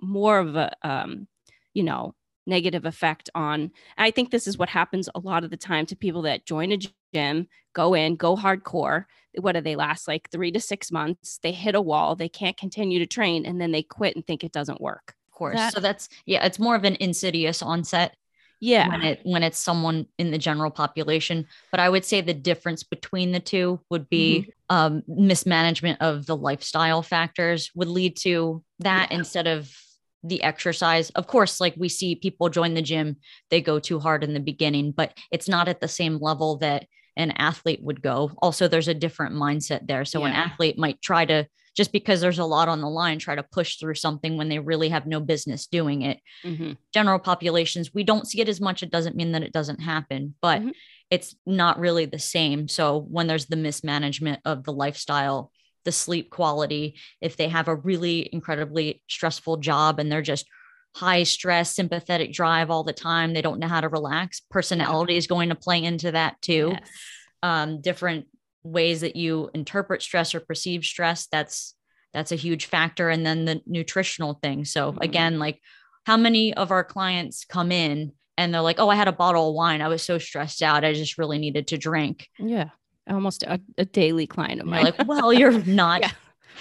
more 0.00 0.38
of 0.38 0.56
a, 0.56 0.72
um, 0.82 1.26
you 1.74 1.82
know, 1.82 2.14
negative 2.46 2.84
effect 2.84 3.30
on. 3.34 3.70
I 3.98 4.10
think 4.10 4.30
this 4.30 4.46
is 4.46 4.58
what 4.58 4.68
happens 4.68 5.08
a 5.14 5.20
lot 5.20 5.44
of 5.44 5.50
the 5.50 5.56
time 5.56 5.86
to 5.86 5.96
people 5.96 6.22
that 6.22 6.46
join 6.46 6.72
a 6.72 6.78
gym, 7.12 7.48
go 7.74 7.94
in, 7.94 8.16
go 8.16 8.36
hardcore. 8.36 9.04
What 9.38 9.52
do 9.52 9.60
they 9.60 9.76
last 9.76 10.08
like 10.08 10.30
three 10.30 10.50
to 10.52 10.60
six 10.60 10.90
months? 10.90 11.38
They 11.42 11.52
hit 11.52 11.74
a 11.74 11.80
wall, 11.80 12.16
they 12.16 12.28
can't 12.28 12.56
continue 12.56 12.98
to 12.98 13.06
train, 13.06 13.46
and 13.46 13.60
then 13.60 13.70
they 13.70 13.82
quit 13.82 14.16
and 14.16 14.26
think 14.26 14.42
it 14.42 14.52
doesn't 14.52 14.80
work. 14.80 15.14
Of 15.28 15.34
course. 15.38 15.56
That, 15.56 15.74
so 15.74 15.80
that's, 15.80 16.08
yeah, 16.26 16.44
it's 16.44 16.58
more 16.58 16.74
of 16.74 16.84
an 16.84 16.96
insidious 16.98 17.62
onset 17.62 18.16
yeah 18.60 18.88
when 18.88 19.02
it 19.02 19.20
when 19.24 19.42
it's 19.42 19.58
someone 19.58 20.06
in 20.18 20.30
the 20.30 20.38
general 20.38 20.70
population 20.70 21.46
but 21.70 21.80
i 21.80 21.88
would 21.88 22.04
say 22.04 22.20
the 22.20 22.34
difference 22.34 22.82
between 22.82 23.32
the 23.32 23.40
two 23.40 23.80
would 23.90 24.08
be 24.08 24.46
mm-hmm. 24.70 24.76
um, 24.76 25.02
mismanagement 25.08 26.00
of 26.00 26.26
the 26.26 26.36
lifestyle 26.36 27.02
factors 27.02 27.70
would 27.74 27.88
lead 27.88 28.16
to 28.16 28.62
that 28.78 29.10
yeah. 29.10 29.18
instead 29.18 29.46
of 29.46 29.74
the 30.22 30.42
exercise 30.42 31.10
of 31.10 31.26
course 31.26 31.60
like 31.60 31.74
we 31.78 31.88
see 31.88 32.14
people 32.14 32.50
join 32.50 32.74
the 32.74 32.82
gym 32.82 33.16
they 33.48 33.60
go 33.60 33.78
too 33.78 33.98
hard 33.98 34.22
in 34.22 34.34
the 34.34 34.40
beginning 34.40 34.92
but 34.92 35.16
it's 35.30 35.48
not 35.48 35.68
at 35.68 35.80
the 35.80 35.88
same 35.88 36.18
level 36.18 36.58
that 36.58 36.86
an 37.16 37.30
athlete 37.32 37.82
would 37.82 38.02
go 38.02 38.30
also 38.42 38.68
there's 38.68 38.88
a 38.88 38.94
different 38.94 39.34
mindset 39.34 39.86
there 39.86 40.04
so 40.04 40.20
yeah. 40.20 40.26
an 40.26 40.32
athlete 40.32 40.78
might 40.78 41.00
try 41.00 41.24
to 41.24 41.46
just 41.80 41.92
because 41.92 42.20
there's 42.20 42.38
a 42.38 42.44
lot 42.44 42.68
on 42.68 42.82
the 42.82 42.90
line, 42.90 43.18
try 43.18 43.34
to 43.34 43.42
push 43.42 43.76
through 43.78 43.94
something 43.94 44.36
when 44.36 44.50
they 44.50 44.58
really 44.58 44.90
have 44.90 45.06
no 45.06 45.18
business 45.18 45.66
doing 45.66 46.02
it. 46.02 46.20
Mm-hmm. 46.44 46.72
General 46.92 47.18
populations, 47.18 47.94
we 47.94 48.04
don't 48.04 48.28
see 48.28 48.42
it 48.42 48.50
as 48.50 48.60
much. 48.60 48.82
It 48.82 48.90
doesn't 48.90 49.16
mean 49.16 49.32
that 49.32 49.42
it 49.42 49.54
doesn't 49.54 49.80
happen, 49.80 50.34
but 50.42 50.60
mm-hmm. 50.60 50.72
it's 51.08 51.34
not 51.46 51.78
really 51.78 52.04
the 52.04 52.18
same. 52.18 52.68
So 52.68 52.98
when 52.98 53.28
there's 53.28 53.46
the 53.46 53.56
mismanagement 53.56 54.40
of 54.44 54.62
the 54.64 54.74
lifestyle, 54.74 55.50
the 55.86 55.90
sleep 55.90 56.28
quality, 56.28 56.98
if 57.22 57.38
they 57.38 57.48
have 57.48 57.66
a 57.66 57.76
really 57.76 58.28
incredibly 58.30 59.02
stressful 59.08 59.56
job 59.56 59.98
and 59.98 60.12
they're 60.12 60.20
just 60.20 60.44
high 60.94 61.22
stress, 61.22 61.74
sympathetic 61.74 62.30
drive 62.30 62.70
all 62.70 62.84
the 62.84 62.92
time, 62.92 63.32
they 63.32 63.40
don't 63.40 63.58
know 63.58 63.68
how 63.68 63.80
to 63.80 63.88
relax. 63.88 64.42
Personality 64.50 65.14
yeah. 65.14 65.18
is 65.18 65.26
going 65.26 65.48
to 65.48 65.54
play 65.54 65.82
into 65.82 66.12
that 66.12 66.42
too. 66.42 66.72
Yes. 66.74 66.90
Um, 67.42 67.80
different 67.80 68.26
ways 68.62 69.00
that 69.00 69.16
you 69.16 69.50
interpret 69.54 70.02
stress 70.02 70.34
or 70.34 70.40
perceive 70.40 70.84
stress 70.84 71.26
that's 71.30 71.74
that's 72.12 72.32
a 72.32 72.36
huge 72.36 72.66
factor. 72.66 73.08
And 73.08 73.24
then 73.24 73.44
the 73.44 73.62
nutritional 73.66 74.34
thing. 74.42 74.64
So 74.64 74.92
mm-hmm. 74.92 75.02
again 75.02 75.38
like 75.38 75.60
how 76.06 76.16
many 76.16 76.54
of 76.54 76.70
our 76.70 76.84
clients 76.84 77.44
come 77.44 77.70
in 77.70 78.12
and 78.36 78.52
they're 78.52 78.62
like 78.62 78.80
oh 78.80 78.88
i 78.88 78.94
had 78.94 79.08
a 79.08 79.12
bottle 79.12 79.50
of 79.50 79.54
wine. 79.54 79.80
I 79.80 79.88
was 79.88 80.02
so 80.02 80.18
stressed 80.18 80.62
out. 80.62 80.84
I 80.84 80.92
just 80.92 81.18
really 81.18 81.38
needed 81.38 81.68
to 81.68 81.78
drink. 81.78 82.28
Yeah. 82.38 82.70
Almost 83.08 83.42
a, 83.44 83.60
a 83.78 83.84
daily 83.84 84.26
client 84.26 84.60
of 84.60 84.66
mine. 84.66 84.84
like 84.84 85.06
well 85.06 85.32
you're 85.32 85.52
not 85.66 86.02
yeah. 86.02 86.10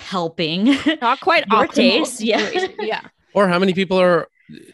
helping 0.08 0.78
not 1.02 1.20
quite 1.20 1.45
your 1.50 1.68
taste. 1.68 2.22
Yeah. 2.22 2.50
yeah. 2.80 3.02
Or 3.36 3.47
how 3.47 3.60
many 3.60 3.76
people 3.76 4.02
are 4.02 4.28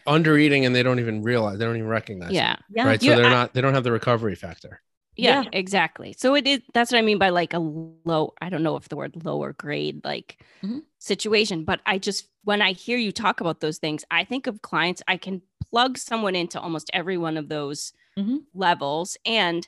under 0.06 0.38
eating 0.38 0.64
and 0.64 0.74
they 0.74 0.82
don't 0.82 0.98
even 0.98 1.22
realize 1.22 1.58
they 1.58 1.66
don't 1.66 1.76
even 1.76 1.88
recognize 1.88 2.32
yeah, 2.32 2.54
it, 2.54 2.58
yeah. 2.70 2.86
right? 2.86 3.02
So 3.02 3.14
they're 3.14 3.26
I, 3.26 3.30
not 3.30 3.52
they 3.52 3.60
don't 3.60 3.74
have 3.74 3.84
the 3.84 3.92
recovery 3.92 4.34
factor 4.34 4.80
yeah, 5.16 5.42
yeah, 5.42 5.48
exactly. 5.52 6.14
So 6.16 6.34
it 6.34 6.46
is 6.46 6.60
that's 6.74 6.92
what 6.92 6.98
I 6.98 7.02
mean 7.02 7.18
by 7.18 7.30
like 7.30 7.54
a 7.54 7.58
low, 7.58 8.34
I 8.40 8.48
don't 8.50 8.62
know 8.62 8.76
if 8.76 8.88
the 8.88 8.96
word 8.96 9.24
lower 9.24 9.52
grade 9.52 10.04
like 10.04 10.44
mm-hmm. 10.62 10.80
situation, 10.98 11.64
but 11.64 11.80
I 11.86 11.98
just 11.98 12.28
when 12.44 12.62
I 12.62 12.72
hear 12.72 12.98
you 12.98 13.12
talk 13.12 13.40
about 13.40 13.60
those 13.60 13.78
things, 13.78 14.04
I 14.10 14.24
think 14.24 14.46
of 14.46 14.62
clients, 14.62 15.02
I 15.08 15.16
can 15.16 15.42
plug 15.70 15.98
someone 15.98 16.36
into 16.36 16.60
almost 16.60 16.90
every 16.92 17.16
one 17.16 17.36
of 17.36 17.48
those 17.48 17.92
mm-hmm. 18.18 18.36
levels 18.54 19.16
and 19.24 19.66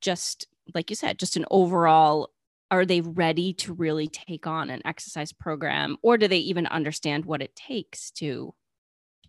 just 0.00 0.46
like 0.74 0.90
you 0.90 0.96
said, 0.96 1.18
just 1.18 1.36
an 1.36 1.46
overall 1.50 2.30
are 2.70 2.86
they 2.86 3.02
ready 3.02 3.52
to 3.52 3.74
really 3.74 4.08
take 4.08 4.46
on 4.46 4.70
an 4.70 4.80
exercise 4.86 5.32
program 5.32 5.96
or 6.02 6.16
do 6.16 6.26
they 6.26 6.38
even 6.38 6.66
understand 6.66 7.24
what 7.26 7.42
it 7.42 7.54
takes 7.54 8.10
to 8.10 8.54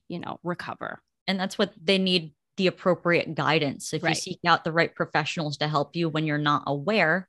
you 0.08 0.20
know 0.20 0.40
recover 0.44 1.02
and 1.28 1.40
that's 1.40 1.58
what 1.58 1.74
they 1.82 1.98
need 1.98 2.32
the 2.58 2.68
appropriate 2.68 3.36
guidance. 3.36 3.94
If 3.94 4.04
right. 4.04 4.10
you 4.12 4.16
seek 4.16 4.40
out 4.46 4.64
the 4.64 4.72
right 4.72 4.94
professionals 4.94 5.58
to 5.58 5.68
help 5.68 5.96
you 5.96 6.10
when 6.10 6.26
you're 6.26 6.38
not 6.38 6.64
aware, 6.68 7.28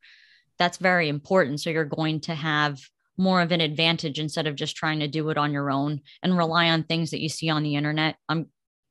that's 0.58 0.78
very 0.78 1.08
important. 1.08 1.60
So 1.60 1.70
you're 1.70 1.84
going 1.84 2.20
to 2.22 2.34
have 2.34 2.80
more 3.16 3.40
of 3.40 3.52
an 3.52 3.60
advantage 3.60 4.18
instead 4.18 4.46
of 4.46 4.56
just 4.56 4.76
trying 4.76 5.00
to 5.00 5.08
do 5.08 5.30
it 5.30 5.38
on 5.38 5.52
your 5.52 5.70
own 5.70 6.00
and 6.22 6.36
rely 6.36 6.70
on 6.70 6.82
things 6.82 7.10
that 7.10 7.20
you 7.20 7.28
see 7.28 7.48
on 7.48 7.62
the 7.62 7.76
internet. 7.76 8.16
I'm 8.28 8.48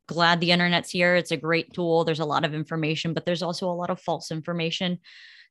glad 0.07 0.39
the 0.39 0.51
internet's 0.51 0.89
here. 0.89 1.15
It's 1.15 1.31
a 1.31 1.37
great 1.37 1.73
tool. 1.73 2.03
There's 2.03 2.19
a 2.19 2.25
lot 2.25 2.45
of 2.45 2.53
information, 2.53 3.13
but 3.13 3.25
there's 3.25 3.43
also 3.43 3.69
a 3.69 3.73
lot 3.73 3.89
of 3.89 3.99
false 3.99 4.31
information 4.31 4.99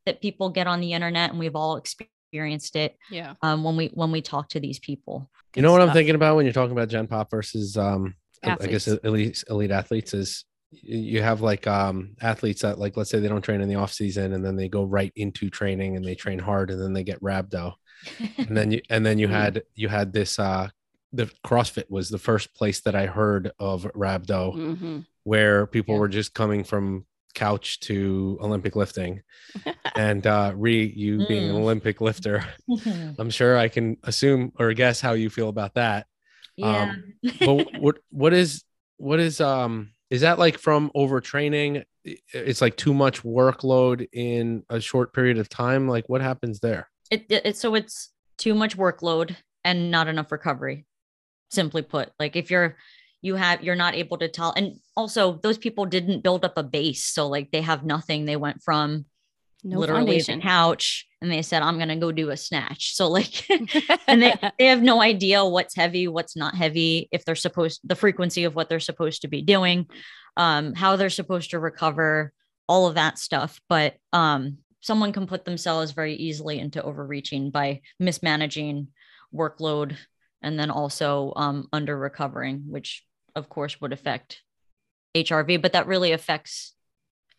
that 0.06 0.20
people 0.20 0.50
get 0.50 0.66
on 0.66 0.80
the 0.80 0.92
internet 0.92 1.30
and 1.30 1.38
we've 1.38 1.56
all 1.56 1.76
experienced 1.76 2.76
it. 2.76 2.96
Yeah. 3.10 3.34
Um, 3.42 3.62
when 3.62 3.76
we 3.76 3.88
when 3.88 4.10
we 4.10 4.22
talk 4.22 4.48
to 4.50 4.60
these 4.60 4.78
people. 4.78 5.30
Good 5.52 5.60
you 5.60 5.62
know 5.62 5.72
what 5.72 5.82
I'm 5.82 5.92
thinking 5.92 6.14
about 6.14 6.36
when 6.36 6.46
you're 6.46 6.54
talking 6.54 6.72
about 6.72 6.88
Gen 6.88 7.06
Pop 7.06 7.30
versus 7.30 7.76
um 7.76 8.14
athletes. 8.42 8.64
I 8.64 8.70
guess 8.70 9.04
elite 9.04 9.44
elite 9.48 9.70
athletes 9.70 10.14
is 10.14 10.44
you 10.72 11.22
have 11.22 11.40
like 11.40 11.66
um 11.66 12.16
athletes 12.20 12.62
that 12.62 12.78
like 12.78 12.96
let's 12.96 13.10
say 13.10 13.20
they 13.20 13.28
don't 13.28 13.42
train 13.42 13.60
in 13.60 13.68
the 13.68 13.74
off 13.74 13.92
season 13.92 14.32
and 14.32 14.44
then 14.44 14.56
they 14.56 14.68
go 14.68 14.84
right 14.84 15.12
into 15.16 15.50
training 15.50 15.96
and 15.96 16.04
they 16.04 16.14
train 16.14 16.38
hard 16.38 16.70
and 16.70 16.80
then 16.80 16.92
they 16.92 17.04
get 17.04 17.20
rhabdo 17.20 17.74
and 18.38 18.56
then 18.56 18.70
you 18.70 18.80
and 18.90 19.04
then 19.04 19.18
you 19.18 19.28
had 19.28 19.62
you 19.74 19.88
had 19.88 20.12
this 20.12 20.38
uh 20.38 20.68
the 21.12 21.30
CrossFit 21.44 21.90
was 21.90 22.08
the 22.08 22.18
first 22.18 22.54
place 22.54 22.80
that 22.80 22.94
I 22.94 23.06
heard 23.06 23.52
of 23.58 23.84
rhabdo 23.94 24.56
mm-hmm. 24.56 24.98
where 25.24 25.66
people 25.66 25.94
yeah. 25.94 26.00
were 26.00 26.08
just 26.08 26.32
coming 26.32 26.64
from 26.64 27.04
couch 27.34 27.80
to 27.80 28.38
Olympic 28.40 28.76
lifting. 28.76 29.22
and 29.94 30.26
uh 30.26 30.52
Ree, 30.54 30.92
you 30.96 31.26
being 31.26 31.50
an 31.50 31.56
mm. 31.56 31.60
Olympic 31.60 32.00
lifter, 32.00 32.44
I'm 33.18 33.30
sure 33.30 33.56
I 33.58 33.68
can 33.68 33.98
assume 34.04 34.52
or 34.58 34.72
guess 34.72 35.00
how 35.00 35.12
you 35.12 35.30
feel 35.30 35.48
about 35.48 35.74
that. 35.74 36.06
Yeah. 36.56 36.92
Um, 36.92 37.14
but 37.40 37.80
what 37.80 37.98
what 38.10 38.32
is 38.32 38.64
what 38.96 39.20
is 39.20 39.40
um 39.40 39.91
is 40.12 40.20
that 40.20 40.38
like 40.38 40.58
from 40.58 40.90
overtraining? 40.94 41.84
It's 42.04 42.60
like 42.60 42.76
too 42.76 42.92
much 42.92 43.22
workload 43.22 44.06
in 44.12 44.62
a 44.68 44.78
short 44.78 45.14
period 45.14 45.38
of 45.38 45.48
time? 45.48 45.88
Like 45.88 46.06
what 46.06 46.20
happens 46.20 46.60
there? 46.60 46.90
It, 47.10 47.24
it 47.30 47.56
so 47.56 47.74
it's 47.74 48.10
too 48.36 48.54
much 48.54 48.76
workload 48.76 49.34
and 49.64 49.90
not 49.90 50.08
enough 50.08 50.30
recovery 50.30 50.84
simply 51.50 51.80
put. 51.80 52.10
Like 52.20 52.36
if 52.36 52.50
you're 52.50 52.76
you 53.22 53.36
have 53.36 53.64
you're 53.64 53.74
not 53.74 53.94
able 53.94 54.18
to 54.18 54.28
tell 54.28 54.52
and 54.54 54.74
also 54.98 55.40
those 55.42 55.56
people 55.56 55.86
didn't 55.86 56.22
build 56.22 56.44
up 56.44 56.58
a 56.58 56.62
base 56.62 57.04
so 57.04 57.26
like 57.26 57.50
they 57.50 57.62
have 57.62 57.82
nothing 57.82 58.26
they 58.26 58.36
went 58.36 58.62
from 58.62 59.06
no 59.64 59.78
literally 59.78 60.18
foundation. 60.18 60.38
the 60.38 60.42
couch 60.42 61.06
and 61.20 61.30
they 61.30 61.42
said 61.42 61.62
i'm 61.62 61.76
going 61.76 61.88
to 61.88 61.96
go 61.96 62.10
do 62.10 62.30
a 62.30 62.36
snatch. 62.36 62.94
So 62.94 63.08
like 63.08 63.48
and 64.08 64.22
they, 64.22 64.34
they 64.58 64.66
have 64.66 64.82
no 64.82 65.00
idea 65.00 65.44
what's 65.44 65.76
heavy 65.76 66.08
what's 66.08 66.36
not 66.36 66.54
heavy 66.54 67.08
if 67.12 67.24
they're 67.24 67.34
supposed 67.34 67.80
the 67.84 67.94
frequency 67.94 68.44
of 68.44 68.54
what 68.54 68.68
they're 68.68 68.80
supposed 68.80 69.22
to 69.22 69.28
be 69.28 69.42
doing 69.42 69.86
um, 70.36 70.74
how 70.74 70.96
they're 70.96 71.10
supposed 71.10 71.50
to 71.50 71.58
recover 71.58 72.32
all 72.68 72.86
of 72.86 72.94
that 72.94 73.18
stuff. 73.18 73.60
But 73.68 73.96
um, 74.12 74.58
someone 74.80 75.12
can 75.12 75.26
put 75.26 75.44
themselves 75.44 75.92
very 75.92 76.14
easily 76.14 76.58
into 76.58 76.82
overreaching 76.82 77.50
by 77.50 77.82
mismanaging 77.98 78.88
workload 79.34 79.96
and 80.42 80.58
then 80.58 80.70
also 80.70 81.32
um, 81.36 81.68
under 81.72 81.96
recovering 81.96 82.64
which 82.68 83.04
of 83.34 83.48
course 83.48 83.80
would 83.80 83.94
affect 83.94 84.42
hrv 85.16 85.62
but 85.62 85.72
that 85.72 85.86
really 85.86 86.12
affects 86.12 86.74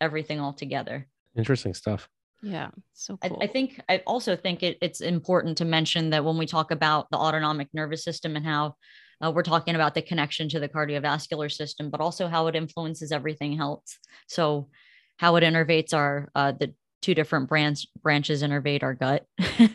everything 0.01 0.39
altogether 0.39 1.07
interesting 1.36 1.73
stuff 1.73 2.09
yeah, 2.43 2.71
so 2.91 3.15
cool. 3.17 3.38
I, 3.41 3.45
I, 3.45 3.47
think 3.47 3.79
I 3.88 3.99
also 4.05 4.36
think 4.36 4.63
it, 4.63 4.77
it's 4.81 4.99
important 4.99 5.57
to 5.59 5.65
mention 5.65 6.09
that 6.09 6.25
when 6.25 6.38
we 6.38 6.45
talk 6.45 6.71
about 6.71 7.09
the 7.09 7.17
autonomic 7.17 7.69
nervous 7.73 8.03
system 8.03 8.36
and 8.36 8.45
how 8.45 8.75
uh, 9.23 9.31
we're 9.31 9.43
talking 9.43 9.75
about 9.75 9.95
the 9.95 10.01
connection 10.01 10.49
to 10.49 10.59
the 10.59 10.67
cardiovascular 10.67 11.49
system, 11.49 11.89
but 11.89 12.01
also 12.01 12.27
how 12.27 12.47
it 12.47 12.55
influences 12.55 13.13
everything 13.13 13.61
else. 13.61 13.97
So, 14.27 14.67
how 15.17 15.38
it 15.38 15.43
innervates 15.43 15.93
our 15.93 16.29
uh, 16.36 16.51
the 16.51 16.73
two 17.01 17.15
different 17.15 17.47
branch 17.47 17.88
branches 18.01 18.43
innervate 18.43 18.84
our 18.84 18.93
gut, 18.93 19.25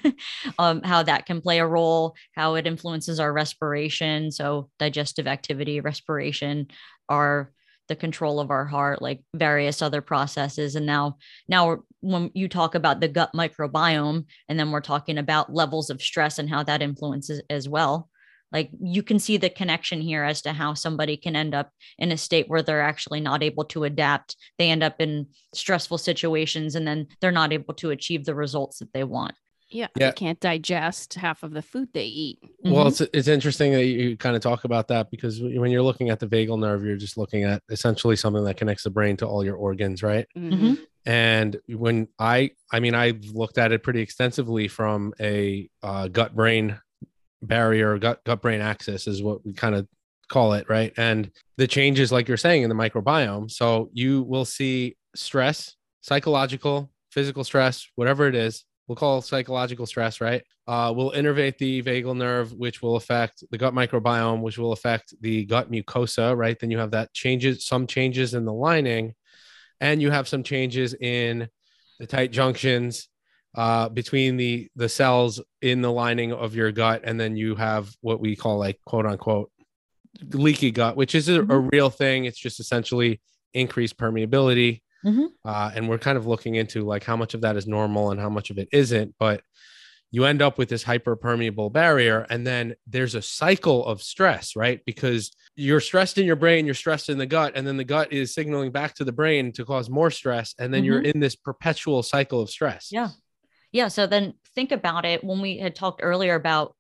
um, 0.59 0.83
how 0.83 1.03
that 1.03 1.25
can 1.25 1.41
play 1.41 1.61
a 1.61 1.67
role, 1.67 2.15
how 2.35 2.57
it 2.57 2.67
influences 2.67 3.19
our 3.19 3.33
respiration, 3.33 4.31
so 4.31 4.69
digestive 4.79 5.27
activity, 5.27 5.81
respiration, 5.81 6.67
our 7.09 7.51
the 7.89 7.97
control 7.97 8.41
of 8.41 8.51
our 8.51 8.65
heart 8.65 9.03
like 9.03 9.23
various 9.35 9.83
other 9.83 10.01
processes. 10.01 10.77
And 10.77 10.87
now 10.87 11.19
now 11.49 11.79
when 12.01 12.31
you 12.35 12.49
talk 12.49 12.75
about 12.75 13.01
the 13.01 13.09
gut 13.09 13.33
microbiome 13.35 14.27
and 14.49 14.59
then 14.59 14.71
we're 14.71 14.81
talking 14.81 15.19
about 15.19 15.53
levels 15.53 15.91
of 15.91 16.01
stress 16.01 16.39
and 16.39 16.49
how 16.49 16.63
that 16.63 16.83
influences 16.83 17.43
as 17.51 17.69
well 17.69 18.09
like 18.53 18.71
you 18.81 19.03
can 19.03 19.19
see 19.19 19.37
the 19.37 19.51
connection 19.51 20.01
here 20.01 20.25
as 20.25 20.43
to 20.43 20.53
how 20.53 20.75
somebody 20.75 21.17
can 21.17 21.37
end 21.37 21.55
up 21.55 21.71
in 21.99 22.13
a 22.13 22.17
state 22.17 22.49
where 22.49 22.63
they're 22.63 22.81
actually 22.81 23.21
not 23.21 23.43
able 23.43 23.65
to 23.67 23.85
adapt. 23.85 24.37
They 24.59 24.71
end 24.71 24.83
up 24.83 25.01
in 25.01 25.27
stressful 25.55 25.99
situations 25.99 26.75
and 26.75 26.87
then 26.87 27.09
they're 27.21 27.31
not 27.31 27.53
able 27.53 27.75
to 27.75 27.91
achieve 27.91 28.25
the 28.25 28.35
results 28.35 28.79
that 28.79 28.93
they 28.93 29.05
want 29.05 29.35
yeah, 29.71 29.89
yeah. 29.97 30.09
They 30.09 30.13
can't 30.13 30.41
digest 30.41 31.15
half 31.15 31.43
of 31.43 31.53
the 31.53 31.63
food 31.63 31.89
they 31.93 32.05
eat. 32.05 32.39
Well, 32.65 32.87
mm-hmm. 32.87 32.89
it's 32.89 33.01
it's 33.01 33.29
interesting 33.29 33.73
that 33.73 33.85
you 33.85 34.17
kind 34.17 34.37
of 34.37 34.43
talk 34.43 34.65
about 34.65 34.89
that 34.89 35.11
because 35.11 35.41
when 35.41 35.71
you're 35.71 35.83
looking 35.83 36.11
at 36.11 36.21
the 36.21 36.27
vagal 36.27 36.59
nerve, 36.59 36.85
you're 36.85 36.97
just 36.97 37.17
looking 37.17 37.45
at 37.45 37.63
essentially 37.69 38.17
something 38.17 38.45
that 38.45 38.57
connects 38.57 38.85
the 38.85 38.91
brain 38.91 39.17
to 39.19 39.27
all 39.27 39.45
your 39.45 39.57
organs, 39.57 40.03
right? 40.03 40.27
Mm-hmm. 40.37 40.55
mm-hmm. 40.55 40.75
And 41.07 41.59
when 41.69 42.09
I, 42.19 42.51
I 42.71 42.81
mean, 42.81 42.95
I've 42.95 43.25
looked 43.33 43.57
at 43.57 43.73
it 43.73 43.83
pretty 43.83 44.03
extensively 44.03 44.69
from 44.69 45.15
a 45.19 45.71
uh, 45.83 46.09
gut 46.09 46.37
brain 46.37 46.79
barrier, 47.41 47.97
gut 47.99 48.23
gut 48.25 48.43
brain 48.43 48.61
axis 48.61 49.07
is 49.07 49.23
what 49.23 49.45
we 49.45 49.55
kind 49.55 49.75
of 49.75 49.89
call 50.29 50.53
it, 50.53 50.69
right? 50.69 50.93
And 50.97 51.31
the 51.57 51.67
changes, 51.67 52.13
like 52.13 52.29
you're 52.29 52.37
saying, 52.37 52.63
in 52.63 52.69
the 52.69 52.75
microbiome. 52.75 53.51
So 53.51 53.91
you 53.95 54.23
will 54.23 54.45
see 54.45 54.97
stress, 55.15 55.77
psychological, 56.03 56.91
physical 57.11 57.45
stress, 57.45 57.89
whatever 57.95 58.29
it 58.29 58.35
is, 58.35 58.65
we'll 58.89 58.97
call 58.97 59.21
psychological 59.21 59.87
stress, 59.87 60.21
right? 60.21 60.43
Uh, 60.67 60.93
will 60.97 61.13
innervate 61.13 61.59
the 61.59 61.83
vagal 61.83 62.17
nerve, 62.17 62.53
which 62.55 62.83
will 62.83 62.97
affect 62.97 63.45
the 63.51 63.59
gut 63.59 63.75
microbiome, 63.75 64.41
which 64.41 64.59
will 64.59 64.73
affect 64.73 65.15
the 65.21 65.45
gut 65.45 65.71
mucosa, 65.71 66.37
right? 66.37 66.59
Then 66.59 66.71
you 66.71 66.79
have 66.79 66.91
that 66.93 67.13
changes, 67.13 67.67
some 67.67 67.87
changes 67.87 68.35
in 68.35 68.45
the 68.45 68.53
lining, 68.53 69.15
and 69.81 70.03
you 70.03 70.11
have 70.11 70.27
some 70.27 70.43
changes 70.43 70.95
in 70.95 71.49
the 72.01 72.07
tight 72.07 72.33
junctions 72.33 73.09
uh, 73.55 73.89
between 73.89 74.37
the 74.37 74.69
the 74.77 74.89
cells 74.89 75.41
in 75.63 75.83
the 75.83 75.93
lining 75.93 76.33
of 76.33 76.55
your 76.55 76.73
gut, 76.73 77.03
and 77.05 77.21
then 77.21 77.37
you 77.37 77.55
have 77.55 77.91
what 78.01 78.21
we 78.21 78.37
call 78.37 78.59
like 78.59 78.79
quote 78.85 79.07
unquote 79.07 79.51
leaky 80.33 80.71
gut, 80.71 80.97
which 80.97 81.15
is 81.15 81.29
a, 81.29 81.39
mm-hmm. 81.39 81.51
a 81.51 81.59
real 81.59 81.91
thing. 81.91 82.25
It's 82.25 82.39
just 82.39 82.61
essentially 82.61 83.21
increased 83.55 83.97
permeability 83.97 84.81
Mm-hmm. 85.05 85.27
Uh, 85.45 85.71
and 85.75 85.89
we're 85.89 85.99
kind 85.99 86.19
of 86.19 86.27
looking 86.27 86.57
into 86.57 86.85
like 86.85 87.05
how 87.05 87.17
much 87.17 87.35
of 87.35 87.43
that 87.43 87.57
is 87.57 87.67
normal 87.67 88.11
and 88.11 88.21
how 88.21 88.29
much 88.29 88.51
of 88.51 88.59
it 88.59 88.69
isn't. 88.73 89.15
But 89.19 89.43
you 90.11 90.25
end 90.25 90.41
up 90.41 90.57
with 90.57 90.69
this 90.69 90.85
hyperpermeable 90.85 91.73
barrier. 91.73 92.27
And 92.31 92.47
then 92.47 92.75
there's 92.87 93.15
a 93.15 93.23
cycle 93.23 93.85
of 93.85 94.03
stress, 94.03 94.57
right? 94.57 94.81
Because 94.87 95.33
you're 95.55 95.81
stressed 95.81 96.19
in 96.19 96.25
your 96.25 96.37
brain, 96.37 96.65
you're 96.65 96.75
stressed 96.75 97.11
in 97.11 97.19
the 97.19 97.27
gut, 97.27 97.53
and 97.55 97.67
then 97.67 97.77
the 97.77 97.85
gut 97.85 98.13
is 98.13 98.35
signaling 98.35 98.73
back 98.73 98.95
to 98.95 99.05
the 99.05 99.13
brain 99.13 99.53
to 99.53 99.65
cause 99.65 99.91
more 99.91 100.11
stress. 100.11 100.55
And 100.59 100.73
then 100.73 100.81
mm-hmm. 100.81 100.87
you're 100.87 101.03
in 101.03 101.21
this 101.21 101.37
perpetual 101.37 102.03
cycle 102.03 102.41
of 102.41 102.49
stress. 102.49 102.89
Yeah. 102.91 103.09
Yeah. 103.71 103.89
So 103.89 104.07
then 104.07 104.35
think 104.55 104.73
about 104.73 105.05
it 105.05 105.23
when 105.23 105.43
we 105.43 105.59
had 105.59 105.75
talked 105.75 106.01
earlier 106.03 106.35
about 106.35 106.75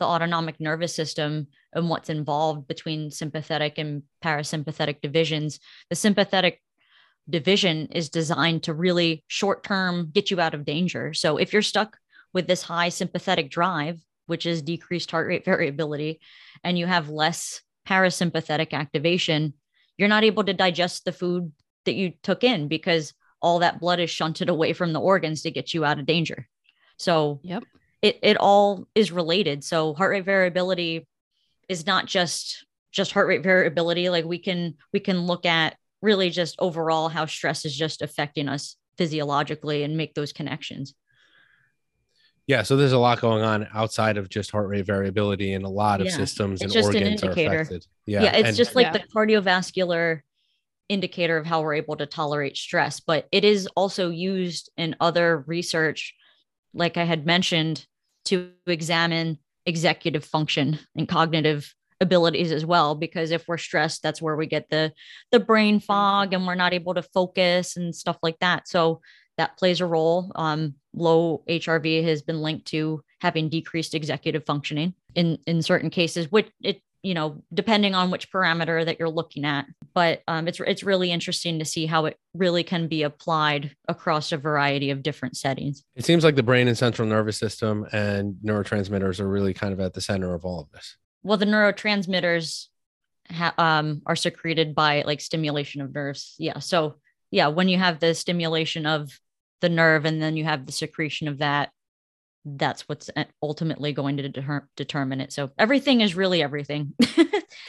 the 0.00 0.06
autonomic 0.06 0.58
nervous 0.58 0.92
system 0.92 1.46
and 1.72 1.88
what's 1.88 2.10
involved 2.10 2.66
between 2.66 3.12
sympathetic 3.12 3.78
and 3.78 4.02
parasympathetic 4.24 5.00
divisions. 5.00 5.60
The 5.88 5.96
sympathetic 5.96 6.60
division 7.28 7.88
is 7.92 8.08
designed 8.08 8.64
to 8.64 8.74
really 8.74 9.24
short 9.26 9.62
term 9.62 10.10
get 10.12 10.30
you 10.30 10.40
out 10.40 10.54
of 10.54 10.64
danger. 10.64 11.14
So 11.14 11.36
if 11.36 11.52
you're 11.52 11.62
stuck 11.62 11.96
with 12.32 12.46
this 12.46 12.62
high 12.62 12.88
sympathetic 12.88 13.50
drive, 13.50 14.00
which 14.26 14.46
is 14.46 14.62
decreased 14.62 15.10
heart 15.10 15.26
rate 15.26 15.44
variability, 15.44 16.20
and 16.64 16.78
you 16.78 16.86
have 16.86 17.08
less 17.08 17.60
parasympathetic 17.88 18.72
activation, 18.72 19.54
you're 19.96 20.08
not 20.08 20.24
able 20.24 20.44
to 20.44 20.54
digest 20.54 21.04
the 21.04 21.12
food 21.12 21.52
that 21.84 21.94
you 21.94 22.12
took 22.22 22.44
in 22.44 22.68
because 22.68 23.12
all 23.40 23.58
that 23.58 23.80
blood 23.80 24.00
is 24.00 24.10
shunted 24.10 24.48
away 24.48 24.72
from 24.72 24.92
the 24.92 25.00
organs 25.00 25.42
to 25.42 25.50
get 25.50 25.74
you 25.74 25.84
out 25.84 25.98
of 25.98 26.06
danger. 26.06 26.48
So 26.96 27.40
yep. 27.42 27.64
it, 28.00 28.18
it 28.22 28.36
all 28.36 28.86
is 28.94 29.10
related. 29.10 29.64
So 29.64 29.94
heart 29.94 30.12
rate 30.12 30.24
variability 30.24 31.06
is 31.68 31.86
not 31.86 32.06
just 32.06 32.64
just 32.92 33.12
heart 33.12 33.26
rate 33.26 33.42
variability. 33.42 34.10
Like 34.10 34.24
we 34.24 34.38
can 34.38 34.74
we 34.92 35.00
can 35.00 35.26
look 35.26 35.46
at 35.46 35.76
really 36.02 36.30
just 36.30 36.56
overall 36.58 37.08
how 37.08 37.26
stress 37.26 37.64
is 37.64 37.74
just 37.74 38.02
affecting 38.02 38.48
us 38.48 38.76
physiologically 38.98 39.82
and 39.82 39.96
make 39.96 40.14
those 40.14 40.32
connections. 40.32 40.94
Yeah, 42.46 42.62
so 42.64 42.76
there's 42.76 42.92
a 42.92 42.98
lot 42.98 43.20
going 43.20 43.42
on 43.42 43.68
outside 43.72 44.16
of 44.16 44.28
just 44.28 44.50
heart 44.50 44.68
rate 44.68 44.84
variability, 44.84 45.54
and 45.54 45.64
a 45.64 45.68
lot 45.68 46.00
of 46.00 46.08
yeah. 46.08 46.16
systems 46.16 46.60
it's 46.60 46.74
and 46.74 46.84
organs 46.84 47.22
an 47.22 47.28
are 47.28 47.32
affected. 47.32 47.86
Yeah, 48.04 48.24
yeah, 48.24 48.36
it's 48.36 48.48
and, 48.48 48.56
just 48.56 48.74
like 48.74 48.86
yeah. 48.86 48.92
the 48.92 49.04
cardiovascular 49.14 50.20
indicator 50.88 51.36
of 51.36 51.46
how 51.46 51.62
we're 51.62 51.74
able 51.74 51.96
to 51.96 52.06
tolerate 52.06 52.56
stress, 52.56 52.98
but 52.98 53.28
it 53.30 53.44
is 53.44 53.68
also 53.76 54.10
used 54.10 54.70
in 54.76 54.96
other 55.00 55.44
research, 55.46 56.14
like 56.74 56.96
I 56.96 57.04
had 57.04 57.24
mentioned, 57.24 57.86
to 58.26 58.50
examine 58.66 59.38
executive 59.64 60.24
function 60.24 60.80
and 60.96 61.08
cognitive 61.08 61.72
abilities 62.02 62.52
as 62.52 62.66
well 62.66 62.94
because 62.94 63.30
if 63.30 63.46
we're 63.46 63.56
stressed 63.56 64.02
that's 64.02 64.20
where 64.20 64.36
we 64.36 64.46
get 64.46 64.68
the 64.70 64.92
the 65.30 65.40
brain 65.40 65.78
fog 65.80 66.34
and 66.34 66.46
we're 66.46 66.54
not 66.54 66.74
able 66.74 66.92
to 66.94 67.02
focus 67.02 67.76
and 67.76 67.94
stuff 67.94 68.18
like 68.22 68.38
that. 68.40 68.68
So 68.68 69.00
that 69.38 69.56
plays 69.56 69.80
a 69.80 69.86
role. 69.86 70.30
Um, 70.34 70.74
low 70.94 71.42
hrv 71.48 72.04
has 72.04 72.20
been 72.20 72.42
linked 72.42 72.66
to 72.66 73.02
having 73.22 73.48
decreased 73.48 73.94
executive 73.94 74.44
functioning 74.44 74.92
in 75.14 75.38
in 75.46 75.62
certain 75.62 75.88
cases 75.88 76.30
which 76.30 76.50
it 76.62 76.82
you 77.02 77.14
know 77.14 77.42
depending 77.54 77.94
on 77.94 78.10
which 78.10 78.30
parameter 78.30 78.84
that 78.84 78.98
you're 78.98 79.08
looking 79.08 79.44
at. 79.44 79.66
But 79.94 80.22
um, 80.26 80.48
it's 80.48 80.60
it's 80.60 80.82
really 80.82 81.12
interesting 81.12 81.58
to 81.60 81.64
see 81.64 81.86
how 81.86 82.06
it 82.06 82.16
really 82.34 82.64
can 82.64 82.88
be 82.88 83.02
applied 83.02 83.76
across 83.88 84.32
a 84.32 84.36
variety 84.36 84.90
of 84.90 85.02
different 85.02 85.36
settings. 85.36 85.84
It 85.94 86.04
seems 86.04 86.24
like 86.24 86.36
the 86.36 86.42
brain 86.42 86.68
and 86.68 86.76
central 86.76 87.06
nervous 87.06 87.38
system 87.38 87.86
and 87.92 88.36
neurotransmitters 88.44 89.20
are 89.20 89.28
really 89.28 89.54
kind 89.54 89.72
of 89.72 89.80
at 89.80 89.94
the 89.94 90.00
center 90.00 90.34
of 90.34 90.44
all 90.44 90.60
of 90.60 90.70
this 90.72 90.96
well 91.22 91.38
the 91.38 91.46
neurotransmitters 91.46 92.66
ha- 93.30 93.54
um, 93.58 94.02
are 94.06 94.16
secreted 94.16 94.74
by 94.74 95.02
like 95.02 95.20
stimulation 95.20 95.80
of 95.80 95.94
nerves. 95.94 96.34
Yeah 96.38 96.58
so 96.58 96.96
yeah 97.30 97.48
when 97.48 97.68
you 97.68 97.78
have 97.78 98.00
the 98.00 98.14
stimulation 98.14 98.86
of 98.86 99.10
the 99.60 99.68
nerve 99.68 100.04
and 100.04 100.20
then 100.20 100.36
you 100.36 100.44
have 100.44 100.66
the 100.66 100.72
secretion 100.72 101.28
of 101.28 101.38
that 101.38 101.70
that's 102.44 102.88
what's 102.88 103.08
ultimately 103.42 103.92
going 103.92 104.16
to 104.16 104.28
deter- 104.28 104.68
determine 104.76 105.20
it. 105.20 105.32
So 105.32 105.50
everything 105.58 106.00
is 106.00 106.14
really 106.14 106.42
everything. 106.42 106.94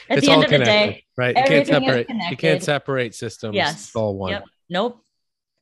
At 0.10 0.18
it's 0.18 0.26
the 0.26 0.32
end 0.32 0.44
of 0.44 0.50
connected, 0.50 0.60
the 0.60 0.66
day 0.66 1.04
right? 1.18 1.38
You 1.38 1.44
can't 1.44 1.68
separate 1.68 2.10
you 2.10 2.38
can't 2.38 2.64
separate 2.64 3.16
systems 3.16 3.56
yes. 3.56 3.88
it's 3.88 3.96
all 3.96 4.18
one. 4.18 4.32
Yep. 4.32 4.44
nope. 4.70 5.00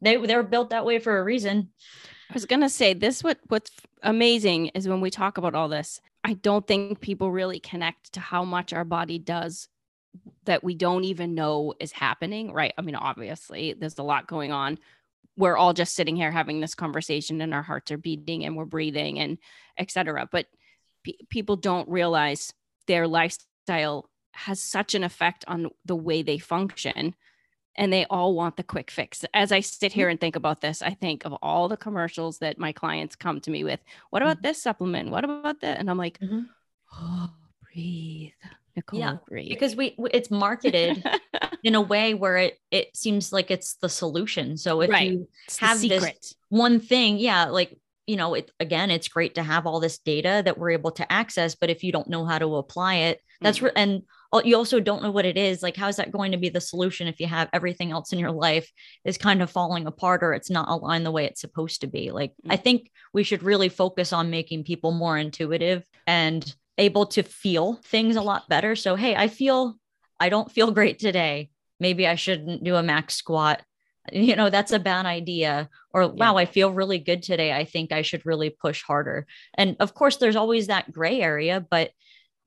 They 0.02 0.18
they're 0.18 0.44
built 0.44 0.70
that 0.70 0.86
way 0.86 1.00
for 1.00 1.20
a 1.20 1.24
reason 1.24 1.70
I 2.32 2.34
was 2.34 2.46
gonna 2.46 2.70
say 2.70 2.94
this. 2.94 3.26
What 3.26 3.40
what's 3.50 3.72
amazing 4.04 4.68
is 4.68 4.88
when 4.88 5.02
we 5.02 5.10
talk 5.10 5.38
about 5.38 5.54
all 5.54 5.68
this. 5.68 6.00
I 6.24 6.34
don't 6.34 6.66
think 6.66 7.02
people 7.02 7.30
really 7.30 7.60
connect 7.60 8.14
to 8.14 8.22
how 8.22 8.46
much 8.46 8.72
our 8.72 8.86
body 8.86 9.20
does 9.20 9.68
that 10.46 10.64
we 10.64 10.74
don't 10.74 11.04
even 11.04 11.36
know 11.36 11.74
is 11.82 11.92
happening. 11.92 12.54
Right? 12.54 12.74
I 12.78 12.84
mean, 12.84 12.96
obviously, 12.96 13.74
there's 13.74 13.98
a 13.98 14.04
lot 14.04 14.28
going 14.28 14.54
on. 14.54 14.80
We're 15.36 15.58
all 15.58 15.74
just 15.74 15.94
sitting 15.94 16.16
here 16.16 16.32
having 16.32 16.62
this 16.62 16.74
conversation, 16.74 17.42
and 17.42 17.54
our 17.54 17.64
hearts 17.64 17.92
are 17.92 17.98
beating, 17.98 18.46
and 18.46 18.56
we're 18.56 18.64
breathing, 18.64 19.20
and 19.20 19.38
etc. 19.78 20.30
But 20.32 20.46
pe- 21.04 21.26
people 21.30 21.58
don't 21.58 21.90
realize 21.90 22.54
their 22.88 23.10
lifestyle 23.10 24.10
has 24.36 24.64
such 24.64 24.96
an 24.96 25.04
effect 25.04 25.44
on 25.50 25.70
the 25.84 25.98
way 25.98 26.22
they 26.22 26.38
function 26.38 27.14
and 27.76 27.92
they 27.92 28.06
all 28.10 28.34
want 28.36 28.58
the 28.58 28.64
quick 28.64 28.92
fix. 28.92 29.24
As 29.34 29.52
I 29.52 29.62
sit 29.62 29.94
here 29.94 30.10
and 30.10 30.20
think 30.20 30.36
about 30.36 30.62
this, 30.62 30.82
I 30.82 30.92
think 30.92 31.26
of 31.26 31.34
all 31.42 31.70
the 31.70 31.78
commercials 31.78 32.40
that 32.40 32.58
my 32.58 32.72
clients 32.72 33.16
come 33.16 33.40
to 33.42 33.52
me 33.52 33.64
with. 33.64 33.80
What 34.10 34.22
about 34.22 34.38
mm-hmm. 34.38 34.48
this 34.48 34.62
supplement? 34.62 35.10
What 35.10 35.24
about 35.24 35.62
that? 35.62 35.80
And 35.80 35.90
I'm 35.90 35.98
like, 35.98 36.20
mm-hmm. 36.20 36.42
oh, 36.94 37.30
breathe. 37.64 38.32
Nicole, 38.76 39.00
yeah, 39.00 39.18
breathe. 39.28 39.50
because 39.50 39.76
we 39.76 39.96
it's 40.14 40.32
marketed 40.32 41.04
in 41.64 41.76
a 41.76 41.82
way 41.82 42.14
where 42.14 42.38
it 42.38 42.58
it 42.72 42.96
seems 42.96 43.34
like 43.34 43.52
it's 43.52 43.74
the 43.76 43.90
solution. 43.90 44.56
So 44.56 44.82
if 44.82 44.90
right. 44.90 45.12
you 45.12 45.28
it's 45.46 45.58
have 45.58 45.82
this 45.82 46.36
one 46.48 46.80
thing, 46.80 47.18
yeah, 47.18 47.46
like 47.46 47.78
you 48.08 48.16
know, 48.16 48.34
it 48.34 48.50
again, 48.60 48.90
it's 48.90 49.08
great 49.08 49.36
to 49.36 49.44
have 49.44 49.68
all 49.68 49.80
this 49.80 49.98
data 49.98 50.42
that 50.46 50.58
we're 50.58 50.72
able 50.72 50.92
to 50.92 51.12
access, 51.12 51.56
but 51.56 51.70
if 51.70 51.84
you 51.84 51.92
don't 51.92 52.08
know 52.08 52.26
how 52.26 52.40
to 52.40 52.56
apply 52.56 52.96
it, 52.96 53.22
that's 53.42 53.58
mm-hmm. 53.58 53.66
re- 53.68 53.72
and 53.76 54.04
you 54.44 54.56
also 54.56 54.80
don't 54.80 55.04
know 55.04 55.12
what 55.12 55.26
it 55.26 55.38
is 55.38 55.62
like 55.62 55.76
how 55.76 55.88
is 55.88 55.98
that 55.98 56.12
going 56.12 56.32
to 56.32 56.38
be 56.38 56.50
the 56.50 56.62
solution 56.62 57.08
if 57.08 57.20
you 57.20 57.28
have 57.28 57.50
everything 57.52 57.92
else 57.92 58.14
in 58.14 58.20
your 58.20 58.32
life 58.32 58.72
is 59.04 59.18
kind 59.18 59.42
of 59.42 59.52
falling 59.52 59.86
apart 59.88 60.24
or 60.24 60.34
it's 60.34 60.50
not 60.50 60.70
aligned 60.70 61.06
the 61.06 61.12
way 61.12 61.26
it's 61.26 61.42
supposed 61.42 61.82
to 61.82 61.88
be? 61.88 62.12
Like 62.12 62.32
mm-hmm. 62.32 62.52
i 62.52 62.58
think 62.58 62.90
we 63.14 63.24
should 63.24 63.44
really 63.44 63.70
focus 63.70 64.14
on 64.14 64.30
making 64.30 64.64
people 64.64 64.92
more 64.92 65.18
intuitive 65.18 65.84
and 66.08 66.56
able 66.78 67.06
to 67.08 67.24
feel 67.24 67.80
things 67.84 68.16
a 68.16 68.22
lot 68.22 68.48
better. 68.48 68.76
So 68.76 68.96
hey 68.96 69.16
i 69.16 69.28
feel 69.28 69.76
i 70.20 70.30
don't 70.30 70.52
feel 70.52 70.72
great 70.72 71.00
today. 71.00 71.50
Maybe 71.80 72.08
i 72.08 72.16
shouldn't 72.16 72.64
do 72.64 72.76
a 72.76 72.84
max 72.84 73.16
squat. 73.16 73.62
You 74.12 74.36
know 74.36 74.50
that's 74.50 74.72
a 74.72 74.80
bad 74.80 75.06
idea. 75.06 75.70
Or 75.94 76.08
wow 76.08 76.38
i 76.38 76.46
feel 76.46 76.72
really 76.72 77.00
good 77.00 77.22
today. 77.22 77.52
I 77.54 77.66
think 77.66 77.92
i 77.92 78.02
should 78.02 78.26
really 78.26 78.50
push 78.50 78.82
harder. 78.82 79.28
And 79.56 79.76
of 79.80 79.94
course 79.94 80.18
there's 80.18 80.38
always 80.38 80.68
that 80.68 80.92
gray 80.92 81.22
area 81.22 81.66
but 81.70 81.92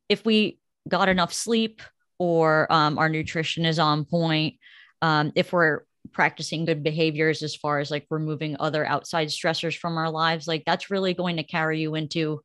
if 0.08 0.24
we 0.24 0.58
got 0.88 1.08
enough 1.08 1.32
sleep 1.32 1.82
or 2.18 2.70
um, 2.72 2.98
our 2.98 3.08
nutrition 3.08 3.64
is 3.64 3.78
on 3.78 4.04
point, 4.04 4.54
um, 5.02 5.32
if 5.34 5.52
we're 5.52 5.82
practicing 6.12 6.64
good 6.64 6.82
behaviors 6.82 7.42
as 7.42 7.54
far 7.54 7.78
as 7.78 7.90
like 7.90 8.06
removing 8.10 8.56
other 8.60 8.86
outside 8.86 9.28
stressors 9.28 9.76
from 9.76 9.96
our 9.96 10.10
lives, 10.10 10.46
like 10.46 10.62
that's 10.64 10.90
really 10.90 11.14
going 11.14 11.36
to 11.36 11.42
carry 11.42 11.80
you 11.80 11.94
into 11.94 12.40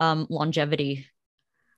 um, 0.00 0.26
longevity. 0.28 1.06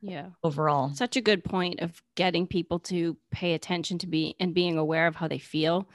Yeah. 0.02 0.28
Overall. 0.42 0.94
Such 0.94 1.16
a 1.16 1.20
good 1.20 1.44
point 1.44 1.80
of 1.80 2.00
getting 2.16 2.46
people 2.46 2.78
to 2.80 3.18
pay 3.30 3.52
attention 3.52 3.98
to 3.98 4.06
be 4.06 4.34
and 4.40 4.54
being 4.54 4.78
aware 4.78 5.06
of 5.06 5.14
how 5.14 5.28
they 5.28 5.38
feel 5.38 5.90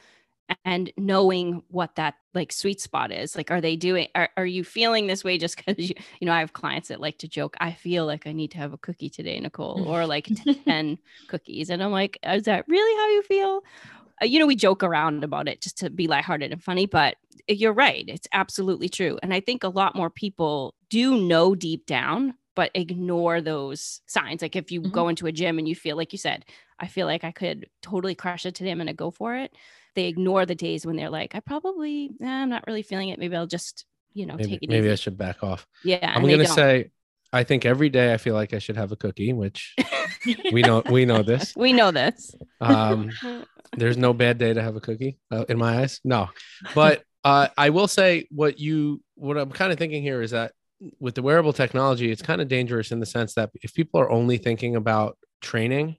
and 0.64 0.92
knowing 0.98 1.64
what 1.70 1.96
that 1.96 2.16
like 2.34 2.52
sweet 2.52 2.80
spot 2.80 3.12
is 3.12 3.36
like 3.36 3.50
are 3.50 3.62
they 3.62 3.76
doing 3.76 4.08
are, 4.16 4.30
are 4.38 4.46
you 4.46 4.64
feeling 4.64 5.08
this 5.08 5.24
way 5.24 5.38
just 5.38 5.58
because 5.58 5.76
you 5.90 5.96
you 6.20 6.26
know 6.26 6.34
i 6.34 6.40
have 6.40 6.54
clients 6.54 6.90
that 6.90 7.02
like 7.02 7.18
to 7.18 7.28
joke 7.28 7.56
i 7.60 7.72
feel 7.72 8.06
like 8.06 8.28
i 8.28 8.32
need 8.32 8.52
to 8.52 8.58
have 8.58 8.74
a 8.74 8.78
cookie 8.78 9.10
today 9.10 9.40
nicole 9.40 9.88
or 9.88 10.06
like 10.08 10.30
10 10.66 10.98
cookies 11.28 11.70
and 11.70 11.82
i'm 11.84 11.92
like 11.92 12.18
is 12.24 12.44
that 12.44 12.66
really 12.68 13.00
how 13.00 13.10
you 13.10 13.22
feel 13.24 13.62
uh, 14.22 14.26
you 14.26 14.40
know 14.40 14.46
we 14.46 14.56
joke 14.56 14.84
around 14.84 15.24
about 15.24 15.48
it 15.48 15.62
just 15.62 15.78
to 15.78 15.90
be 15.90 16.08
lighthearted 16.08 16.52
and 16.52 16.64
funny 16.64 16.86
but 16.86 17.16
you're 17.48 17.74
right 17.74 18.06
it's 18.08 18.28
absolutely 18.34 18.90
true 18.90 19.18
and 19.24 19.34
i 19.34 19.40
think 19.40 19.64
a 19.64 19.70
lot 19.70 19.96
more 19.96 20.10
people 20.10 20.76
do 20.90 21.22
know 21.22 21.56
deep 21.56 21.86
down 21.86 22.34
but 22.56 22.72
ignore 22.74 23.42
those 23.42 24.02
signs 24.06 24.42
like 24.42 24.56
if 24.56 24.72
you 24.72 24.82
mm-hmm. 24.82 24.92
go 24.92 25.10
into 25.10 25.28
a 25.28 25.32
gym 25.32 25.58
and 25.58 25.68
you 25.68 25.76
feel 25.76 25.98
like 25.98 26.12
you 26.12 26.18
said 26.18 26.46
i 26.80 26.88
feel 26.88 27.08
like 27.08 27.24
i 27.24 27.32
could 27.32 27.68
totally 27.82 28.16
crush 28.16 28.46
it 28.46 28.56
today 28.56 28.72
i'm 28.72 28.78
gonna 28.78 28.94
go 28.94 29.12
for 29.12 29.36
it 29.36 29.52
they 29.96 30.06
ignore 30.06 30.46
the 30.46 30.56
days 30.56 30.86
when 30.86 30.96
they're 30.96 31.10
like, 31.10 31.36
I 31.36 31.40
probably, 31.40 32.12
eh, 32.22 32.28
I'm 32.28 32.50
not 32.50 32.66
really 32.68 32.84
feeling 32.84 33.10
it. 33.10 33.20
Maybe 33.20 33.36
I'll 33.36 33.48
just, 33.48 33.86
you 34.14 34.26
know, 34.26 34.36
maybe, 34.36 34.50
take 34.50 34.64
it. 34.64 34.70
Maybe 34.70 34.86
easy. 34.88 34.92
I 34.92 34.96
should 34.96 35.18
back 35.18 35.44
off. 35.44 35.66
Yeah. 35.84 36.14
I'm 36.14 36.24
going 36.24 36.40
to 36.40 36.48
say, 36.48 36.92
I 37.34 37.44
think 37.44 37.66
every 37.66 37.90
day 37.90 38.14
I 38.14 38.18
feel 38.18 38.36
like 38.36 38.54
I 38.54 38.60
should 38.60 38.78
have 38.78 38.92
a 38.92 38.96
cookie, 38.96 39.34
which 39.34 39.76
we 40.52 40.62
know, 40.62 40.84
we 40.90 41.06
know 41.06 41.24
this. 41.24 41.54
We 41.56 41.74
know 41.74 41.92
this. 41.92 42.36
Um, 42.62 43.12
there's 43.78 43.98
no 43.98 44.14
bad 44.14 44.38
day 44.38 44.54
to 44.54 44.62
have 44.62 44.76
a 44.76 44.82
cookie 44.82 45.18
uh, 45.32 45.46
in 45.50 45.58
my 45.58 45.80
eyes. 45.80 46.00
No, 46.04 46.30
but 46.74 47.04
uh, 47.24 47.48
I 47.58 47.72
will 47.72 47.88
say 47.88 48.28
what 48.32 48.60
you, 48.60 49.02
what 49.16 49.38
I'm 49.38 49.52
kind 49.52 49.72
of 49.72 49.80
thinking 49.80 50.02
here 50.02 50.22
is 50.22 50.32
that 50.32 50.54
with 51.00 51.16
the 51.16 51.22
wearable 51.22 51.54
technology, 51.54 52.12
it's 52.12 52.22
kind 52.22 52.42
of 52.42 52.48
dangerous 52.48 52.92
in 52.92 53.00
the 53.00 53.06
sense 53.06 53.34
that 53.36 53.50
if 53.62 53.74
people 53.74 54.00
are 54.00 54.12
only 54.12 54.38
thinking 54.38 54.76
about 54.76 55.18
training 55.42 55.98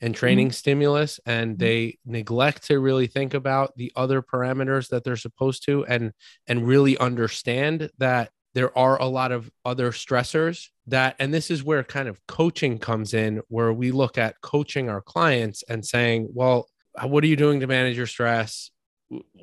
and 0.00 0.14
training 0.14 0.48
mm-hmm. 0.48 0.52
stimulus 0.52 1.20
and 1.26 1.52
mm-hmm. 1.52 1.64
they 1.64 1.98
neglect 2.04 2.66
to 2.66 2.78
really 2.78 3.06
think 3.06 3.34
about 3.34 3.76
the 3.76 3.92
other 3.96 4.22
parameters 4.22 4.88
that 4.88 5.04
they're 5.04 5.16
supposed 5.16 5.64
to 5.64 5.84
and 5.86 6.12
and 6.46 6.66
really 6.66 6.98
understand 6.98 7.90
that 7.98 8.30
there 8.54 8.76
are 8.78 9.00
a 9.00 9.06
lot 9.06 9.32
of 9.32 9.50
other 9.64 9.90
stressors 9.90 10.68
that 10.86 11.16
and 11.18 11.34
this 11.34 11.50
is 11.50 11.62
where 11.62 11.82
kind 11.82 12.08
of 12.08 12.24
coaching 12.26 12.78
comes 12.78 13.14
in 13.14 13.40
where 13.48 13.72
we 13.72 13.90
look 13.90 14.18
at 14.18 14.40
coaching 14.40 14.88
our 14.88 15.00
clients 15.00 15.62
and 15.68 15.84
saying 15.84 16.28
well 16.32 16.68
what 17.02 17.24
are 17.24 17.28
you 17.28 17.36
doing 17.36 17.60
to 17.60 17.66
manage 17.66 17.96
your 17.96 18.06
stress 18.06 18.70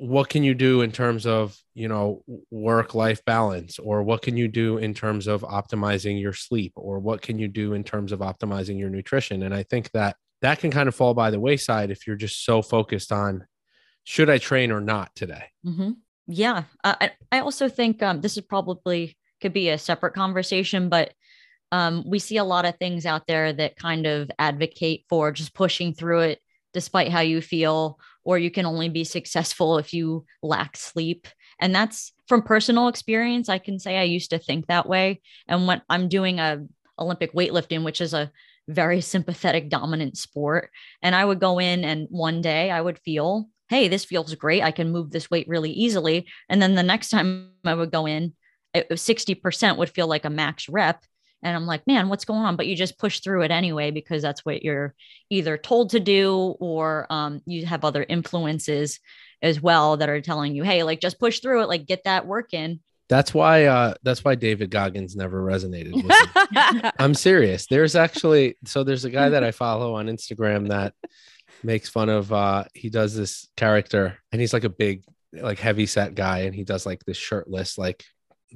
what 0.00 0.28
can 0.28 0.42
you 0.42 0.54
do 0.54 0.82
in 0.82 0.90
terms 0.90 1.24
of 1.24 1.56
you 1.74 1.88
know 1.88 2.22
work 2.50 2.94
life 2.94 3.24
balance 3.24 3.78
or 3.78 4.02
what 4.02 4.22
can 4.22 4.36
you 4.36 4.48
do 4.48 4.78
in 4.78 4.92
terms 4.92 5.26
of 5.26 5.42
optimizing 5.42 6.20
your 6.20 6.32
sleep 6.32 6.72
or 6.76 6.98
what 6.98 7.22
can 7.22 7.38
you 7.38 7.48
do 7.48 7.72
in 7.72 7.84
terms 7.84 8.12
of 8.12 8.20
optimizing 8.20 8.78
your 8.78 8.90
nutrition 8.90 9.42
and 9.42 9.54
i 9.54 9.62
think 9.62 9.90
that 9.92 10.16
that 10.42 10.58
can 10.58 10.70
kind 10.70 10.88
of 10.88 10.94
fall 10.94 11.14
by 11.14 11.30
the 11.30 11.40
wayside 11.40 11.90
if 11.90 12.06
you're 12.06 12.16
just 12.16 12.44
so 12.44 12.62
focused 12.62 13.12
on 13.12 13.46
should 14.04 14.28
I 14.28 14.38
train 14.38 14.72
or 14.72 14.80
not 14.80 15.14
today. 15.14 15.44
Mm-hmm. 15.64 15.92
Yeah, 16.26 16.64
uh, 16.84 16.94
I 17.00 17.10
I 17.30 17.40
also 17.40 17.68
think 17.68 18.02
um, 18.02 18.20
this 18.20 18.36
is 18.36 18.44
probably 18.44 19.16
could 19.40 19.52
be 19.52 19.70
a 19.70 19.78
separate 19.78 20.14
conversation, 20.14 20.88
but 20.88 21.12
um, 21.72 22.04
we 22.06 22.18
see 22.18 22.36
a 22.36 22.44
lot 22.44 22.64
of 22.64 22.76
things 22.76 23.06
out 23.06 23.26
there 23.26 23.52
that 23.52 23.76
kind 23.76 24.06
of 24.06 24.30
advocate 24.38 25.04
for 25.08 25.32
just 25.32 25.54
pushing 25.54 25.94
through 25.94 26.20
it 26.20 26.38
despite 26.74 27.10
how 27.10 27.20
you 27.20 27.40
feel, 27.40 27.98
or 28.24 28.38
you 28.38 28.50
can 28.50 28.66
only 28.66 28.88
be 28.88 29.04
successful 29.04 29.78
if 29.78 29.92
you 29.92 30.24
lack 30.42 30.76
sleep. 30.76 31.28
And 31.60 31.74
that's 31.74 32.12
from 32.28 32.42
personal 32.42 32.88
experience. 32.88 33.48
I 33.48 33.58
can 33.58 33.78
say 33.78 33.98
I 33.98 34.04
used 34.04 34.30
to 34.30 34.38
think 34.38 34.66
that 34.66 34.88
way. 34.88 35.20
And 35.46 35.66
when 35.66 35.82
I'm 35.88 36.08
doing 36.08 36.40
a 36.40 36.64
Olympic 36.98 37.34
weightlifting, 37.34 37.84
which 37.84 38.00
is 38.00 38.14
a 38.14 38.30
very 38.72 39.00
sympathetic 39.00 39.68
dominant 39.68 40.16
sport. 40.16 40.70
And 41.02 41.14
i 41.14 41.24
would 41.24 41.40
go 41.40 41.58
in 41.58 41.84
and 41.84 42.06
one 42.10 42.40
day 42.40 42.70
i 42.70 42.80
would 42.80 42.98
feel 42.98 43.48
hey 43.68 43.88
this 43.88 44.04
feels 44.04 44.34
great. 44.34 44.62
I 44.62 44.70
can 44.70 44.92
move 44.92 45.10
this 45.10 45.30
weight 45.30 45.48
really 45.48 45.70
easily. 45.70 46.26
And 46.48 46.60
then 46.60 46.74
the 46.74 46.82
next 46.82 47.10
time 47.10 47.50
i 47.64 47.74
would 47.74 47.90
go 47.90 48.06
in 48.06 48.34
it, 48.74 48.88
60% 48.88 49.76
would 49.76 49.90
feel 49.90 50.06
like 50.06 50.24
a 50.24 50.30
max 50.30 50.68
rep. 50.68 51.04
And 51.42 51.56
i'm 51.56 51.66
like 51.66 51.86
man 51.86 52.08
what's 52.08 52.24
going 52.24 52.42
on? 52.42 52.56
But 52.56 52.66
you 52.66 52.76
just 52.76 52.98
push 52.98 53.20
through 53.20 53.42
it 53.42 53.50
anyway 53.50 53.90
because 53.90 54.22
that's 54.22 54.44
what 54.44 54.62
you're 54.62 54.94
either 55.30 55.56
told 55.56 55.90
to 55.90 56.00
do 56.00 56.54
or 56.60 57.06
um, 57.10 57.40
you 57.46 57.66
have 57.66 57.84
other 57.84 58.04
influences 58.08 59.00
as 59.42 59.60
well 59.60 59.96
that 59.96 60.08
are 60.08 60.20
telling 60.20 60.54
you 60.54 60.62
hey 60.62 60.82
like 60.84 61.00
just 61.00 61.18
push 61.18 61.40
through 61.40 61.62
it 61.62 61.68
like 61.68 61.86
get 61.86 62.04
that 62.04 62.26
work 62.26 62.54
in 62.54 62.80
that's 63.12 63.34
why 63.34 63.66
uh 63.66 63.92
that's 64.02 64.24
why 64.24 64.34
David 64.34 64.70
Goggins 64.70 65.14
never 65.14 65.44
resonated 65.44 65.92
with 65.92 66.06
me. 66.06 66.90
I'm 66.98 67.12
serious. 67.12 67.66
There's 67.66 67.94
actually 67.94 68.56
so 68.64 68.84
there's 68.84 69.04
a 69.04 69.10
guy 69.10 69.28
that 69.28 69.44
I 69.44 69.50
follow 69.64 69.96
on 69.96 70.06
Instagram 70.06 70.70
that 70.70 70.94
makes 71.62 71.90
fun 71.90 72.08
of 72.08 72.32
uh 72.32 72.64
he 72.72 72.88
does 72.88 73.14
this 73.14 73.50
character 73.54 74.16
and 74.32 74.40
he's 74.40 74.54
like 74.54 74.64
a 74.64 74.70
big 74.70 75.04
like 75.34 75.58
heavy 75.58 75.84
set 75.84 76.14
guy 76.14 76.40
and 76.40 76.54
he 76.54 76.64
does 76.64 76.86
like 76.86 77.04
this 77.04 77.18
shirtless 77.18 77.76
like 77.76 78.02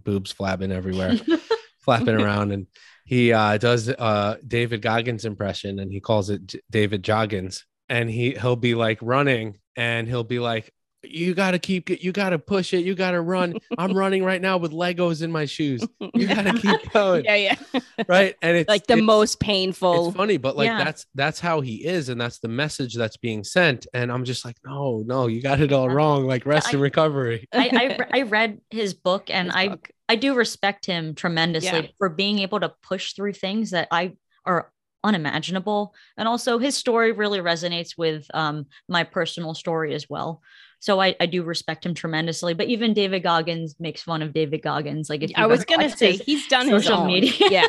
boobs 0.02 0.32
flapping 0.32 0.72
everywhere 0.72 1.16
flapping 1.80 2.18
around 2.18 2.50
and 2.50 2.66
he 3.04 3.34
uh 3.34 3.58
does 3.58 3.90
uh 3.90 4.36
David 4.46 4.80
Goggins 4.80 5.26
impression 5.26 5.80
and 5.80 5.92
he 5.92 6.00
calls 6.00 6.30
it 6.30 6.46
J- 6.46 6.60
David 6.70 7.02
Joggins 7.02 7.64
and 7.90 8.08
he 8.08 8.30
he'll 8.30 8.56
be 8.56 8.74
like 8.74 9.00
running 9.02 9.58
and 9.76 10.08
he'll 10.08 10.24
be 10.24 10.38
like 10.38 10.72
you 11.10 11.34
got 11.34 11.52
to 11.52 11.58
keep 11.58 11.90
you 11.90 12.12
got 12.12 12.30
to 12.30 12.38
push 12.38 12.74
it 12.74 12.84
you 12.84 12.94
got 12.94 13.12
to 13.12 13.20
run. 13.20 13.58
I'm 13.78 13.92
running 13.96 14.24
right 14.24 14.40
now 14.40 14.56
with 14.58 14.72
legos 14.72 15.22
in 15.22 15.30
my 15.30 15.44
shoes. 15.44 15.86
You 16.14 16.26
got 16.34 16.42
to 16.42 16.52
keep 16.54 16.92
going. 16.92 17.24
Yeah 17.24 17.36
yeah. 17.36 17.80
Right? 18.08 18.36
And 18.42 18.56
it's 18.56 18.68
like 18.68 18.86
the 18.86 18.94
it's, 18.94 19.02
most 19.02 19.40
painful. 19.40 20.08
it's 20.08 20.16
funny 20.16 20.36
but 20.36 20.56
like 20.56 20.66
yeah. 20.66 20.84
that's 20.84 21.06
that's 21.14 21.40
how 21.40 21.60
he 21.60 21.84
is 21.84 22.08
and 22.08 22.20
that's 22.20 22.38
the 22.38 22.48
message 22.48 22.94
that's 22.94 23.16
being 23.16 23.44
sent 23.44 23.86
and 23.94 24.10
i'm 24.10 24.24
just 24.24 24.44
like 24.44 24.56
no 24.64 25.02
no 25.06 25.26
you 25.26 25.42
got 25.42 25.60
it 25.60 25.72
all 25.72 25.88
wrong 25.88 26.26
like 26.26 26.46
rest 26.46 26.68
I, 26.68 26.72
and 26.72 26.80
recovery. 26.80 27.48
I, 27.52 27.98
I, 28.12 28.18
I 28.20 28.22
read 28.22 28.60
his 28.70 28.94
book 28.94 29.30
and 29.30 29.48
his 29.48 29.56
i 29.56 29.68
book. 29.68 29.90
i 30.08 30.16
do 30.16 30.34
respect 30.34 30.86
him 30.86 31.14
tremendously 31.14 31.70
yeah. 31.70 31.88
for 31.98 32.08
being 32.08 32.40
able 32.40 32.60
to 32.60 32.72
push 32.82 33.12
through 33.12 33.34
things 33.34 33.70
that 33.70 33.88
i 33.90 34.12
are 34.44 34.70
unimaginable 35.04 35.94
and 36.16 36.26
also 36.26 36.58
his 36.58 36.76
story 36.76 37.12
really 37.12 37.38
resonates 37.38 37.96
with 37.96 38.26
um, 38.34 38.66
my 38.88 39.04
personal 39.04 39.54
story 39.54 39.94
as 39.94 40.10
well 40.10 40.42
so 40.86 41.00
I, 41.00 41.16
I 41.18 41.26
do 41.26 41.42
respect 41.42 41.84
him 41.84 41.94
tremendously. 41.94 42.54
But 42.54 42.68
even 42.68 42.94
David 42.94 43.24
Goggins 43.24 43.74
makes 43.80 44.02
fun 44.02 44.22
of 44.22 44.32
David 44.32 44.62
Goggins. 44.62 45.10
Like 45.10 45.24
if 45.24 45.32
I 45.34 45.46
was 45.46 45.64
gonna 45.64 45.90
say 45.90 46.12
he's 46.12 46.46
done 46.46 46.68
social 46.68 47.04
media. 47.04 47.32
Yeah. 47.50 47.66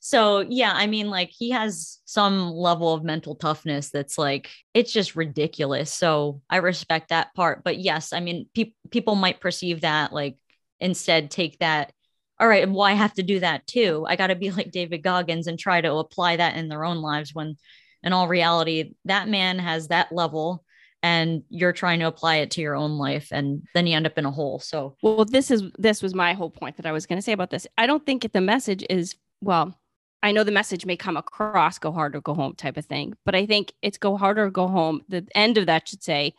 so 0.00 0.40
yeah, 0.40 0.72
I 0.74 0.88
mean, 0.88 1.08
like 1.08 1.30
he 1.30 1.50
has 1.50 2.00
some 2.04 2.50
level 2.50 2.92
of 2.92 3.04
mental 3.04 3.36
toughness 3.36 3.90
that's 3.90 4.18
like 4.18 4.50
it's 4.74 4.92
just 4.92 5.14
ridiculous. 5.14 5.94
So 5.94 6.42
I 6.50 6.56
respect 6.56 7.10
that 7.10 7.32
part. 7.32 7.62
But 7.62 7.78
yes, 7.78 8.12
I 8.12 8.18
mean, 8.18 8.46
pe- 8.56 8.72
people 8.90 9.14
might 9.14 9.40
perceive 9.40 9.82
that 9.82 10.12
like 10.12 10.36
instead 10.80 11.30
take 11.30 11.60
that 11.60 11.92
all 12.40 12.48
right, 12.48 12.68
well, 12.68 12.82
I 12.82 12.94
have 12.94 13.14
to 13.14 13.22
do 13.22 13.38
that 13.38 13.68
too. 13.68 14.04
I 14.08 14.16
got 14.16 14.28
to 14.28 14.34
be 14.34 14.50
like 14.58 14.72
David 14.72 15.04
Goggins 15.04 15.46
and 15.46 15.60
try 15.60 15.80
to 15.80 15.94
apply 15.94 16.34
that 16.38 16.56
in 16.56 16.68
their 16.68 16.84
own 16.84 16.96
lives 17.02 17.32
when 17.32 17.56
in 18.02 18.12
all 18.12 18.26
reality, 18.26 18.94
that 19.04 19.28
man 19.28 19.60
has 19.60 19.88
that 19.88 20.10
level 20.10 20.64
and 21.02 21.42
you're 21.48 21.72
trying 21.72 22.00
to 22.00 22.06
apply 22.06 22.36
it 22.36 22.50
to 22.52 22.60
your 22.60 22.74
own 22.74 22.98
life 22.98 23.28
and 23.30 23.62
then 23.74 23.86
you 23.86 23.96
end 23.96 24.06
up 24.06 24.18
in 24.18 24.26
a 24.26 24.30
hole. 24.30 24.58
So 24.58 24.96
well 25.02 25.24
this 25.24 25.50
is 25.50 25.62
this 25.78 26.02
was 26.02 26.14
my 26.14 26.34
whole 26.34 26.50
point 26.50 26.76
that 26.76 26.86
i 26.86 26.92
was 26.92 27.06
going 27.06 27.18
to 27.18 27.22
say 27.22 27.32
about 27.32 27.50
this. 27.50 27.66
I 27.76 27.86
don't 27.86 28.04
think 28.04 28.30
the 28.32 28.40
message 28.40 28.84
is 28.88 29.16
well 29.40 29.78
i 30.22 30.32
know 30.32 30.42
the 30.42 30.50
message 30.50 30.84
may 30.84 30.96
come 30.96 31.16
across 31.16 31.78
go 31.78 31.92
hard 31.92 32.16
or 32.16 32.20
go 32.20 32.34
home 32.34 32.52
type 32.56 32.76
of 32.76 32.84
thing 32.84 33.14
but 33.24 33.36
i 33.36 33.46
think 33.46 33.72
it's 33.82 33.98
go 33.98 34.16
hard 34.16 34.36
or 34.36 34.50
go 34.50 34.66
home 34.66 35.00
the 35.08 35.24
end 35.32 35.56
of 35.56 35.66
that 35.66 35.88
should 35.88 36.02
say 36.02 36.34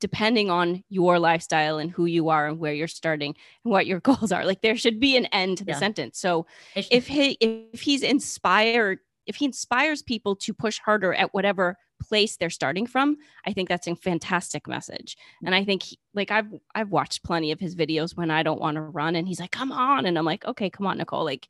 depending 0.00 0.50
on 0.50 0.82
your 0.88 1.18
lifestyle 1.18 1.78
and 1.78 1.90
who 1.90 2.06
you 2.06 2.30
are 2.30 2.48
and 2.48 2.58
where 2.58 2.72
you're 2.72 2.88
starting 2.88 3.36
and 3.64 3.70
what 3.70 3.86
your 3.86 4.00
goals 4.08 4.32
are 4.32 4.44
like 4.44 4.62
there 4.62 4.76
should 4.76 4.98
be 4.98 5.16
an 5.16 5.26
end 5.26 5.58
to 5.58 5.64
the 5.64 5.72
yeah. 5.72 5.78
sentence. 5.78 6.18
So 6.18 6.46
if 6.74 7.06
he 7.06 7.36
if 7.40 7.80
he's 7.80 8.02
inspired 8.02 8.98
if 9.30 9.36
he 9.36 9.46
inspires 9.46 10.02
people 10.02 10.36
to 10.36 10.52
push 10.52 10.78
harder 10.78 11.14
at 11.14 11.32
whatever 11.32 11.76
place 12.02 12.36
they're 12.36 12.50
starting 12.50 12.86
from 12.86 13.16
i 13.46 13.52
think 13.52 13.68
that's 13.68 13.86
a 13.86 13.94
fantastic 13.94 14.66
message. 14.66 15.16
And 15.44 15.54
i 15.54 15.64
think 15.64 15.82
he, 15.82 15.98
like 16.14 16.30
i've 16.30 16.52
i've 16.74 16.90
watched 16.90 17.22
plenty 17.22 17.52
of 17.52 17.60
his 17.60 17.74
videos 17.74 18.16
when 18.16 18.30
i 18.30 18.42
don't 18.42 18.60
want 18.60 18.76
to 18.76 18.82
run 18.82 19.16
and 19.16 19.26
he's 19.26 19.40
like 19.40 19.52
come 19.52 19.72
on. 19.72 20.06
And 20.06 20.18
i'm 20.18 20.24
like 20.24 20.44
okay 20.44 20.68
come 20.68 20.86
on 20.86 20.98
nicole. 20.98 21.24
Like 21.24 21.48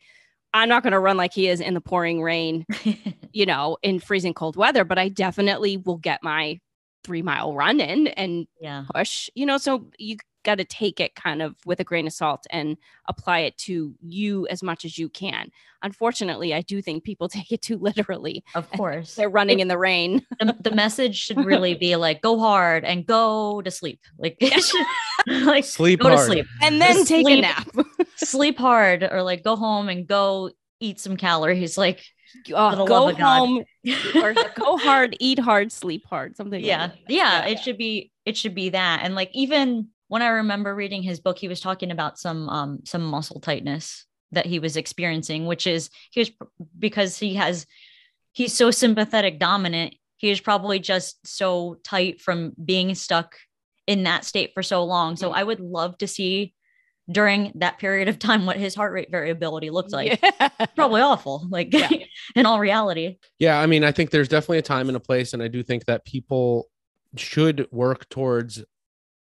i'm 0.53 0.69
not 0.69 0.83
going 0.83 0.93
to 0.93 0.99
run 0.99 1.17
like 1.17 1.33
he 1.33 1.49
is 1.49 1.61
in 1.61 1.75
the 1.75 1.81
pouring 1.81 2.23
rain 2.23 2.67
you 3.33 3.47
know 3.47 3.77
in 3.83 4.01
freezing 4.01 4.35
cold 4.35 4.57
weather 4.57 4.85
but 4.85 4.99
i 4.99 5.09
definitely 5.09 5.77
will 5.77 5.97
get 5.97 6.21
my 6.23 6.59
three 7.05 7.23
mile 7.23 7.55
run 7.55 7.81
in 7.81 8.09
and 8.09 8.47
yeah. 8.61 8.85
push, 8.95 9.31
you 9.35 9.47
know, 9.47 9.59
so 9.59 9.87
you 9.99 10.17
got 10.43 10.57
to 10.57 10.65
take 10.65 11.01
it 11.01 11.15
kind 11.15 11.43
of 11.43 11.55
with 11.67 11.81
a 11.81 11.85
grain 11.85 12.07
of 12.07 12.13
salt 12.13 12.47
and 12.51 12.77
apply 13.09 13.41
it 13.41 13.57
to 13.59 13.95
you 14.01 14.47
as 14.49 14.63
much 14.63 14.85
as 14.85 14.97
you 14.99 15.09
can. 15.09 15.51
Unfortunately, 15.83 16.55
I 16.55 16.63
do 16.63 16.81
think 16.81 17.05
people 17.05 17.29
take 17.29 17.53
it 17.53 17.63
too 17.63 17.79
literally. 17.79 18.45
Of 18.55 18.71
course. 18.71 19.15
They're 19.15 19.29
running 19.29 19.59
it, 19.59 19.63
in 19.63 19.69
the 19.69 19.79
rain. 19.79 20.25
the, 20.41 20.57
the, 20.61 20.71
message 20.71 21.17
should 21.17 21.45
really 21.45 21.75
be 21.75 21.97
like 21.97 22.23
go 22.23 22.39
hard 22.39 22.85
and 22.85 23.05
go 23.07 23.61
to 23.63 23.71
sleep. 23.71 24.01
Like, 24.19 24.41
like 25.27 25.65
sleep 25.65 26.01
go 26.01 26.09
hard. 26.09 26.21
to 26.21 26.25
sleep. 26.25 26.47
And 26.63 26.81
then 26.81 27.05
take 27.05 27.25
sleep, 27.25 27.39
a 27.39 27.43
nap. 27.43 27.69
sleep 28.17 28.59
hard 28.59 29.03
or 29.03 29.23
like 29.23 29.43
go 29.43 29.57
home 29.57 29.89
and 29.89 30.07
go 30.07 30.51
eat 30.81 31.01
some 31.01 31.17
calories. 31.17 31.77
Like 31.77 32.03
uh, 32.55 32.85
go 32.85 33.13
home 33.15 33.65
or 34.23 34.35
go 34.55 34.79
hard, 34.79 35.17
eat 35.21 35.39
hard, 35.39 35.73
sleep 35.73 36.05
hard, 36.09 36.37
something. 36.37 36.63
Yeah. 36.63 36.83
Like 36.83 36.93
yeah. 37.09 37.45
Yeah. 37.45 37.47
It 37.49 37.59
should 37.59 37.77
be, 37.77 38.11
it 38.25 38.37
should 38.37 38.55
be 38.55 38.71
that. 38.71 39.01
And 39.03 39.15
like, 39.15 39.31
even 39.35 39.89
when 40.11 40.23
I 40.23 40.29
remember 40.29 40.75
reading 40.75 41.05
his 41.05 41.21
book, 41.21 41.39
he 41.39 41.47
was 41.47 41.61
talking 41.61 41.93
about 41.93 42.19
some, 42.19 42.49
um, 42.49 42.81
some 42.85 43.03
muscle 43.03 43.39
tightness 43.39 44.07
that 44.33 44.45
he 44.45 44.59
was 44.59 44.77
experiencing, 44.77 45.47
which 45.47 45.69
is 45.69 45.89
he 46.11 46.19
was 46.19 46.33
because 46.77 47.17
he 47.17 47.37
has, 47.37 47.65
he's 48.33 48.53
so 48.53 48.73
sympathetic 48.73 49.39
dominant. 49.39 49.95
He 50.17 50.31
is 50.31 50.41
probably 50.41 50.81
just 50.81 51.25
so 51.25 51.77
tight 51.85 52.21
from 52.21 52.55
being 52.63 52.97
stuck 52.97 53.37
in 53.87 54.03
that 54.03 54.25
state 54.25 54.51
for 54.53 54.65
so 54.65 54.83
long. 54.83 55.15
So 55.15 55.29
mm-hmm. 55.29 55.39
I 55.39 55.45
would 55.45 55.61
love 55.61 55.97
to 55.99 56.09
see 56.09 56.55
during 57.09 57.53
that 57.55 57.79
period 57.79 58.09
of 58.09 58.19
time 58.19 58.47
what 58.47 58.57
his 58.57 58.75
heart 58.75 58.93
rate 58.93 59.13
variability 59.13 59.71
looked 59.71 59.93
like. 59.93 60.19
Yeah. 60.21 60.49
Probably 60.75 61.03
awful, 61.03 61.47
like 61.51 61.73
yeah. 61.73 61.89
in 62.35 62.47
all 62.47 62.59
reality. 62.59 63.19
Yeah, 63.39 63.61
I 63.61 63.67
mean, 63.67 63.85
I 63.85 63.93
think 63.93 64.11
there's 64.11 64.29
definitely 64.29 64.59
a 64.59 64.63
time 64.63 64.89
and 64.89 64.97
a 64.97 65.01
place, 65.01 65.35
and 65.35 65.41
I 65.43 65.47
do 65.47 65.63
think 65.63 65.85
that 65.85 66.05
people 66.05 66.69
should 67.17 67.69
work 67.71 68.09
towards 68.09 68.65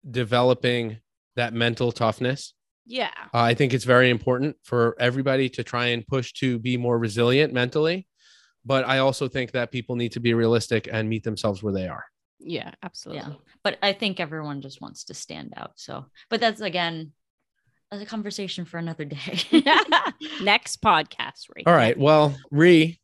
developing 0.09 0.97
that 1.35 1.53
mental 1.53 1.91
toughness. 1.91 2.53
Yeah. 2.85 3.11
Uh, 3.33 3.41
I 3.41 3.53
think 3.53 3.73
it's 3.73 3.83
very 3.83 4.09
important 4.09 4.55
for 4.63 4.95
everybody 4.99 5.49
to 5.49 5.63
try 5.63 5.87
and 5.87 6.07
push 6.07 6.33
to 6.33 6.57
be 6.57 6.77
more 6.77 6.97
resilient 6.97 7.53
mentally. 7.53 8.07
But 8.65 8.87
I 8.87 8.99
also 8.99 9.27
think 9.27 9.51
that 9.51 9.71
people 9.71 9.95
need 9.95 10.13
to 10.13 10.19
be 10.19 10.33
realistic 10.33 10.89
and 10.91 11.07
meet 11.07 11.23
themselves 11.23 11.63
where 11.63 11.73
they 11.73 11.87
are. 11.87 12.03
Yeah, 12.39 12.71
absolutely. 12.83 13.23
Yeah. 13.23 13.37
But 13.63 13.77
I 13.81 13.93
think 13.93 14.19
everyone 14.19 14.61
just 14.61 14.81
wants 14.81 15.05
to 15.05 15.13
stand 15.13 15.53
out. 15.55 15.71
So, 15.75 16.05
but 16.29 16.39
that's 16.39 16.61
again, 16.61 17.13
a 17.91 18.05
conversation 18.05 18.65
for 18.65 18.77
another 18.77 19.05
day. 19.05 19.39
Next 20.41 20.81
podcast. 20.81 21.47
Right? 21.55 21.63
All 21.65 21.73
right. 21.73 21.97
Well, 21.97 22.35
Ree, 22.51 22.99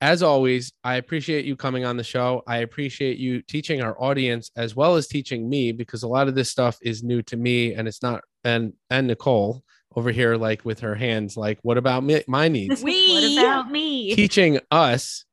as 0.00 0.22
always, 0.22 0.72
I 0.84 0.96
appreciate 0.96 1.44
you 1.44 1.56
coming 1.56 1.84
on 1.84 1.96
the 1.96 2.04
show. 2.04 2.42
I 2.46 2.58
appreciate 2.58 3.18
you 3.18 3.42
teaching 3.42 3.82
our 3.82 4.00
audience 4.00 4.50
as 4.56 4.76
well 4.76 4.94
as 4.94 5.08
teaching 5.08 5.48
me 5.48 5.72
because 5.72 6.02
a 6.02 6.08
lot 6.08 6.28
of 6.28 6.34
this 6.34 6.50
stuff 6.50 6.78
is 6.82 7.02
new 7.02 7.22
to 7.22 7.36
me 7.36 7.74
and 7.74 7.88
it's 7.88 8.02
not 8.02 8.22
and 8.44 8.74
and 8.90 9.08
Nicole 9.08 9.62
over 9.96 10.12
here 10.12 10.36
like 10.36 10.64
with 10.64 10.80
her 10.80 10.94
hands 10.94 11.36
like 11.36 11.58
what 11.62 11.78
about 11.78 12.04
me 12.04 12.22
my 12.28 12.48
needs? 12.48 12.82
We 12.82 13.34
what 13.36 13.42
about 13.42 13.70
me? 13.70 14.14
Teaching 14.14 14.60
us 14.70 15.24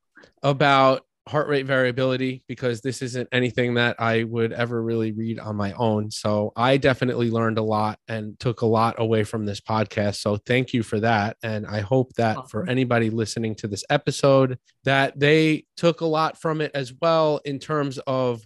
about 0.42 1.02
heart 1.28 1.48
rate 1.48 1.66
variability 1.66 2.42
because 2.46 2.80
this 2.80 3.02
isn't 3.02 3.28
anything 3.32 3.74
that 3.74 3.96
I 3.98 4.22
would 4.24 4.52
ever 4.52 4.80
really 4.80 5.12
read 5.12 5.40
on 5.40 5.56
my 5.56 5.72
own. 5.72 6.10
So 6.10 6.52
I 6.54 6.76
definitely 6.76 7.30
learned 7.30 7.58
a 7.58 7.62
lot 7.62 7.98
and 8.06 8.38
took 8.38 8.62
a 8.62 8.66
lot 8.66 8.94
away 8.98 9.24
from 9.24 9.44
this 9.44 9.60
podcast. 9.60 10.16
So 10.16 10.36
thank 10.36 10.72
you 10.72 10.84
for 10.84 11.00
that. 11.00 11.36
And 11.42 11.66
I 11.66 11.80
hope 11.80 12.12
that 12.14 12.36
awesome. 12.36 12.48
for 12.48 12.68
anybody 12.68 13.10
listening 13.10 13.56
to 13.56 13.66
this 13.66 13.84
episode 13.90 14.58
that 14.84 15.18
they 15.18 15.64
took 15.76 16.00
a 16.00 16.06
lot 16.06 16.40
from 16.40 16.60
it 16.60 16.70
as 16.74 16.92
well 17.00 17.40
in 17.44 17.58
terms 17.58 17.98
of 18.06 18.44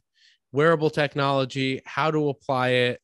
wearable 0.53 0.91
technology, 0.91 1.83
how 1.85 2.11
to 2.11 2.31
apply 2.31 2.69
it, 2.71 3.01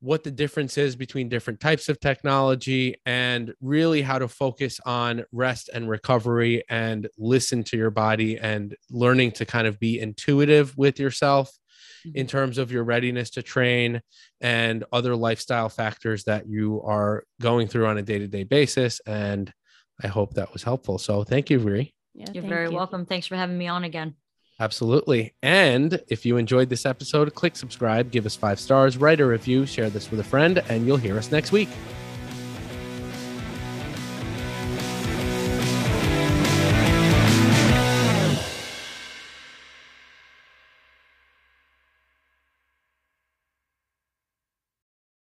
what 0.00 0.22
the 0.22 0.30
difference 0.30 0.78
is 0.78 0.94
between 0.94 1.28
different 1.28 1.60
types 1.60 1.88
of 1.88 1.98
technology 1.98 2.94
and 3.04 3.52
really 3.60 4.02
how 4.02 4.18
to 4.18 4.28
focus 4.28 4.78
on 4.86 5.24
rest 5.32 5.70
and 5.72 5.88
recovery 5.88 6.62
and 6.68 7.08
listen 7.18 7.64
to 7.64 7.76
your 7.76 7.90
body 7.90 8.38
and 8.38 8.76
learning 8.90 9.32
to 9.32 9.44
kind 9.44 9.66
of 9.66 9.78
be 9.80 9.98
intuitive 9.98 10.76
with 10.76 11.00
yourself 11.00 11.50
in 12.04 12.12
mm-hmm. 12.12 12.26
terms 12.26 12.58
of 12.58 12.70
your 12.70 12.84
readiness 12.84 13.30
to 13.30 13.42
train 13.42 14.00
and 14.40 14.84
other 14.92 15.16
lifestyle 15.16 15.68
factors 15.68 16.24
that 16.24 16.48
you 16.48 16.80
are 16.82 17.24
going 17.40 17.66
through 17.66 17.86
on 17.86 17.98
a 17.98 18.02
day-to-day 18.02 18.44
basis 18.44 19.00
and 19.06 19.52
i 20.02 20.06
hope 20.06 20.34
that 20.34 20.52
was 20.52 20.62
helpful 20.62 20.98
so 20.98 21.24
thank 21.24 21.50
you 21.50 21.58
Ree. 21.58 21.92
Yeah, 22.14 22.26
you're 22.32 22.44
very 22.44 22.68
you. 22.68 22.76
welcome 22.76 23.04
thanks 23.04 23.26
for 23.26 23.36
having 23.36 23.58
me 23.58 23.66
on 23.66 23.84
again 23.84 24.14
Absolutely. 24.60 25.34
And 25.42 26.02
if 26.08 26.26
you 26.26 26.36
enjoyed 26.36 26.68
this 26.68 26.84
episode, 26.84 27.34
click 27.34 27.54
subscribe, 27.54 28.10
give 28.10 28.26
us 28.26 28.34
five 28.34 28.58
stars, 28.58 28.96
write 28.96 29.20
a 29.20 29.26
review, 29.26 29.66
share 29.66 29.88
this 29.88 30.10
with 30.10 30.18
a 30.18 30.24
friend, 30.24 30.62
and 30.68 30.86
you'll 30.86 30.96
hear 30.96 31.16
us 31.16 31.30
next 31.30 31.52
week. 31.52 31.68